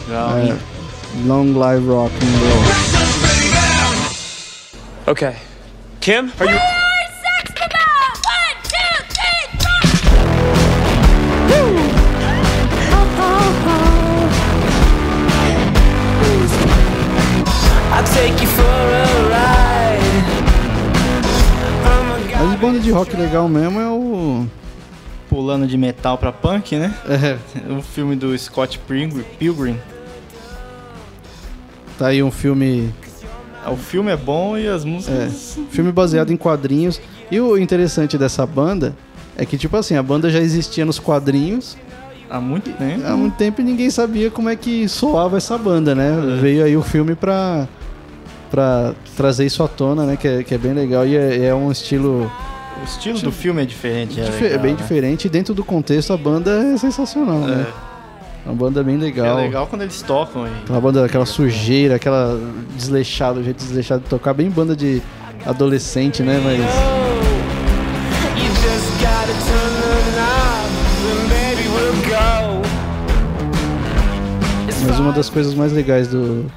Legal, 0.08 0.38
É? 0.38 0.58
Long 1.26 1.52
Live 1.52 1.86
Rock 1.88 2.14
and 2.16 2.38
Roll. 2.40 2.62
Okay. 5.12 5.34
Kim, 6.00 6.30
are 6.40 6.46
you. 6.50 6.58
Sex 6.58 7.52
the 7.54 7.68
bell! 7.68 8.12
One, 8.24 8.56
two, 8.64 8.94
three, 9.12 9.44
four! 9.58 9.82
I'll 17.94 18.04
take 18.14 18.40
you 18.40 18.48
for 18.48 18.62
a 18.62 19.28
ride. 19.28 20.00
Oh 21.84 22.02
my 22.08 22.46
Mas 22.46 22.60
banda 22.60 22.80
de 22.80 22.90
rock 22.90 23.14
legal 23.16 23.48
mesmo 23.48 23.80
é. 23.80 23.84
Pulando 25.32 25.66
de 25.66 25.78
metal 25.78 26.18
pra 26.18 26.30
punk, 26.30 26.76
né? 26.76 26.94
É, 27.08 27.38
O 27.72 27.80
filme 27.80 28.14
do 28.14 28.36
Scott 28.38 28.78
Pilgrim. 29.38 29.78
Tá 31.98 32.08
aí 32.08 32.22
um 32.22 32.30
filme. 32.30 32.92
O 33.66 33.76
filme 33.76 34.10
é 34.10 34.16
bom 34.16 34.58
e 34.58 34.68
as 34.68 34.84
É, 34.84 34.86
músicas. 34.86 35.58
filme 35.70 35.90
baseado 35.90 36.30
em 36.32 36.36
quadrinhos. 36.36 37.00
E 37.30 37.40
o 37.40 37.56
interessante 37.56 38.18
dessa 38.18 38.44
banda 38.44 38.94
é 39.36 39.46
que, 39.46 39.56
tipo 39.56 39.74
assim, 39.76 39.96
a 39.96 40.02
banda 40.02 40.28
já 40.28 40.38
existia 40.40 40.84
nos 40.84 40.98
quadrinhos 40.98 41.78
Há 42.28 42.38
muito 42.40 42.70
tempo. 42.72 43.06
há 43.06 43.16
muito 43.16 43.36
tempo 43.36 43.60
e 43.60 43.64
ninguém 43.64 43.88
sabia 43.88 44.30
como 44.30 44.48
é 44.50 44.56
que 44.56 44.86
soava 44.88 45.38
essa 45.38 45.56
banda, 45.56 45.94
né? 45.94 46.10
Veio 46.40 46.64
aí 46.64 46.76
o 46.76 46.82
filme 46.82 47.14
pra, 47.14 47.66
pra 48.50 48.92
trazer 49.16 49.46
isso 49.46 49.62
à 49.62 49.68
tona, 49.68 50.04
né? 50.04 50.16
Que 50.16 50.28
é, 50.28 50.42
que 50.42 50.54
é 50.54 50.58
bem 50.58 50.72
legal 50.74 51.06
e 51.06 51.16
é, 51.16 51.46
é 51.46 51.54
um 51.54 51.70
estilo 51.72 52.30
O 52.80 52.84
estilo 52.84 53.18
do 53.20 53.32
filme 53.32 53.62
é 53.62 53.64
diferente. 53.64 54.20
É, 54.20 54.24
legal, 54.24 54.58
bem 54.58 54.72
né? 54.72 54.76
diferente. 54.76 55.26
E 55.26 55.30
dentro 55.30 55.54
do 55.54 55.64
contexto, 55.64 56.12
a 56.12 56.16
banda 56.16 56.50
é 56.50 56.76
sensacional, 56.76 57.38
né? 57.40 57.66
É 58.44 58.48
uma 58.48 58.56
banda 58.56 58.82
bem 58.82 58.96
É 58.96 58.98
legal. 58.98 59.36
legal 59.36 59.66
quando 59.68 59.82
eles 59.82 60.02
tocam. 60.02 60.46
E... 60.46 60.50
Aquela 60.64 60.80
banda, 60.80 61.04
aquela 61.04 61.26
sujeira, 61.26 61.94
aquela 61.94 62.40
desleixada, 62.76 63.38
o 63.38 63.44
jeito 63.44 63.58
desleixado 63.58 64.02
de 64.02 64.08
tocar, 64.08 64.34
bem 64.34 64.50
banda 64.50 64.74
de 64.74 65.00
adolescente, 65.46 66.22
né? 66.22 66.40
Mas 66.42 66.60
Mas 74.84 74.98
uma 74.98 75.12
das 75.12 75.30
coisas 75.30 75.54
mais 75.54 75.72
legais 75.72 76.08
do 76.08 76.50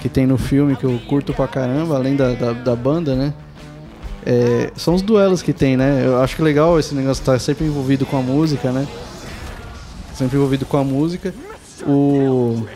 que 0.00 0.08
tem 0.08 0.26
no 0.26 0.38
filme, 0.38 0.76
que 0.76 0.84
eu 0.84 1.00
curto 1.08 1.32
pra 1.34 1.48
caramba, 1.48 1.96
além 1.96 2.14
da, 2.14 2.32
da, 2.32 2.52
da 2.52 2.76
banda, 2.76 3.16
né? 3.16 3.34
É, 4.26 4.70
são 4.76 4.94
os 4.94 5.02
duelos 5.02 5.40
que 5.40 5.52
tem, 5.52 5.76
né? 5.76 6.02
Eu 6.04 6.20
acho 6.20 6.34
que 6.36 6.42
legal 6.42 6.78
esse 6.78 6.94
negócio 6.94 7.20
estar 7.22 7.38
sempre 7.38 7.64
envolvido 7.64 8.04
com 8.04 8.18
a 8.18 8.20
música, 8.22 8.70
né? 8.72 8.86
Sempre 10.14 10.36
envolvido 10.36 10.66
com 10.66 10.76
a 10.76 10.84
música. 10.84 11.32
O, 11.86 12.66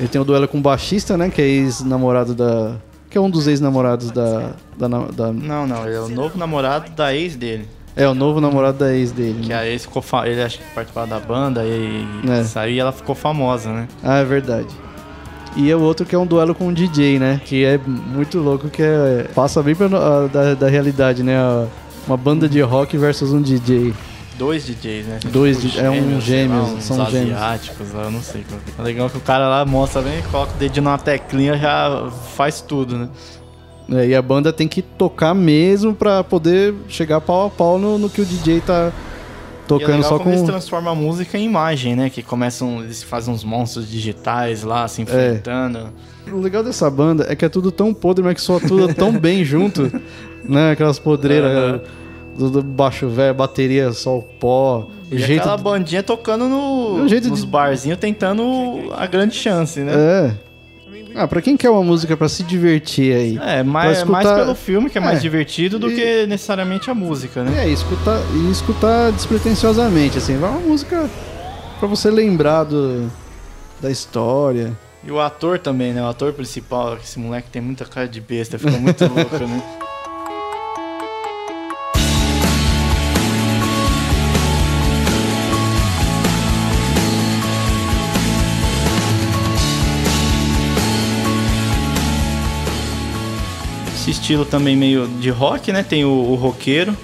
ele 0.00 0.08
tem 0.08 0.20
o 0.20 0.24
duelo 0.24 0.48
com 0.48 0.58
o 0.58 0.60
baixista, 0.60 1.16
né? 1.16 1.28
Que 1.30 1.40
é 1.42 1.46
ex-namorado 1.46 2.34
da. 2.34 2.76
Que 3.08 3.16
é 3.18 3.20
um 3.20 3.30
dos 3.30 3.46
ex-namorados 3.46 4.10
da, 4.10 4.52
da, 4.76 4.88
da- 4.88 5.32
Não, 5.32 5.66
não, 5.66 5.86
ele 5.86 5.94
é 5.96 6.00
o 6.00 6.08
novo 6.08 6.36
namorado 6.38 6.90
da 6.92 7.14
ex 7.14 7.36
dele. 7.36 7.68
É, 7.94 8.06
o 8.06 8.14
novo 8.14 8.40
namorado 8.40 8.78
da 8.78 8.92
ex 8.94 9.10
dele. 9.12 9.40
Que 9.42 9.48
né? 9.48 9.54
a 9.54 9.66
ex 9.66 9.82
ficou 9.82 10.02
fa... 10.02 10.28
Ele 10.28 10.42
acho 10.42 10.58
que 10.58 10.64
participava 10.74 11.06
da 11.06 11.18
banda 11.20 11.64
e 11.64 12.04
É. 12.28 12.44
saiu 12.44 12.74
e 12.74 12.78
ela 12.78 12.92
ficou 12.92 13.14
famosa, 13.14 13.72
né? 13.72 13.88
Ah, 14.02 14.18
é 14.18 14.24
verdade. 14.24 14.68
E 15.56 15.72
o 15.72 15.80
outro 15.80 16.04
que 16.04 16.14
é 16.14 16.18
um 16.18 16.26
duelo 16.26 16.54
com 16.54 16.68
o 16.68 16.72
DJ, 16.72 17.18
né? 17.18 17.40
Que 17.44 17.64
é 17.64 17.78
muito 17.78 18.38
louco, 18.38 18.68
que 18.68 18.82
é, 18.82 19.26
passa 19.34 19.62
bem 19.62 19.74
pra, 19.74 19.86
a- 19.86 20.26
da, 20.26 20.54
da 20.54 20.68
realidade, 20.68 21.22
né? 21.22 21.36
A- 21.36 21.66
Uma 22.06 22.16
banda 22.16 22.48
de 22.48 22.60
rock 22.60 22.96
versus 22.98 23.32
um 23.32 23.40
DJ. 23.40 23.92
Dois 24.38 24.66
DJs, 24.66 25.06
né? 25.06 25.18
Dois 25.32 25.58
Tipo, 25.62 25.80
é 25.80 25.90
um 25.90 26.20
gêmeos, 26.20 26.84
são 26.84 27.04
gêmeos. 27.10 27.32
asiáticos, 27.36 27.86
eu 27.94 28.10
não 28.10 28.20
sei. 28.20 28.42
é. 28.76 28.80
É 28.80 28.84
legal 28.84 29.08
que 29.08 29.16
o 29.16 29.20
cara 29.20 29.48
lá 29.48 29.64
mostra 29.64 30.02
bem, 30.02 30.22
coloca 30.30 30.52
o 30.52 30.56
dedinho 30.58 30.84
numa 30.84 30.98
teclinha 30.98 31.56
já 31.56 32.10
faz 32.36 32.60
tudo, 32.60 32.98
né? 32.98 33.08
É, 33.92 34.08
e 34.08 34.14
a 34.14 34.20
banda 34.20 34.52
tem 34.52 34.68
que 34.68 34.82
tocar 34.82 35.32
mesmo 35.34 35.94
pra 35.94 36.22
poder 36.22 36.74
chegar 36.86 37.20
pau 37.22 37.46
a 37.46 37.50
pau 37.50 37.78
no, 37.78 37.96
no 37.96 38.10
que 38.10 38.20
o 38.20 38.26
DJ 38.26 38.60
tá 38.60 38.92
e 39.66 39.74
é 39.74 39.78
tocando 39.78 39.96
legal 39.96 40.08
só 40.10 40.18
como 40.18 40.30
eles 40.30 40.40
com. 40.40 40.46
transformam 40.46 40.92
a 40.92 40.96
música 40.96 41.36
em 41.38 41.44
imagem, 41.44 41.94
né? 41.96 42.08
Que 42.10 42.22
começam, 42.22 42.80
eles 42.82 43.02
fazem 43.02 43.32
uns 43.34 43.44
monstros 43.44 43.88
digitais 43.90 44.62
lá, 44.62 44.86
se 44.88 45.02
enfrentando. 45.02 45.88
O 46.30 46.38
legal 46.40 46.62
dessa 46.62 46.90
banda 46.90 47.26
é 47.28 47.36
que 47.36 47.44
é 47.44 47.48
tudo 47.48 47.70
tão 47.70 47.92
podre, 47.94 48.24
mas 48.24 48.34
que 48.34 48.40
soa 48.40 48.60
tudo 48.60 48.92
tão 48.94 49.12
bem 49.12 49.44
junto, 49.44 49.90
né? 50.44 50.72
Aquelas 50.72 50.98
podreiras 50.98 51.80
do, 52.36 52.50
do 52.50 52.62
baixo 52.62 53.08
velho, 53.08 53.34
bateria, 53.34 53.92
só 53.92 54.18
o 54.18 54.22
pó. 54.22 54.88
E 55.10 55.18
jeito 55.18 55.40
aquela 55.40 55.56
bandinha 55.56 56.02
tocando 56.02 56.48
no, 56.48 57.06
jeito 57.08 57.28
nos 57.28 57.42
de- 57.42 57.46
barzinhos, 57.46 57.98
tentando 57.98 58.92
a 58.96 59.06
grande 59.06 59.34
chance, 59.36 59.80
né? 59.80 59.92
É. 59.94 60.45
Ah, 61.16 61.26
pra 61.26 61.40
quem 61.40 61.56
quer 61.56 61.70
uma 61.70 61.82
música 61.82 62.16
pra 62.16 62.28
se 62.28 62.42
divertir 62.42 63.14
aí. 63.16 63.38
É, 63.42 63.62
mais, 63.62 63.98
Pra 64.02 64.06
mais 64.12 64.24
escutar- 64.26 64.42
pelo 64.44 64.54
filme, 64.54 64.90
que 64.90 64.98
é 64.98 65.00
mais 65.00 65.18
É. 65.18 65.20
divertido, 65.22 65.78
do 65.78 65.90
E- 65.90 65.94
que 65.94 66.26
necessariamente 66.26 66.90
a 66.90 66.94
música, 66.94 67.42
né? 67.42 67.64
É, 67.64 67.68
e 67.68 67.72
escutar, 67.72 68.20
e 68.34 68.50
escutar 68.50 69.12
despretensiosamente, 69.12 70.18
assim, 70.18 70.36
vai 70.36 70.50
uma 70.50 70.60
música 70.60 71.08
pra 71.80 71.88
você 71.88 72.10
lembrar 72.10 72.64
do, 72.64 73.10
da 73.80 73.90
história. 73.90 74.76
E 75.02 75.10
o 75.10 75.20
ator 75.20 75.58
também, 75.58 75.92
né? 75.92 76.02
O 76.02 76.06
ator 76.06 76.32
principal, 76.32 76.96
esse 77.02 77.18
moleque 77.18 77.48
tem 77.50 77.62
muita 77.62 77.84
cara 77.84 78.08
de 78.08 78.20
besta, 78.20 78.58
fica 78.58 78.72
muito 78.72 79.04
louco, 79.06 79.38
né? 79.38 79.62
Esse 94.06 94.10
estilo 94.20 94.44
também 94.44 94.76
meio 94.76 95.08
de 95.20 95.30
rock, 95.30 95.72
né? 95.72 95.82
Tem 95.82 96.04
o, 96.04 96.08
o 96.10 96.34
roqueiro, 96.36 96.96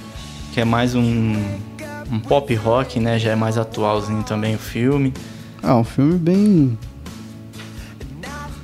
que 0.54 0.60
é 0.60 0.64
mais 0.64 0.94
um, 0.94 1.34
um 2.10 2.20
pop 2.20 2.54
rock, 2.54 3.00
né? 3.00 3.18
Já 3.18 3.32
é 3.32 3.34
mais 3.34 3.58
atualzinho 3.58 4.22
também 4.22 4.54
o 4.54 4.58
filme. 4.58 5.12
Ah, 5.60 5.76
um 5.76 5.82
filme 5.82 6.16
bem. 6.16 6.78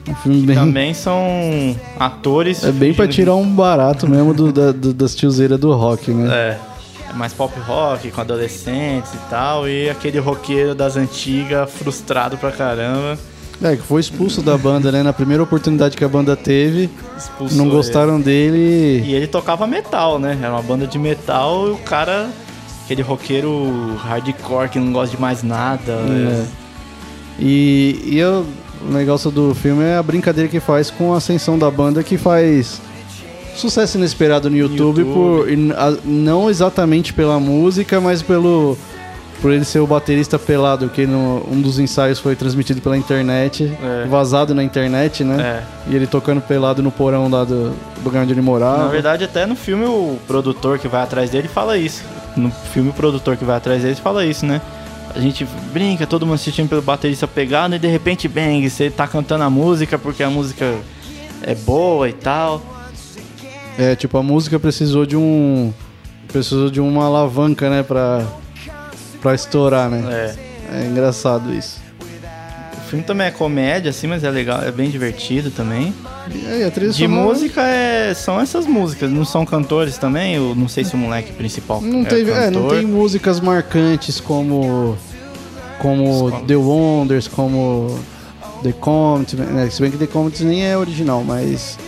Um 0.08 0.14
filme 0.14 0.42
bem. 0.46 0.54
Também 0.54 0.94
são 0.94 1.20
atores. 1.98 2.62
É 2.62 2.70
bem 2.70 2.94
pra 2.94 3.06
fingindo 3.06 3.24
tirar 3.24 3.34
um 3.34 3.44
barato 3.48 4.08
mesmo 4.08 4.32
do, 4.32 4.52
da, 4.52 4.70
do- 4.70 4.94
das 4.94 5.16
tiozeiras 5.16 5.58
do 5.58 5.72
rock, 5.74 6.12
né? 6.12 6.28
É. 6.32 6.58
É 7.10 7.12
mais 7.14 7.32
pop 7.32 7.52
rock, 7.60 8.10
com 8.12 8.20
adolescentes 8.20 9.12
e 9.14 9.18
tal. 9.30 9.68
E 9.68 9.90
aquele 9.90 10.18
roqueiro 10.20 10.74
das 10.76 10.96
antigas, 10.96 11.68
frustrado 11.72 12.36
pra 12.38 12.52
caramba. 12.52 13.18
É, 13.60 13.74
que 13.74 13.82
foi 13.82 14.00
expulso 14.00 14.40
da 14.40 14.56
banda, 14.56 14.92
né? 14.92 15.02
Na 15.02 15.12
primeira 15.12 15.42
oportunidade 15.42 15.96
que 15.96 16.04
a 16.04 16.08
banda 16.08 16.36
teve, 16.36 16.88
Expulsou 17.16 17.58
não 17.58 17.64
ele. 17.66 17.74
gostaram 17.74 18.20
dele. 18.20 19.02
E 19.04 19.12
ele 19.14 19.26
tocava 19.26 19.66
metal, 19.66 20.18
né? 20.18 20.38
Era 20.40 20.52
uma 20.52 20.62
banda 20.62 20.86
de 20.86 20.96
metal 20.98 21.66
e 21.68 21.72
o 21.72 21.76
cara, 21.78 22.28
aquele 22.84 23.02
roqueiro 23.02 23.96
hardcore 23.96 24.68
que 24.68 24.78
não 24.78 24.92
gosta 24.92 25.16
de 25.16 25.20
mais 25.20 25.42
nada. 25.42 25.92
É. 25.92 26.44
E, 27.40 28.00
e 28.04 28.18
eu- 28.18 28.46
o 28.80 28.92
negócio 28.92 29.28
do 29.30 29.52
filme 29.56 29.82
é 29.82 29.96
a 29.96 30.02
brincadeira 30.02 30.48
que 30.48 30.60
faz 30.60 30.88
com 30.90 31.12
a 31.12 31.16
ascensão 31.16 31.58
da 31.58 31.68
banda 31.68 32.02
que 32.04 32.16
faz 32.16 32.80
sucesso 33.56 33.98
inesperado 33.98 34.48
no 34.48 34.56
YouTube, 34.56 35.00
YouTube. 35.00 35.12
por 35.12 35.46
não 36.04 36.48
exatamente 36.48 37.12
pela 37.12 37.40
música, 37.40 38.00
mas 38.00 38.22
pelo 38.22 38.78
por 39.40 39.52
ele 39.52 39.64
ser 39.64 39.78
o 39.78 39.86
baterista 39.86 40.38
pelado, 40.38 40.88
que 40.88 41.06
no, 41.06 41.46
um 41.50 41.60
dos 41.60 41.78
ensaios 41.78 42.18
foi 42.18 42.34
transmitido 42.34 42.80
pela 42.80 42.96
internet, 42.96 43.72
É. 43.82 44.06
vazado 44.08 44.54
na 44.54 44.62
internet, 44.64 45.22
né? 45.24 45.62
É. 45.86 45.90
E 45.92 45.96
ele 45.96 46.06
tocando 46.06 46.40
pelado 46.40 46.82
no 46.82 46.90
porão 46.90 47.28
lá 47.30 47.44
do 47.44 47.72
lugar 48.04 48.22
onde 48.24 48.32
ele 48.32 48.40
morava. 48.40 48.84
Na 48.84 48.88
verdade, 48.88 49.24
até 49.24 49.46
no 49.46 49.54
filme, 49.54 49.84
o 49.84 50.18
produtor 50.26 50.78
que 50.78 50.88
vai 50.88 51.02
atrás 51.02 51.30
dele 51.30 51.46
fala 51.48 51.76
isso. 51.78 52.02
No 52.36 52.50
filme, 52.50 52.90
o 52.90 52.92
produtor 52.92 53.36
que 53.36 53.44
vai 53.44 53.56
atrás 53.56 53.82
dele 53.82 53.94
fala 53.96 54.24
isso, 54.24 54.44
né? 54.44 54.60
A 55.14 55.20
gente 55.20 55.46
brinca, 55.72 56.06
todo 56.06 56.26
mundo 56.26 56.34
assistindo 56.34 56.68
pelo 56.68 56.82
baterista 56.82 57.26
pegado 57.26 57.74
e 57.74 57.78
de 57.78 57.88
repente, 57.88 58.28
bang, 58.28 58.68
você 58.68 58.90
tá 58.90 59.06
cantando 59.08 59.42
a 59.44 59.50
música 59.50 59.98
porque 59.98 60.22
a 60.22 60.28
música 60.30 60.74
é 61.42 61.54
boa 61.54 62.08
e 62.08 62.12
tal. 62.12 62.62
É, 63.78 63.94
tipo, 63.94 64.18
a 64.18 64.22
música 64.22 64.58
precisou 64.58 65.06
de 65.06 65.16
um. 65.16 65.72
Precisou 66.26 66.68
de 66.68 66.80
uma 66.80 67.06
alavanca, 67.06 67.70
né, 67.70 67.82
pra, 67.82 68.22
pra 69.20 69.34
estourar, 69.34 69.88
né? 69.90 70.02
É. 70.72 70.82
É 70.82 70.86
engraçado 70.86 71.52
isso. 71.54 71.80
O 72.76 72.90
filme 72.90 73.04
também 73.04 73.26
é 73.26 73.30
comédia, 73.30 73.90
assim, 73.90 74.06
mas 74.06 74.24
é 74.24 74.30
legal, 74.30 74.62
é 74.62 74.70
bem 74.70 74.88
divertido 74.90 75.50
também. 75.50 75.94
E 76.30 76.62
a 76.62 76.70
trilha 76.70 76.90
De 76.90 77.04
sonora 77.04 77.22
música 77.26 77.62
é, 77.62 78.12
são 78.14 78.40
essas 78.40 78.66
músicas, 78.66 79.10
não 79.10 79.24
são 79.24 79.44
cantores 79.46 79.96
também? 79.98 80.34
Eu 80.34 80.54
não 80.54 80.68
sei 80.68 80.84
se 80.84 80.94
o 80.94 80.98
moleque 80.98 81.32
principal 81.32 81.80
Não, 81.80 82.02
é 82.02 82.04
teve, 82.04 82.30
é, 82.30 82.50
não 82.50 82.62
cantor. 82.62 82.76
tem 82.78 82.86
músicas 82.86 83.40
marcantes 83.40 84.20
como. 84.20 84.96
Como 85.80 86.30
Como- 86.30 86.44
The 86.46 86.56
Wonders, 86.56 87.28
como 87.28 87.98
The 88.62 88.72
Comets, 88.72 89.34
né? 89.34 89.68
Se 89.70 89.80
bem 89.80 89.90
que 89.90 89.96
The 89.96 90.06
Comets 90.06 90.40
nem 90.40 90.66
é 90.66 90.76
original, 90.76 91.22
mas. 91.24 91.78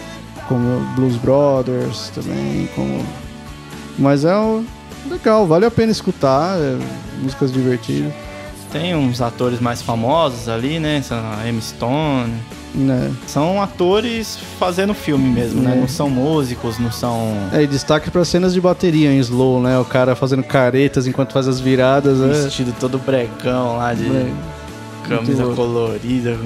Como 0.49 0.81
Blues 0.97 1.16
Brothers 1.16 2.11
também, 2.14 2.68
como. 2.74 3.05
Mas 3.99 4.24
é 4.24 4.37
um, 4.37 4.64
legal, 5.11 5.46
vale 5.46 5.66
a 5.66 5.70
pena 5.70 5.92
escutar, 5.92 6.58
é, 6.58 6.76
músicas 7.20 7.52
divertidas, 7.52 8.12
Tem 8.72 8.94
uns 8.94 9.20
atores 9.20 9.58
mais 9.61 9.82
famosos 9.82 10.48
ali, 10.48 10.78
né? 10.78 11.02
A 11.11 11.48
Emma 11.48 11.61
Stone. 11.61 12.32
né? 12.72 13.11
São 13.26 13.61
atores 13.61 14.38
fazendo 14.61 14.94
filme 14.94 15.28
mesmo, 15.28 15.61
né? 15.61 15.72
É. 15.76 15.80
Não 15.80 15.88
são 15.88 16.08
músicos, 16.08 16.78
não 16.78 16.92
são 16.92 17.36
É, 17.52 17.62
e 17.62 17.66
destaque 17.66 18.11
para 18.12 18.24
cenas 18.24 18.54
de 18.54 18.61
bateria 18.61 19.11
em 19.12 19.18
slow, 19.18 19.61
né? 19.61 19.76
O 19.78 19.84
cara 19.84 20.14
fazendo 20.14 20.44
caretas 20.44 21.06
enquanto 21.08 21.32
faz 21.32 21.48
as 21.48 21.58
viradas. 21.58 22.20
É. 22.20 22.44
vestido 22.44 22.72
todo 22.78 22.96
bregão 22.98 23.76
lá 23.76 23.92
de 23.92 24.04
Moleque, 24.04 24.32
camisa 25.08 25.44
colorida. 25.46 26.38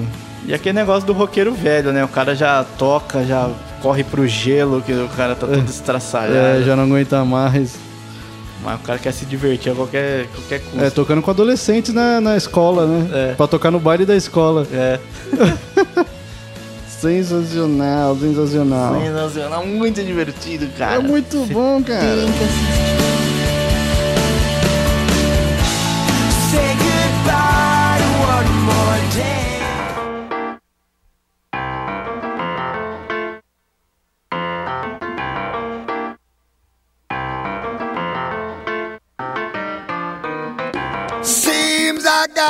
E 0.47 0.53
aquele 0.53 0.77
negócio 0.79 1.05
do 1.05 1.13
roqueiro 1.13 1.53
velho, 1.53 1.91
né? 1.91 2.03
O 2.03 2.07
cara 2.07 2.35
já 2.35 2.63
toca, 2.77 3.23
já 3.23 3.49
corre 3.81 4.03
pro 4.03 4.27
gelo, 4.27 4.81
que 4.81 4.93
o 4.93 5.07
cara 5.09 5.35
tá 5.35 5.45
todo 5.45 5.69
estraçalhado. 5.69 6.33
É, 6.35 6.63
já 6.63 6.75
não 6.75 6.83
aguenta 6.85 7.23
mais. 7.23 7.75
Mas 8.65 8.79
o 8.79 8.83
cara 8.83 8.97
quer 8.97 9.13
se 9.13 9.25
divertir 9.25 9.71
a 9.71 9.75
qualquer, 9.75 10.25
qualquer 10.25 10.59
custo. 10.59 10.83
É, 10.83 10.89
tocando 10.89 11.21
com 11.21 11.29
adolescentes 11.29 11.93
na, 11.93 12.19
na 12.19 12.35
escola, 12.35 12.87
né? 12.87 13.09
É. 13.13 13.33
Pra 13.35 13.45
tocar 13.45 13.69
no 13.69 13.79
baile 13.79 14.05
da 14.05 14.15
escola. 14.15 14.65
É. 14.73 14.99
Sensacional, 16.89 18.17
sensacional. 18.17 18.99
Sensacional, 18.99 19.67
muito 19.67 20.03
divertido, 20.03 20.67
cara. 20.75 20.95
É 20.95 20.99
muito 20.99 21.37
bom, 21.53 21.83
cara. 21.83 22.25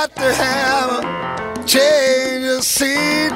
Got 0.07 0.15
to 0.15 0.33
have 0.33 0.89
a 1.03 1.67
change 1.67 2.45
of 2.57 2.63
scene. 2.63 3.31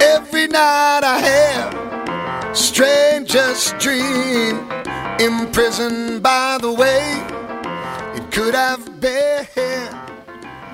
Every 0.00 0.48
night 0.48 1.00
I 1.04 1.18
have 1.18 2.56
strangest 2.56 3.76
dream. 3.78 4.68
Imprisoned 5.20 6.22
by 6.22 6.58
the 6.60 6.72
way 6.72 7.02
it 8.16 8.30
could 8.32 8.54
have 8.54 8.82
been. 9.00 9.46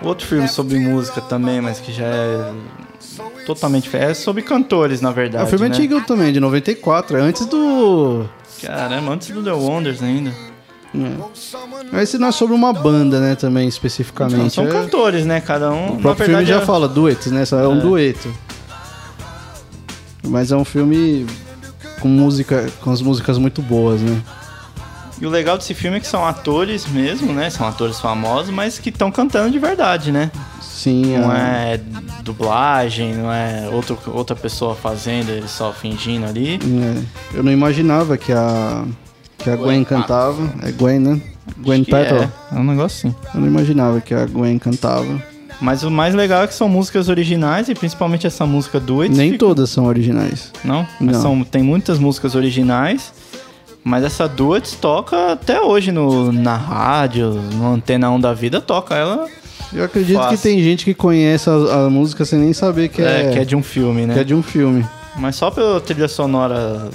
Outro 0.03 0.27
filme 0.27 0.49
sobre 0.49 0.79
música 0.79 1.21
também, 1.21 1.61
mas 1.61 1.81
que 1.81 1.93
já 1.93 2.07
é 2.07 2.53
totalmente. 3.45 3.95
É 3.97 4.15
sobre 4.15 4.43
cantores, 4.43 5.01
na 5.01 5.11
É 5.11 5.13
verdade. 5.13 5.45
um 5.45 5.49
filme 5.49 5.69
né? 5.69 5.75
antigo 5.75 6.01
também, 6.03 6.33
de 6.33 6.41
94, 6.41 7.17
é 7.17 7.21
antes 7.21 7.45
do. 7.47 8.27
Caramba, 8.63 9.13
antes 9.13 9.29
do 9.29 9.43
The 9.43 9.53
Wonders 9.53 10.03
ainda. 10.03 10.33
É. 10.95 12.03
Esse 12.03 12.17
não 12.19 12.29
é 12.29 12.33
sobre 12.33 12.55
uma 12.55 12.73
banda, 12.73 13.21
né, 13.21 13.35
também, 13.35 13.65
Não, 13.65 13.69
especificamente. 13.69 14.55
são 14.55 14.67
é... 14.67 14.71
cantores, 14.71 15.27
né? 15.27 15.41
Cada 15.41 15.71
um. 15.71 15.95
O 15.97 16.01
próprio 16.01 16.27
filme 16.27 16.45
já 16.47 16.57
é- 16.61 16.65
fala 16.67 16.89
duetos, 16.89 17.31
né? 17.31 17.45
É 17.51 17.69
um 17.69 17.79
É. 17.79 17.81
dueto. 17.81 18.33
Mas 20.27 20.51
é 20.53 20.57
um 20.57 20.65
filme 20.65 21.27
com 22.01 22.09
música, 22.09 22.69
com 22.81 22.91
as 22.91 23.01
músicas 23.03 23.39
muito 23.39 23.63
boas, 23.63 24.01
né? 24.01 24.21
E 25.21 25.27
o 25.27 25.31
legal 25.31 25.59
desse 25.59 25.75
filme 25.75 25.97
é 25.97 26.01
que 26.01 26.07
são 26.07 26.25
atores 26.25 26.87
mesmo, 26.87 27.33
né? 27.33 27.51
São 27.51 27.67
atores 27.67 27.99
famosos, 27.99 28.51
mas 28.55 28.79
que 28.79 28.89
estão 28.91 29.11
cantando 29.11 29.51
de 29.51 29.59
verdade, 29.59 30.13
né? 30.13 30.31
Sim, 30.61 31.17
Não 31.19 31.31
a- 31.31 31.39
é 31.39 31.81
dublagem, 32.23 33.15
não 33.15 33.33
é 33.33 33.69
outro, 33.73 33.99
outra 34.07 34.37
pessoa 34.37 34.77
fazendo, 34.77 35.31
eles 35.31 35.51
só 35.51 35.73
fingindo 35.73 36.25
ali. 36.27 36.61
É, 37.33 37.37
Eu 37.39 37.43
não 37.43 37.51
imaginava 37.51 38.17
que 38.17 38.33
a 38.33 38.85
que 39.39 39.49
a 39.51 39.57
Gwen 39.57 39.85
cantava. 39.85 40.43
É 40.63 40.71
Gwen, 40.73 40.99
né? 40.99 41.21
Gwen 41.59 41.85
Petal. 41.85 42.19
É, 42.19 42.31
é 42.53 42.59
um 42.59 42.65
negócio 42.65 43.09
assim. 43.09 43.17
Eu 43.35 43.41
não 43.41 43.47
imaginava 43.49 44.01
que 44.01 44.13
a 44.15 44.27
Gwen 44.27 44.59
cantava. 44.59 45.07
Mas 45.61 45.83
o 45.83 45.91
mais 45.91 46.15
legal 46.15 46.43
é 46.45 46.47
que 46.47 46.55
são 46.55 46.69
músicas 46.69 47.09
originais 47.09 47.69
e 47.69 47.75
principalmente 47.75 48.27
essa 48.27 48.47
música 48.47 48.79
Duets. 48.79 49.17
Nem 49.17 49.33
fica- 49.33 49.45
todas 49.45 49.71
são 49.71 49.87
originais. 49.87 50.53
Não? 50.65 50.87
Mas 51.01 51.17
Não. 51.17 51.23
São, 51.23 51.45
tem 51.45 51.63
muitas 51.63 51.99
músicas 51.99 52.35
originais. 52.35 53.13
Mas 53.83 54.05
essa 54.05 54.29
Duets 54.29 54.73
toca 54.75 55.33
até 55.33 55.61
hoje 55.61 55.91
no, 55.91 56.31
na 56.31 56.57
rádio, 56.57 57.31
no 57.55 57.73
Antena 57.73 58.11
1 58.11 58.21
da 58.21 58.35
vida, 58.35 58.61
toca 58.61 58.95
ela. 58.95 59.27
Eu 59.73 59.85
acredito 59.85 60.17
Fácil. 60.17 60.37
que 60.37 60.43
tem 60.43 60.63
gente 60.63 60.85
que 60.85 60.95
conhece 60.95 61.49
a, 61.49 61.87
a 61.87 61.91
música 61.91 62.25
sem 62.25 62.39
nem 62.39 62.53
saber 62.53 62.89
que 62.89 63.01
É, 63.03 63.23
é, 63.23 63.31
que 63.33 63.39
é 63.41 63.45
de 63.45 63.57
um 63.57 63.63
filme, 63.63 64.07
né? 64.07 64.15
que 64.15 64.21
é 64.21 64.25
de 64.25 64.35
um 64.35 64.43
filme. 64.43 64.85
Mas 65.17 65.37
só 65.37 65.51
pela 65.51 65.81
trilha 65.81 66.07
sonora 66.09 66.89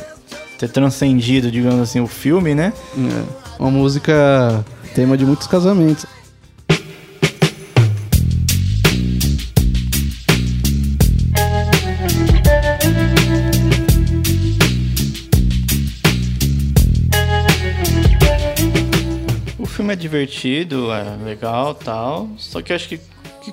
ter 0.64 0.70
transcendido, 0.70 1.52
digamos 1.52 1.82
assim, 1.82 2.00
o 2.00 2.08
filme, 2.08 2.56
né? 2.56 2.72
É. 2.98 3.60
Uma 3.60 3.70
música 3.70 4.64
tema 4.96 5.18
de 5.18 5.26
muitos 5.26 5.46
casamentos. 5.46 6.06
O 19.60 19.66
filme 19.66 19.92
é 19.92 19.96
divertido, 19.98 20.94
é 20.94 21.18
legal 21.26 21.76
tal. 21.76 22.30
Só 22.38 22.62
que 22.62 22.72
eu 22.72 22.76
acho 22.78 22.88
que 22.88 23.02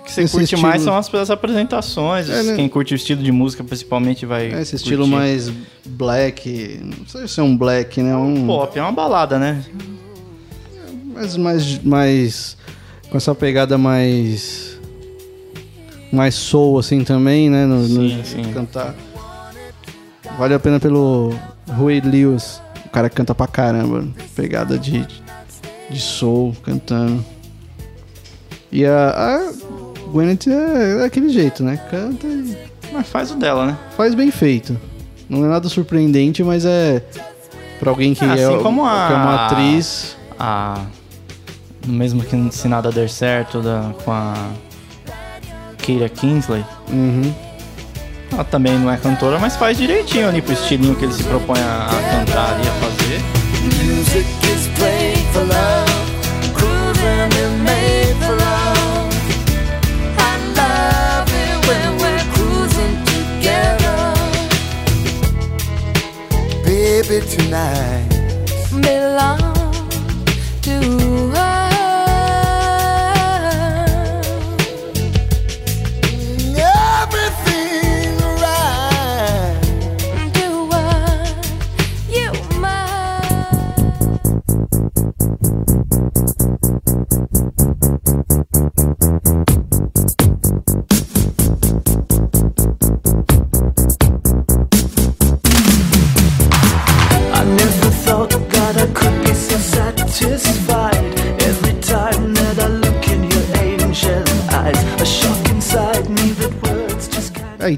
que, 0.04 0.06
que 0.06 0.12
você 0.12 0.22
curte 0.28 0.44
estilo- 0.44 0.62
mais 0.62 0.82
são 0.82 0.96
as, 0.96 1.12
as 1.14 1.30
apresentações. 1.30 2.28
É, 2.28 2.42
né? 2.42 2.56
Quem 2.56 2.68
curte 2.68 2.94
o 2.94 2.96
estilo 2.96 3.22
de 3.22 3.30
música, 3.32 3.62
principalmente, 3.62 4.24
vai. 4.26 4.52
É 4.52 4.60
esse 4.62 4.76
estilo 4.76 5.04
curtir. 5.04 5.14
mais 5.16 5.52
black. 5.86 6.80
Não 6.98 7.06
sei 7.06 7.28
se 7.28 7.40
é 7.40 7.42
um 7.42 7.56
black, 7.56 8.02
né? 8.02 8.16
Um, 8.16 8.46
Pop, 8.46 8.78
é 8.78 8.82
uma 8.82 8.92
balada, 8.92 9.38
né? 9.38 9.62
Mas 11.14 11.36
mais, 11.36 11.82
mais. 11.82 12.56
Com 13.10 13.16
essa 13.16 13.34
pegada 13.34 13.76
mais. 13.76 14.78
Mais 16.12 16.34
soul, 16.34 16.78
assim 16.78 17.04
também, 17.04 17.48
né? 17.48 17.66
No, 17.66 17.86
no 17.86 18.08
Sim, 18.08 18.20
de 18.20 18.26
sim. 18.28 18.42
cantar. 18.52 18.94
Vale 20.38 20.54
a 20.54 20.58
pena 20.58 20.80
pelo 20.80 21.32
Huey 21.78 22.00
Lewis. 22.00 22.60
O 22.86 22.88
cara 22.88 23.08
canta 23.08 23.34
pra 23.34 23.46
caramba. 23.46 24.08
Pegada 24.34 24.76
de, 24.78 25.06
de 25.88 26.00
soul 26.00 26.56
cantando. 26.64 27.24
E 28.72 28.84
a, 28.84 29.10
a 29.10 29.52
Gwyneth 30.10 30.46
é, 30.48 31.02
é 31.02 31.04
aquele 31.04 31.28
jeito, 31.30 31.62
né? 31.62 31.76
Canta 31.90 32.26
e 32.26 32.56
Mas 32.92 33.06
faz 33.08 33.30
o 33.30 33.36
dela, 33.36 33.66
né? 33.66 33.78
faz 33.96 34.14
bem 34.14 34.30
feito. 34.30 34.76
Não 35.28 35.44
é 35.44 35.48
nada 35.48 35.68
surpreendente, 35.68 36.42
mas 36.42 36.64
é. 36.64 37.02
Pra 37.78 37.90
alguém 37.90 38.14
que, 38.14 38.24
Assim 38.24 38.54
é, 38.54 38.58
como 38.62 38.84
a- 38.84 39.06
que 39.06 39.12
é 39.12 39.16
uma 39.16 39.46
atriz. 39.46 40.16
A. 40.38 40.80
Mesmo 41.86 42.22
que 42.22 42.36
se 42.54 42.68
nada 42.68 42.90
der 42.92 43.08
certo 43.08 43.60
da, 43.62 43.92
com 44.04 44.10
a. 44.12 44.34
Keira 45.78 46.08
Kingsley. 46.08 46.64
Uhum. 46.90 47.32
Ela 48.32 48.44
também 48.44 48.78
não 48.78 48.90
é 48.90 48.96
cantora, 48.96 49.38
mas 49.38 49.56
faz 49.56 49.78
direitinho 49.78 50.28
ali 50.28 50.42
pro 50.42 50.52
estilinho 50.52 50.94
que 50.94 51.04
ele 51.04 51.12
se 51.12 51.22
propõe 51.24 51.58
a, 51.60 51.86
a 51.86 52.18
cantar 52.18 52.54
ali, 52.54 52.68
a 52.68 52.72
fazer. 52.72 53.20
Music 53.84 54.26
is 54.52 54.66
played 54.78 55.18
for 55.32 55.40
love. 55.42 55.69
it 67.10 67.28
tonight. 67.28 68.09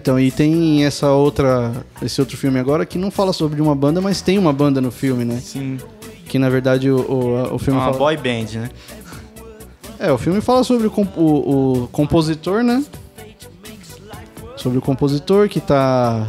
Então, 0.03 0.19
e 0.19 0.31
tem 0.33 0.85
essa 0.85 1.11
outra, 1.13 1.73
esse 2.03 2.21
outro 2.21 2.37
filme 2.37 2.59
agora 2.59 2.85
que 2.85 2.99
não 2.99 3.09
fala 3.11 3.33
sobre 3.33 3.61
uma 3.63 3.75
banda, 3.75 4.01
mas 4.01 4.21
tem 4.21 4.37
uma 4.37 4.53
banda 4.53 4.81
no 4.81 4.91
filme, 4.91 5.25
né? 5.25 5.39
Sim. 5.41 5.79
Que 6.27 6.39
na 6.41 6.49
verdade 6.51 6.91
o, 6.91 6.97
o, 6.99 7.53
o 7.53 7.57
É 7.57 7.59
filme 7.61 7.79
uma 7.79 7.85
fala... 7.87 7.99
boy 7.99 8.17
band, 8.17 8.47
né? 8.59 8.71
É, 10.01 10.11
o 10.11 10.19
filme 10.19 10.41
fala 10.41 10.65
sobre 10.65 10.89
o, 10.89 10.93
o- 11.17 11.83
o 11.85 11.89
compositor, 11.93 12.65
né? 12.65 12.85
Sobre 14.57 14.79
o 14.79 14.83
compositor 14.83 15.49
que 15.49 15.61
tá. 15.61 16.27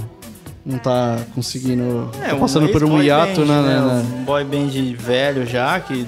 Não 0.66 0.78
tá 0.78 1.18
conseguindo. 1.36 2.10
tá 2.30 2.36
passando 2.36 2.70
por 2.70 2.84
um 2.84 3.02
hiato 3.02 3.42
band, 3.42 3.46
na. 3.48 3.62
né? 3.64 3.76
na- 3.80 3.86
na- 3.86 4.02
Um 4.02 4.24
boy 4.24 4.44
band 4.44 4.70
velho 4.98 5.46
já, 5.48 5.80
que 5.80 6.06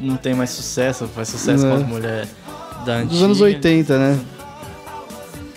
não 0.00 0.16
tem 0.16 0.34
mais 0.34 0.50
sucesso, 0.50 1.08
faz 1.08 1.28
sucesso 1.28 1.66
É. 1.66 1.70
com 1.70 1.76
as 1.76 1.82
mulheres 1.88 2.28
da 2.84 2.96
antiga. 2.96 3.08
dos 3.10 3.22
anos 3.22 3.40
80, 3.40 3.98
né? 3.98 4.20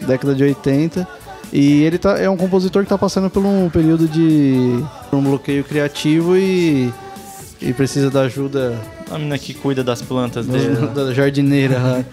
Década 0.07 0.33
de 0.33 0.43
80. 0.43 1.07
E 1.51 1.83
ele 1.83 1.97
tá, 1.97 2.17
é 2.19 2.29
um 2.29 2.37
compositor 2.37 2.83
que 2.83 2.89
tá 2.89 2.97
passando 2.97 3.29
por 3.29 3.43
um 3.43 3.69
período 3.69 4.07
de. 4.07 4.83
um 5.11 5.21
bloqueio 5.21 5.63
criativo 5.63 6.37
e. 6.37 6.93
e 7.61 7.73
precisa 7.73 8.11
da 8.11 8.21
ajuda 8.21 8.79
A 9.09 9.17
menina 9.17 9.37
que 9.37 9.53
cuida 9.53 9.83
das 9.83 10.01
plantas 10.01 10.45
dele. 10.45 10.75
da, 10.75 11.05
da 11.05 11.13
jardineira. 11.13 11.79
né? 11.79 12.05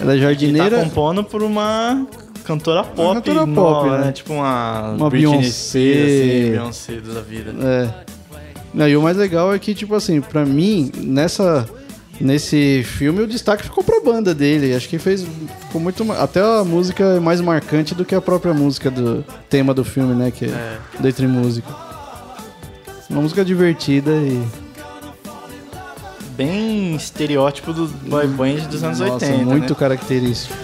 Ela 0.00 0.16
é 0.16 0.18
jardineira. 0.18 0.78
tá 0.78 0.84
compondo 0.84 1.22
por 1.22 1.42
uma 1.42 2.06
cantora 2.44 2.82
pop, 2.82 3.14
cantora 3.14 3.46
nova, 3.46 3.80
pop, 3.80 3.90
né? 3.90 4.06
né? 4.06 4.12
Tipo 4.12 4.32
uma, 4.32 4.90
Uma 4.92 5.10
Beyoncé. 5.10 5.78
Assim, 5.78 6.50
Beyoncé 6.50 7.00
da 7.00 7.20
vida. 7.20 7.54
É. 7.62 8.88
E 8.88 8.96
o 8.96 9.02
mais 9.02 9.16
legal 9.16 9.52
é 9.52 9.58
que, 9.58 9.74
tipo 9.74 9.94
assim, 9.94 10.20
pra 10.20 10.44
mim, 10.44 10.90
nessa. 10.96 11.68
Nesse 12.20 12.82
filme, 12.84 13.22
o 13.22 13.26
destaque 13.26 13.62
ficou 13.62 13.82
pra 13.82 13.98
banda 14.00 14.34
dele. 14.34 14.74
Acho 14.74 14.88
que 14.88 14.98
fez. 14.98 15.24
Ficou 15.66 15.80
muito. 15.80 16.10
Até 16.12 16.40
a 16.40 16.62
música 16.64 17.02
é 17.02 17.20
mais 17.20 17.40
marcante 17.40 17.94
do 17.94 18.04
que 18.04 18.14
a 18.14 18.20
própria 18.20 18.52
música 18.52 18.90
do 18.90 19.24
tema 19.48 19.72
do 19.72 19.82
filme, 19.84 20.14
né? 20.14 20.30
Que 20.30 20.44
é, 20.44 20.48
É. 20.48 20.78
letra 21.00 21.24
e 21.24 21.28
música. 21.28 21.68
Uma 23.08 23.22
música 23.22 23.42
divertida 23.44 24.10
e. 24.10 24.42
Bem 26.36 26.94
estereótipo 26.94 27.72
do 27.72 27.86
boy 27.88 28.26
band 28.26 28.68
dos 28.70 28.82
anos 28.84 28.98
nossa, 29.00 29.26
80, 29.26 29.44
muito 29.44 29.72
né? 29.72 29.78
característico. 29.78 30.54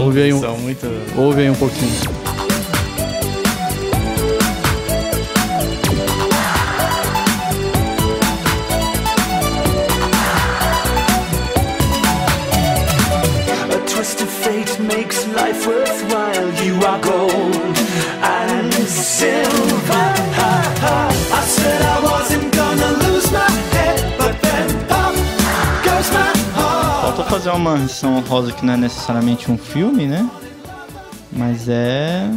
Ouve 0.00 0.22
aí 0.22 0.32
um- 0.32 0.56
muito... 0.58 0.86
Ouve 1.16 1.42
aí 1.42 1.50
um 1.50 1.54
pouquinho. 1.54 2.13
Falta 27.54 27.54
fazer 27.54 27.54
uma 27.54 27.76
menção 27.76 28.20
rosa 28.20 28.52
que 28.52 28.64
não 28.66 28.74
é 28.74 28.76
necessariamente 28.76 29.50
um 29.50 29.56
filme, 29.56 30.06
né? 30.06 30.28
Mas 31.32 31.68
é 31.68 32.28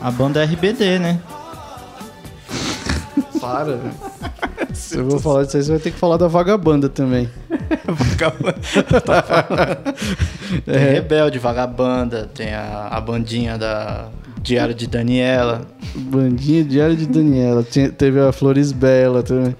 a 0.00 0.10
banda 0.10 0.42
RBD, 0.44 0.98
né? 0.98 1.18
Para. 3.40 3.78
Se 4.74 4.98
eu 4.98 5.08
vou 5.08 5.18
falar 5.18 5.44
disso 5.44 5.56
aí, 5.56 5.62
você 5.62 5.70
vai 5.72 5.80
ter 5.80 5.90
que 5.90 5.98
falar 5.98 6.16
da 6.16 6.28
vagabanda 6.28 6.88
também. 6.88 7.28
Tem 10.64 10.78
Rebelde, 10.92 11.38
Vagabanda, 11.38 12.28
tem 12.34 12.52
a, 12.52 12.88
a 12.90 13.00
bandinha 13.00 13.56
da 13.56 14.08
Diário 14.42 14.74
de 14.74 14.86
Daniela. 14.86 15.62
Bandinha 15.94 16.64
Diário 16.64 16.96
de 16.96 17.06
Daniela. 17.06 17.62
Tinha- 17.62 17.90
teve 17.90 18.20
a 18.20 18.32
Flores 18.32 18.72
Bela 18.72 19.22
também. 19.22 19.54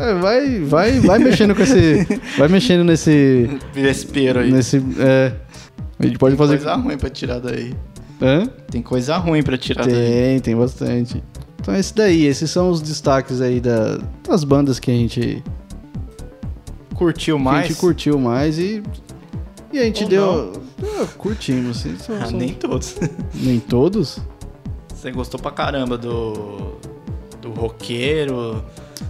É, 0.00 0.14
vai, 0.14 0.60
vai, 0.60 1.00
vai 1.00 1.18
mexendo 1.18 1.54
com 1.54 1.62
esse. 1.62 2.06
Vai 2.38 2.48
mexendo 2.48 2.84
nesse. 2.84 3.48
Vespeiro 3.74 4.40
aí. 4.40 4.50
nesse 4.52 4.78
é, 4.98 5.32
a 5.98 6.06
gente 6.06 6.18
pode 6.18 6.36
Tem 6.36 6.46
fazer. 6.46 6.56
coisa 6.58 6.74
ruim 6.76 6.96
pra 6.98 7.10
tirar 7.10 7.38
daí. 7.40 7.74
Hã? 8.22 8.46
Tem 8.70 8.82
coisa 8.82 9.16
ruim 9.16 9.42
pra 9.42 9.56
tirar 9.58 9.86
daí. 9.86 9.94
Tem, 9.94 10.40
tem 10.40 10.56
bastante. 10.56 11.22
Então, 11.60 11.74
esse 11.76 11.94
daí, 11.94 12.24
esses 12.26 12.50
são 12.50 12.70
os 12.70 12.80
destaques 12.80 13.40
aí 13.40 13.60
da, 13.60 13.98
das 14.26 14.44
bandas 14.44 14.78
que 14.80 14.90
a 14.90 14.94
gente, 14.94 15.42
Curtiu 16.94 17.36
que 17.36 17.40
a 17.40 17.44
mais? 17.44 17.68
gente 17.68 17.78
curtiu 17.78 18.18
mais 18.18 18.58
e. 18.58 18.82
E 19.72 19.78
a 19.78 19.84
gente 19.84 20.04
Ou 20.04 20.08
deu. 20.10 20.52
Ah, 20.82 21.06
curtimos. 21.16 21.78
sim, 21.78 21.96
são- 21.98 22.16
Ah, 22.16 22.26
são- 22.26 22.38
nem 22.38 22.52
todos. 22.54 22.96
nem 23.34 23.60
todos? 23.60 24.18
Você 24.94 25.10
gostou 25.12 25.38
pra 25.40 25.50
caramba 25.50 25.96
do. 25.96 26.78
Do 27.40 27.50
roqueiro. 27.52 28.62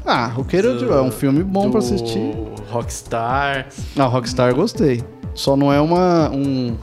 Ah, 0.05 0.27
Roqueiro 0.27 0.79
do- 0.79 0.93
é 0.93 1.03
um 1.03 1.11
filme 1.11 1.43
bom 1.43 1.65
do 1.67 1.71
pra 1.71 1.79
assistir. 1.81 2.35
Rockstar. 2.71 3.69
Ah, 3.97 4.05
Rockstar 4.07 4.51
eu 4.51 4.57
gostei. 4.57 5.03
Só 5.35 5.57
não 5.57 5.73
é 5.73 5.81
uma. 5.81 6.31
Um, 6.31 6.75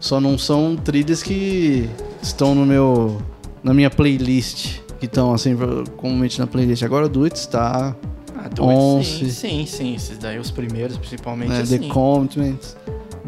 só 0.00 0.20
não 0.20 0.36
são 0.38 0.76
trilhas 0.76 1.22
que 1.22 1.88
estão 2.22 2.54
no 2.54 2.64
meu. 2.66 3.20
na 3.62 3.72
minha 3.74 3.90
playlist. 3.90 4.80
Que 4.98 5.06
estão 5.06 5.34
assim, 5.34 5.56
comumente 5.96 6.38
na 6.38 6.46
playlist. 6.46 6.82
Agora 6.82 7.08
do 7.08 7.24
It 7.24 7.36
está. 7.38 7.94
Ah, 8.36 8.48
do 8.48 8.64
Onze. 8.64 9.30
Sim, 9.30 9.64
sim, 9.64 9.66
sim. 9.66 9.94
Esses 9.94 10.18
daí, 10.18 10.38
os 10.38 10.50
primeiros, 10.50 10.96
principalmente. 10.96 11.50
Né, 11.50 11.60
assim. 11.60 11.78
The 11.78 11.88
Commitments, 11.88 12.76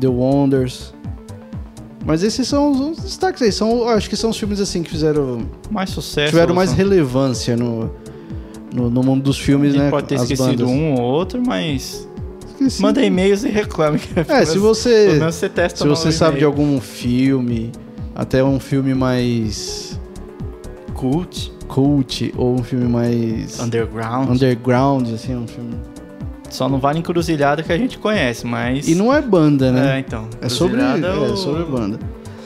The 0.00 0.08
Wonders. 0.08 0.94
Mas 2.04 2.22
esses 2.22 2.46
são 2.46 2.70
os, 2.70 2.80
os 2.98 3.04
destaques 3.04 3.42
aí. 3.42 3.50
São, 3.52 3.88
acho 3.88 4.08
que 4.08 4.16
são 4.16 4.30
os 4.30 4.38
filmes 4.38 4.60
assim 4.60 4.82
que 4.82 4.90
fizeram. 4.90 5.46
Mais 5.70 5.90
sucesso. 5.90 6.30
tiveram 6.30 6.54
mais 6.54 6.70
são- 6.70 6.76
relevância 6.78 7.56
no, 7.56 7.90
no, 8.74 8.90
no 8.90 9.02
mundo 9.02 9.22
dos 9.24 9.38
filmes, 9.38 9.74
né? 9.74 9.90
pode 9.90 10.06
ter 10.08 10.16
as 10.16 10.22
esquecido 10.22 10.64
bandas. 10.66 10.68
um 10.68 10.94
ou 10.94 11.00
outro, 11.02 11.42
mas. 11.44 12.08
Esqueci. 12.52 12.80
Manda 12.82 13.04
e-mails 13.04 13.44
e 13.44 13.48
reclame. 13.48 13.98
que 13.98 14.20
É, 14.32 14.44
se 14.44 14.58
você. 14.58 15.18
Você 15.18 15.48
testa 15.48 15.78
Se 15.82 15.86
você 15.88 16.10
sabe 16.12 16.38
de 16.38 16.44
algum 16.44 16.80
filme, 16.80 17.70
até 18.14 18.42
um 18.42 18.58
filme 18.58 18.94
mais 18.94 19.98
Cult, 20.94 21.52
cult 21.68 22.32
ou 22.36 22.54
um 22.58 22.62
filme 22.62 22.86
mais 22.88 23.60
underground. 23.60 24.30
underground, 24.30 25.12
assim, 25.12 25.34
um 25.36 25.46
filme. 25.46 25.74
Só 26.48 26.68
não 26.68 26.78
vale 26.78 27.00
encruzilhada 27.00 27.62
que 27.62 27.70
a 27.72 27.76
gente 27.76 27.98
conhece, 27.98 28.46
mas. 28.46 28.88
E 28.88 28.94
não 28.94 29.12
é 29.12 29.20
banda, 29.20 29.66
É, 29.66 29.72
né? 29.72 29.98
então. 30.06 30.26
É, 30.40 30.48
sobre, 30.48 30.80
Encruzilhada 30.80 31.08
é, 31.26 31.32
o- 31.32 31.36
sobre 31.36 31.64
banda. 31.64 31.98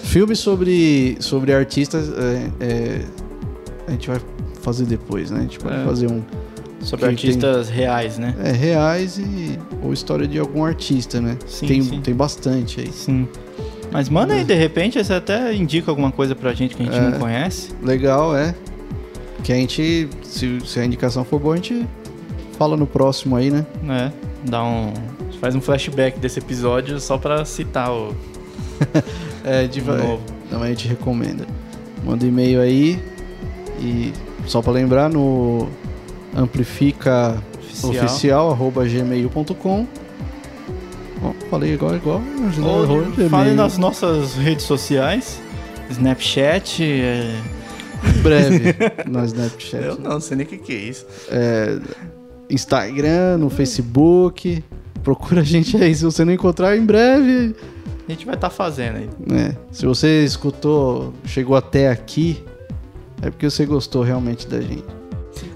Filme 0.02 0.34
sobre 0.34 1.16
sobre 1.20 1.54
artistas 1.54 2.10
é, 2.10 2.50
é, 2.58 3.00
a 3.86 3.90
gente 3.92 4.08
vai 4.08 4.18
fazer 4.60 4.84
depois, 4.84 5.30
né? 5.30 5.38
A 5.40 5.42
gente 5.42 5.58
pode 5.58 5.76
É. 5.76 5.84
fazer 5.84 6.10
um 6.10 6.22
Sobre 6.80 7.06
artistas 7.06 7.68
reais, 7.68 8.18
né? 8.18 8.34
é, 8.42 8.52
reais 8.52 9.18
e 9.18 9.58
ou 9.82 9.92
história 9.92 10.26
de 10.26 10.38
algum 10.38 10.64
artista, 10.64 11.20
né? 11.20 11.36
Sim, 11.46 11.66
tem 11.66 11.82
sim. 11.82 12.00
tem 12.00 12.14
bastante 12.14 12.80
aí. 12.80 12.90
Sim. 12.92 13.28
Mas 13.92 14.08
manda 14.08 14.34
aí, 14.34 14.44
de 14.44 14.54
repente, 14.54 15.02
você 15.02 15.12
até 15.12 15.52
indica 15.54 15.90
alguma 15.90 16.12
coisa 16.12 16.34
pra 16.34 16.52
gente 16.54 16.76
que 16.76 16.82
a 16.82 16.86
gente 16.86 16.96
É. 16.96 17.00
não 17.10 17.18
conhece. 17.18 17.70
Legal, 17.82 18.36
é. 18.36 18.54
Que 19.42 19.52
a 19.52 19.56
gente, 19.56 20.08
se, 20.22 20.58
se 20.64 20.78
a 20.78 20.84
indicação 20.84 21.24
for 21.24 21.40
boa, 21.40 21.54
a 21.54 21.56
gente 21.56 21.84
fala 22.56 22.76
no 22.76 22.86
próximo 22.86 23.34
aí, 23.36 23.50
né? 23.50 23.66
né? 23.82 24.12
Dá 24.48 24.62
um. 24.62 24.92
Faz 25.40 25.54
um 25.54 25.60
flashback 25.60 26.18
desse 26.20 26.38
episódio 26.38 27.00
só 27.00 27.16
pra 27.18 27.44
citar 27.44 27.90
o 27.90 28.14
É, 29.44 29.66
de 29.66 29.80
novo. 29.82 30.20
Então 30.46 30.62
a 30.62 30.68
gente 30.68 30.86
recomenda. 30.86 31.46
Manda 32.04 32.26
e-mail 32.26 32.60
aí 32.60 33.02
e 33.80 34.12
só 34.50 34.60
pra 34.60 34.72
lembrar 34.72 35.08
no 35.08 35.68
amplifica 36.36 37.40
Oficial. 37.58 37.90
oficial 38.04 38.50
arroba 38.50 38.84
gmail.com. 38.84 39.86
Ó, 41.22 41.32
falei 41.50 41.74
agora 41.74 41.96
igual. 41.96 42.20
Ou 42.62 42.82
arroba 42.82 43.28
fale 43.28 43.52
nas 43.52 43.78
nossas 43.78 44.34
redes 44.34 44.64
sociais. 44.64 45.40
Snapchat. 45.90 46.82
é, 46.82 47.34
Em 48.16 48.22
breve 48.22 48.74
no 49.06 49.24
Snapchat. 49.24 49.84
Eu 49.84 49.96
não 49.98 50.20
sei 50.20 50.36
nem 50.36 50.46
o 50.46 50.48
que, 50.48 50.58
que 50.58 50.72
é 50.72 50.76
isso. 50.76 51.06
É, 51.30 51.78
Instagram, 52.48 53.38
no 53.38 53.50
Facebook. 53.50 54.64
Procura 55.02 55.40
a 55.42 55.44
gente 55.44 55.76
aí. 55.76 55.94
Se 55.94 56.04
você 56.04 56.24
não 56.24 56.32
encontrar, 56.32 56.76
em 56.76 56.84
breve. 56.84 57.54
A 58.08 58.12
gente 58.12 58.26
vai 58.26 58.34
estar 58.34 58.50
fazendo 58.50 58.96
aí. 58.96 59.08
né? 59.24 59.56
Se 59.70 59.86
você 59.86 60.24
escutou, 60.24 61.12
chegou 61.24 61.54
até 61.56 61.88
aqui, 61.88 62.42
é 63.22 63.30
porque 63.30 63.48
você 63.48 63.66
gostou 63.66 64.02
realmente 64.02 64.46
da 64.46 64.60
gente. 64.60 64.84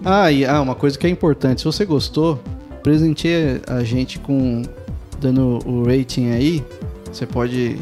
Ah, 0.04 0.30
e 0.30 0.44
ah, 0.44 0.60
uma 0.60 0.74
coisa 0.74 0.98
que 0.98 1.06
é 1.06 1.10
importante, 1.10 1.60
se 1.60 1.64
você 1.64 1.84
gostou, 1.84 2.40
presenteie 2.82 3.60
a 3.66 3.82
gente 3.82 4.18
com 4.18 4.62
dando 5.20 5.58
o 5.66 5.84
rating 5.84 6.30
aí. 6.30 6.62
Você 7.10 7.26
pode 7.26 7.78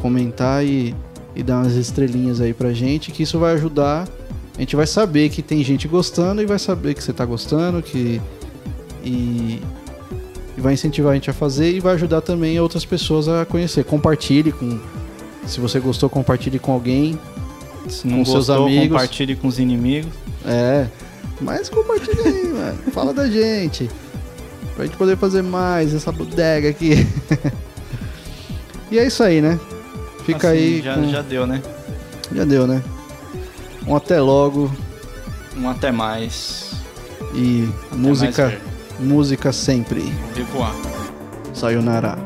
comentar 0.00 0.64
e, 0.64 0.94
e 1.34 1.42
dar 1.42 1.58
umas 1.58 1.74
estrelinhas 1.74 2.40
aí 2.40 2.52
pra 2.52 2.72
gente, 2.72 3.10
que 3.10 3.22
isso 3.22 3.38
vai 3.38 3.54
ajudar. 3.54 4.08
A 4.56 4.60
gente 4.60 4.76
vai 4.76 4.86
saber 4.86 5.30
que 5.30 5.40
tem 5.40 5.64
gente 5.64 5.88
gostando 5.88 6.42
e 6.42 6.46
vai 6.46 6.58
saber 6.58 6.94
que 6.94 7.02
você 7.02 7.12
tá 7.12 7.24
gostando, 7.24 7.80
que 7.80 8.20
e, 9.02 9.60
e 10.56 10.60
vai 10.60 10.74
incentivar 10.74 11.12
a 11.12 11.14
gente 11.14 11.30
a 11.30 11.32
fazer 11.32 11.72
e 11.72 11.80
vai 11.80 11.94
ajudar 11.94 12.20
também 12.20 12.60
outras 12.60 12.84
pessoas 12.84 13.28
a 13.28 13.44
conhecer. 13.44 13.84
Compartilhe 13.84 14.52
com. 14.52 14.78
Se 15.46 15.60
você 15.60 15.80
gostou, 15.80 16.08
compartilhe 16.10 16.58
com 16.58 16.72
alguém. 16.72 17.18
Se 17.88 18.06
não 18.06 18.18
Com 18.18 18.24
seus 18.24 18.46
gostou, 18.46 18.66
amigos. 18.66 18.88
compartilhe 18.88 19.36
com 19.36 19.48
os 19.48 19.58
inimigos. 19.58 20.10
É. 20.46 20.86
Mas 21.40 21.68
compartilha 21.68 22.24
aí, 22.24 22.48
mano. 22.52 22.78
Fala 22.92 23.12
da 23.12 23.28
gente. 23.28 23.90
Pra 24.76 24.86
gente 24.86 24.96
poder 24.96 25.16
fazer 25.16 25.42
mais 25.42 25.92
essa 25.94 26.10
bodega 26.12 26.68
aqui. 26.68 27.06
e 28.90 28.98
é 28.98 29.06
isso 29.06 29.22
aí, 29.22 29.40
né? 29.40 29.58
Fica 30.24 30.48
Assim, 30.48 30.56
aí. 30.58 30.82
Já, 30.82 30.94
com- 30.94 31.08
já 31.10 31.22
deu, 31.22 31.46
né? 31.46 31.62
já 32.34 32.44
deu, 32.44 32.66
né? 32.66 32.82
Um 33.86 33.96
até 33.96 34.20
logo. 34.20 34.70
Um 35.56 35.68
até 35.68 35.90
mais. 35.92 36.70
E 37.34 37.68
Até 37.90 37.96
música, 37.96 38.44
mais 38.48 38.60
música 39.10 39.52
sempre. 39.52 40.00
De 40.34 40.42
voar. 40.44 40.74
Sayonara. 41.52 42.16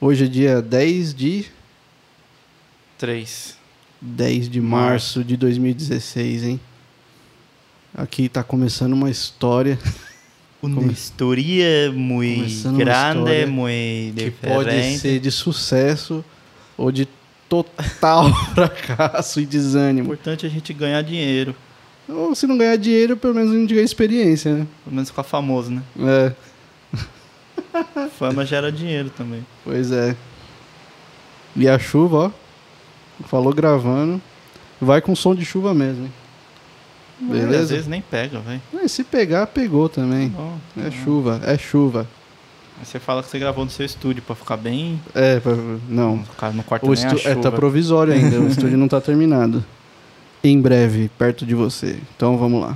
Hoje 0.00 0.24
é 0.24 0.28
dia 0.28 0.62
10 0.62 1.14
de 1.14 1.44
3. 2.98 3.56
10 4.00 4.48
de 4.48 4.60
março 4.60 5.22
de 5.22 5.36
2016, 5.36 6.44
hein? 6.44 6.60
Aqui 7.94 8.28
tá 8.28 8.42
começando 8.42 8.92
uma 8.92 9.10
história 9.10 9.78
Uma 10.62 10.92
história 10.92 11.90
muito 11.90 12.76
grande, 12.76 13.46
muito 13.46 14.14
que 14.24 14.30
pode 14.30 14.68
diferente. 14.70 14.98
ser 14.98 15.18
de 15.18 15.30
sucesso 15.30 16.22
ou 16.76 16.92
de 16.92 17.08
total 17.48 18.30
fracasso 18.54 19.40
e 19.40 19.44
O 19.44 19.46
desânimo. 19.46 20.12
importante 20.12 20.44
é 20.44 20.48
a 20.48 20.52
gente 20.52 20.74
ganhar 20.74 21.00
dinheiro. 21.02 21.54
Ou 22.06 22.34
se 22.34 22.46
não 22.46 22.58
ganhar 22.58 22.76
dinheiro, 22.76 23.16
pelo 23.16 23.34
menos 23.34 23.52
a 23.52 23.54
gente 23.58 23.72
ganha 23.72 23.84
experiência, 23.84 24.54
né? 24.54 24.66
Pelo 24.84 24.96
menos 24.96 25.08
ficar 25.08 25.22
famoso, 25.22 25.70
né? 25.70 25.82
É, 25.98 26.32
Fama 28.18 28.44
gera 28.44 28.70
dinheiro 28.70 29.10
também. 29.10 29.44
pois 29.64 29.90
é. 29.92 30.14
E 31.56 31.68
a 31.68 31.78
chuva, 31.78 32.26
ó. 33.22 33.24
Falou 33.26 33.52
gravando. 33.52 34.20
Vai 34.80 35.00
com 35.00 35.14
som 35.14 35.34
de 35.34 35.44
chuva 35.44 35.74
mesmo, 35.74 36.04
hein? 36.06 36.12
Às 37.22 37.28
Beleza? 37.28 37.74
vezes 37.74 37.86
nem 37.86 38.00
pega, 38.00 38.40
velho. 38.40 38.88
Se 38.88 39.04
pegar, 39.04 39.46
pegou 39.48 39.88
também. 39.90 40.28
Bom, 40.28 40.56
É 40.82 40.90
chuva, 40.90 41.40
é 41.44 41.58
chuva. 41.58 42.06
Aí 42.78 42.86
você 42.86 42.98
fala 42.98 43.22
que 43.22 43.28
você 43.28 43.38
gravou 43.38 43.62
no 43.62 43.70
seu 43.70 43.84
estúdio 43.84 44.22
pra 44.22 44.34
ficar 44.34 44.56
bem. 44.56 44.98
É, 45.14 45.38
pra- 45.38 45.54
não. 45.86 46.24
Ficar 46.24 46.50
no 46.54 46.62
quarto 46.62 46.86
O 46.86 46.90
a 46.92 46.94
estu... 46.94 47.28
é, 47.28 47.34
tá 47.34 47.52
provisório 47.52 48.14
ainda, 48.14 48.40
o 48.40 48.48
estúdio 48.48 48.78
não 48.78 48.88
tá 48.88 49.00
terminado. 49.02 49.62
Em 50.42 50.58
breve, 50.58 51.10
perto 51.18 51.44
de 51.44 51.54
você. 51.54 51.98
Então 52.16 52.38
vamos 52.38 52.62
lá. 52.62 52.74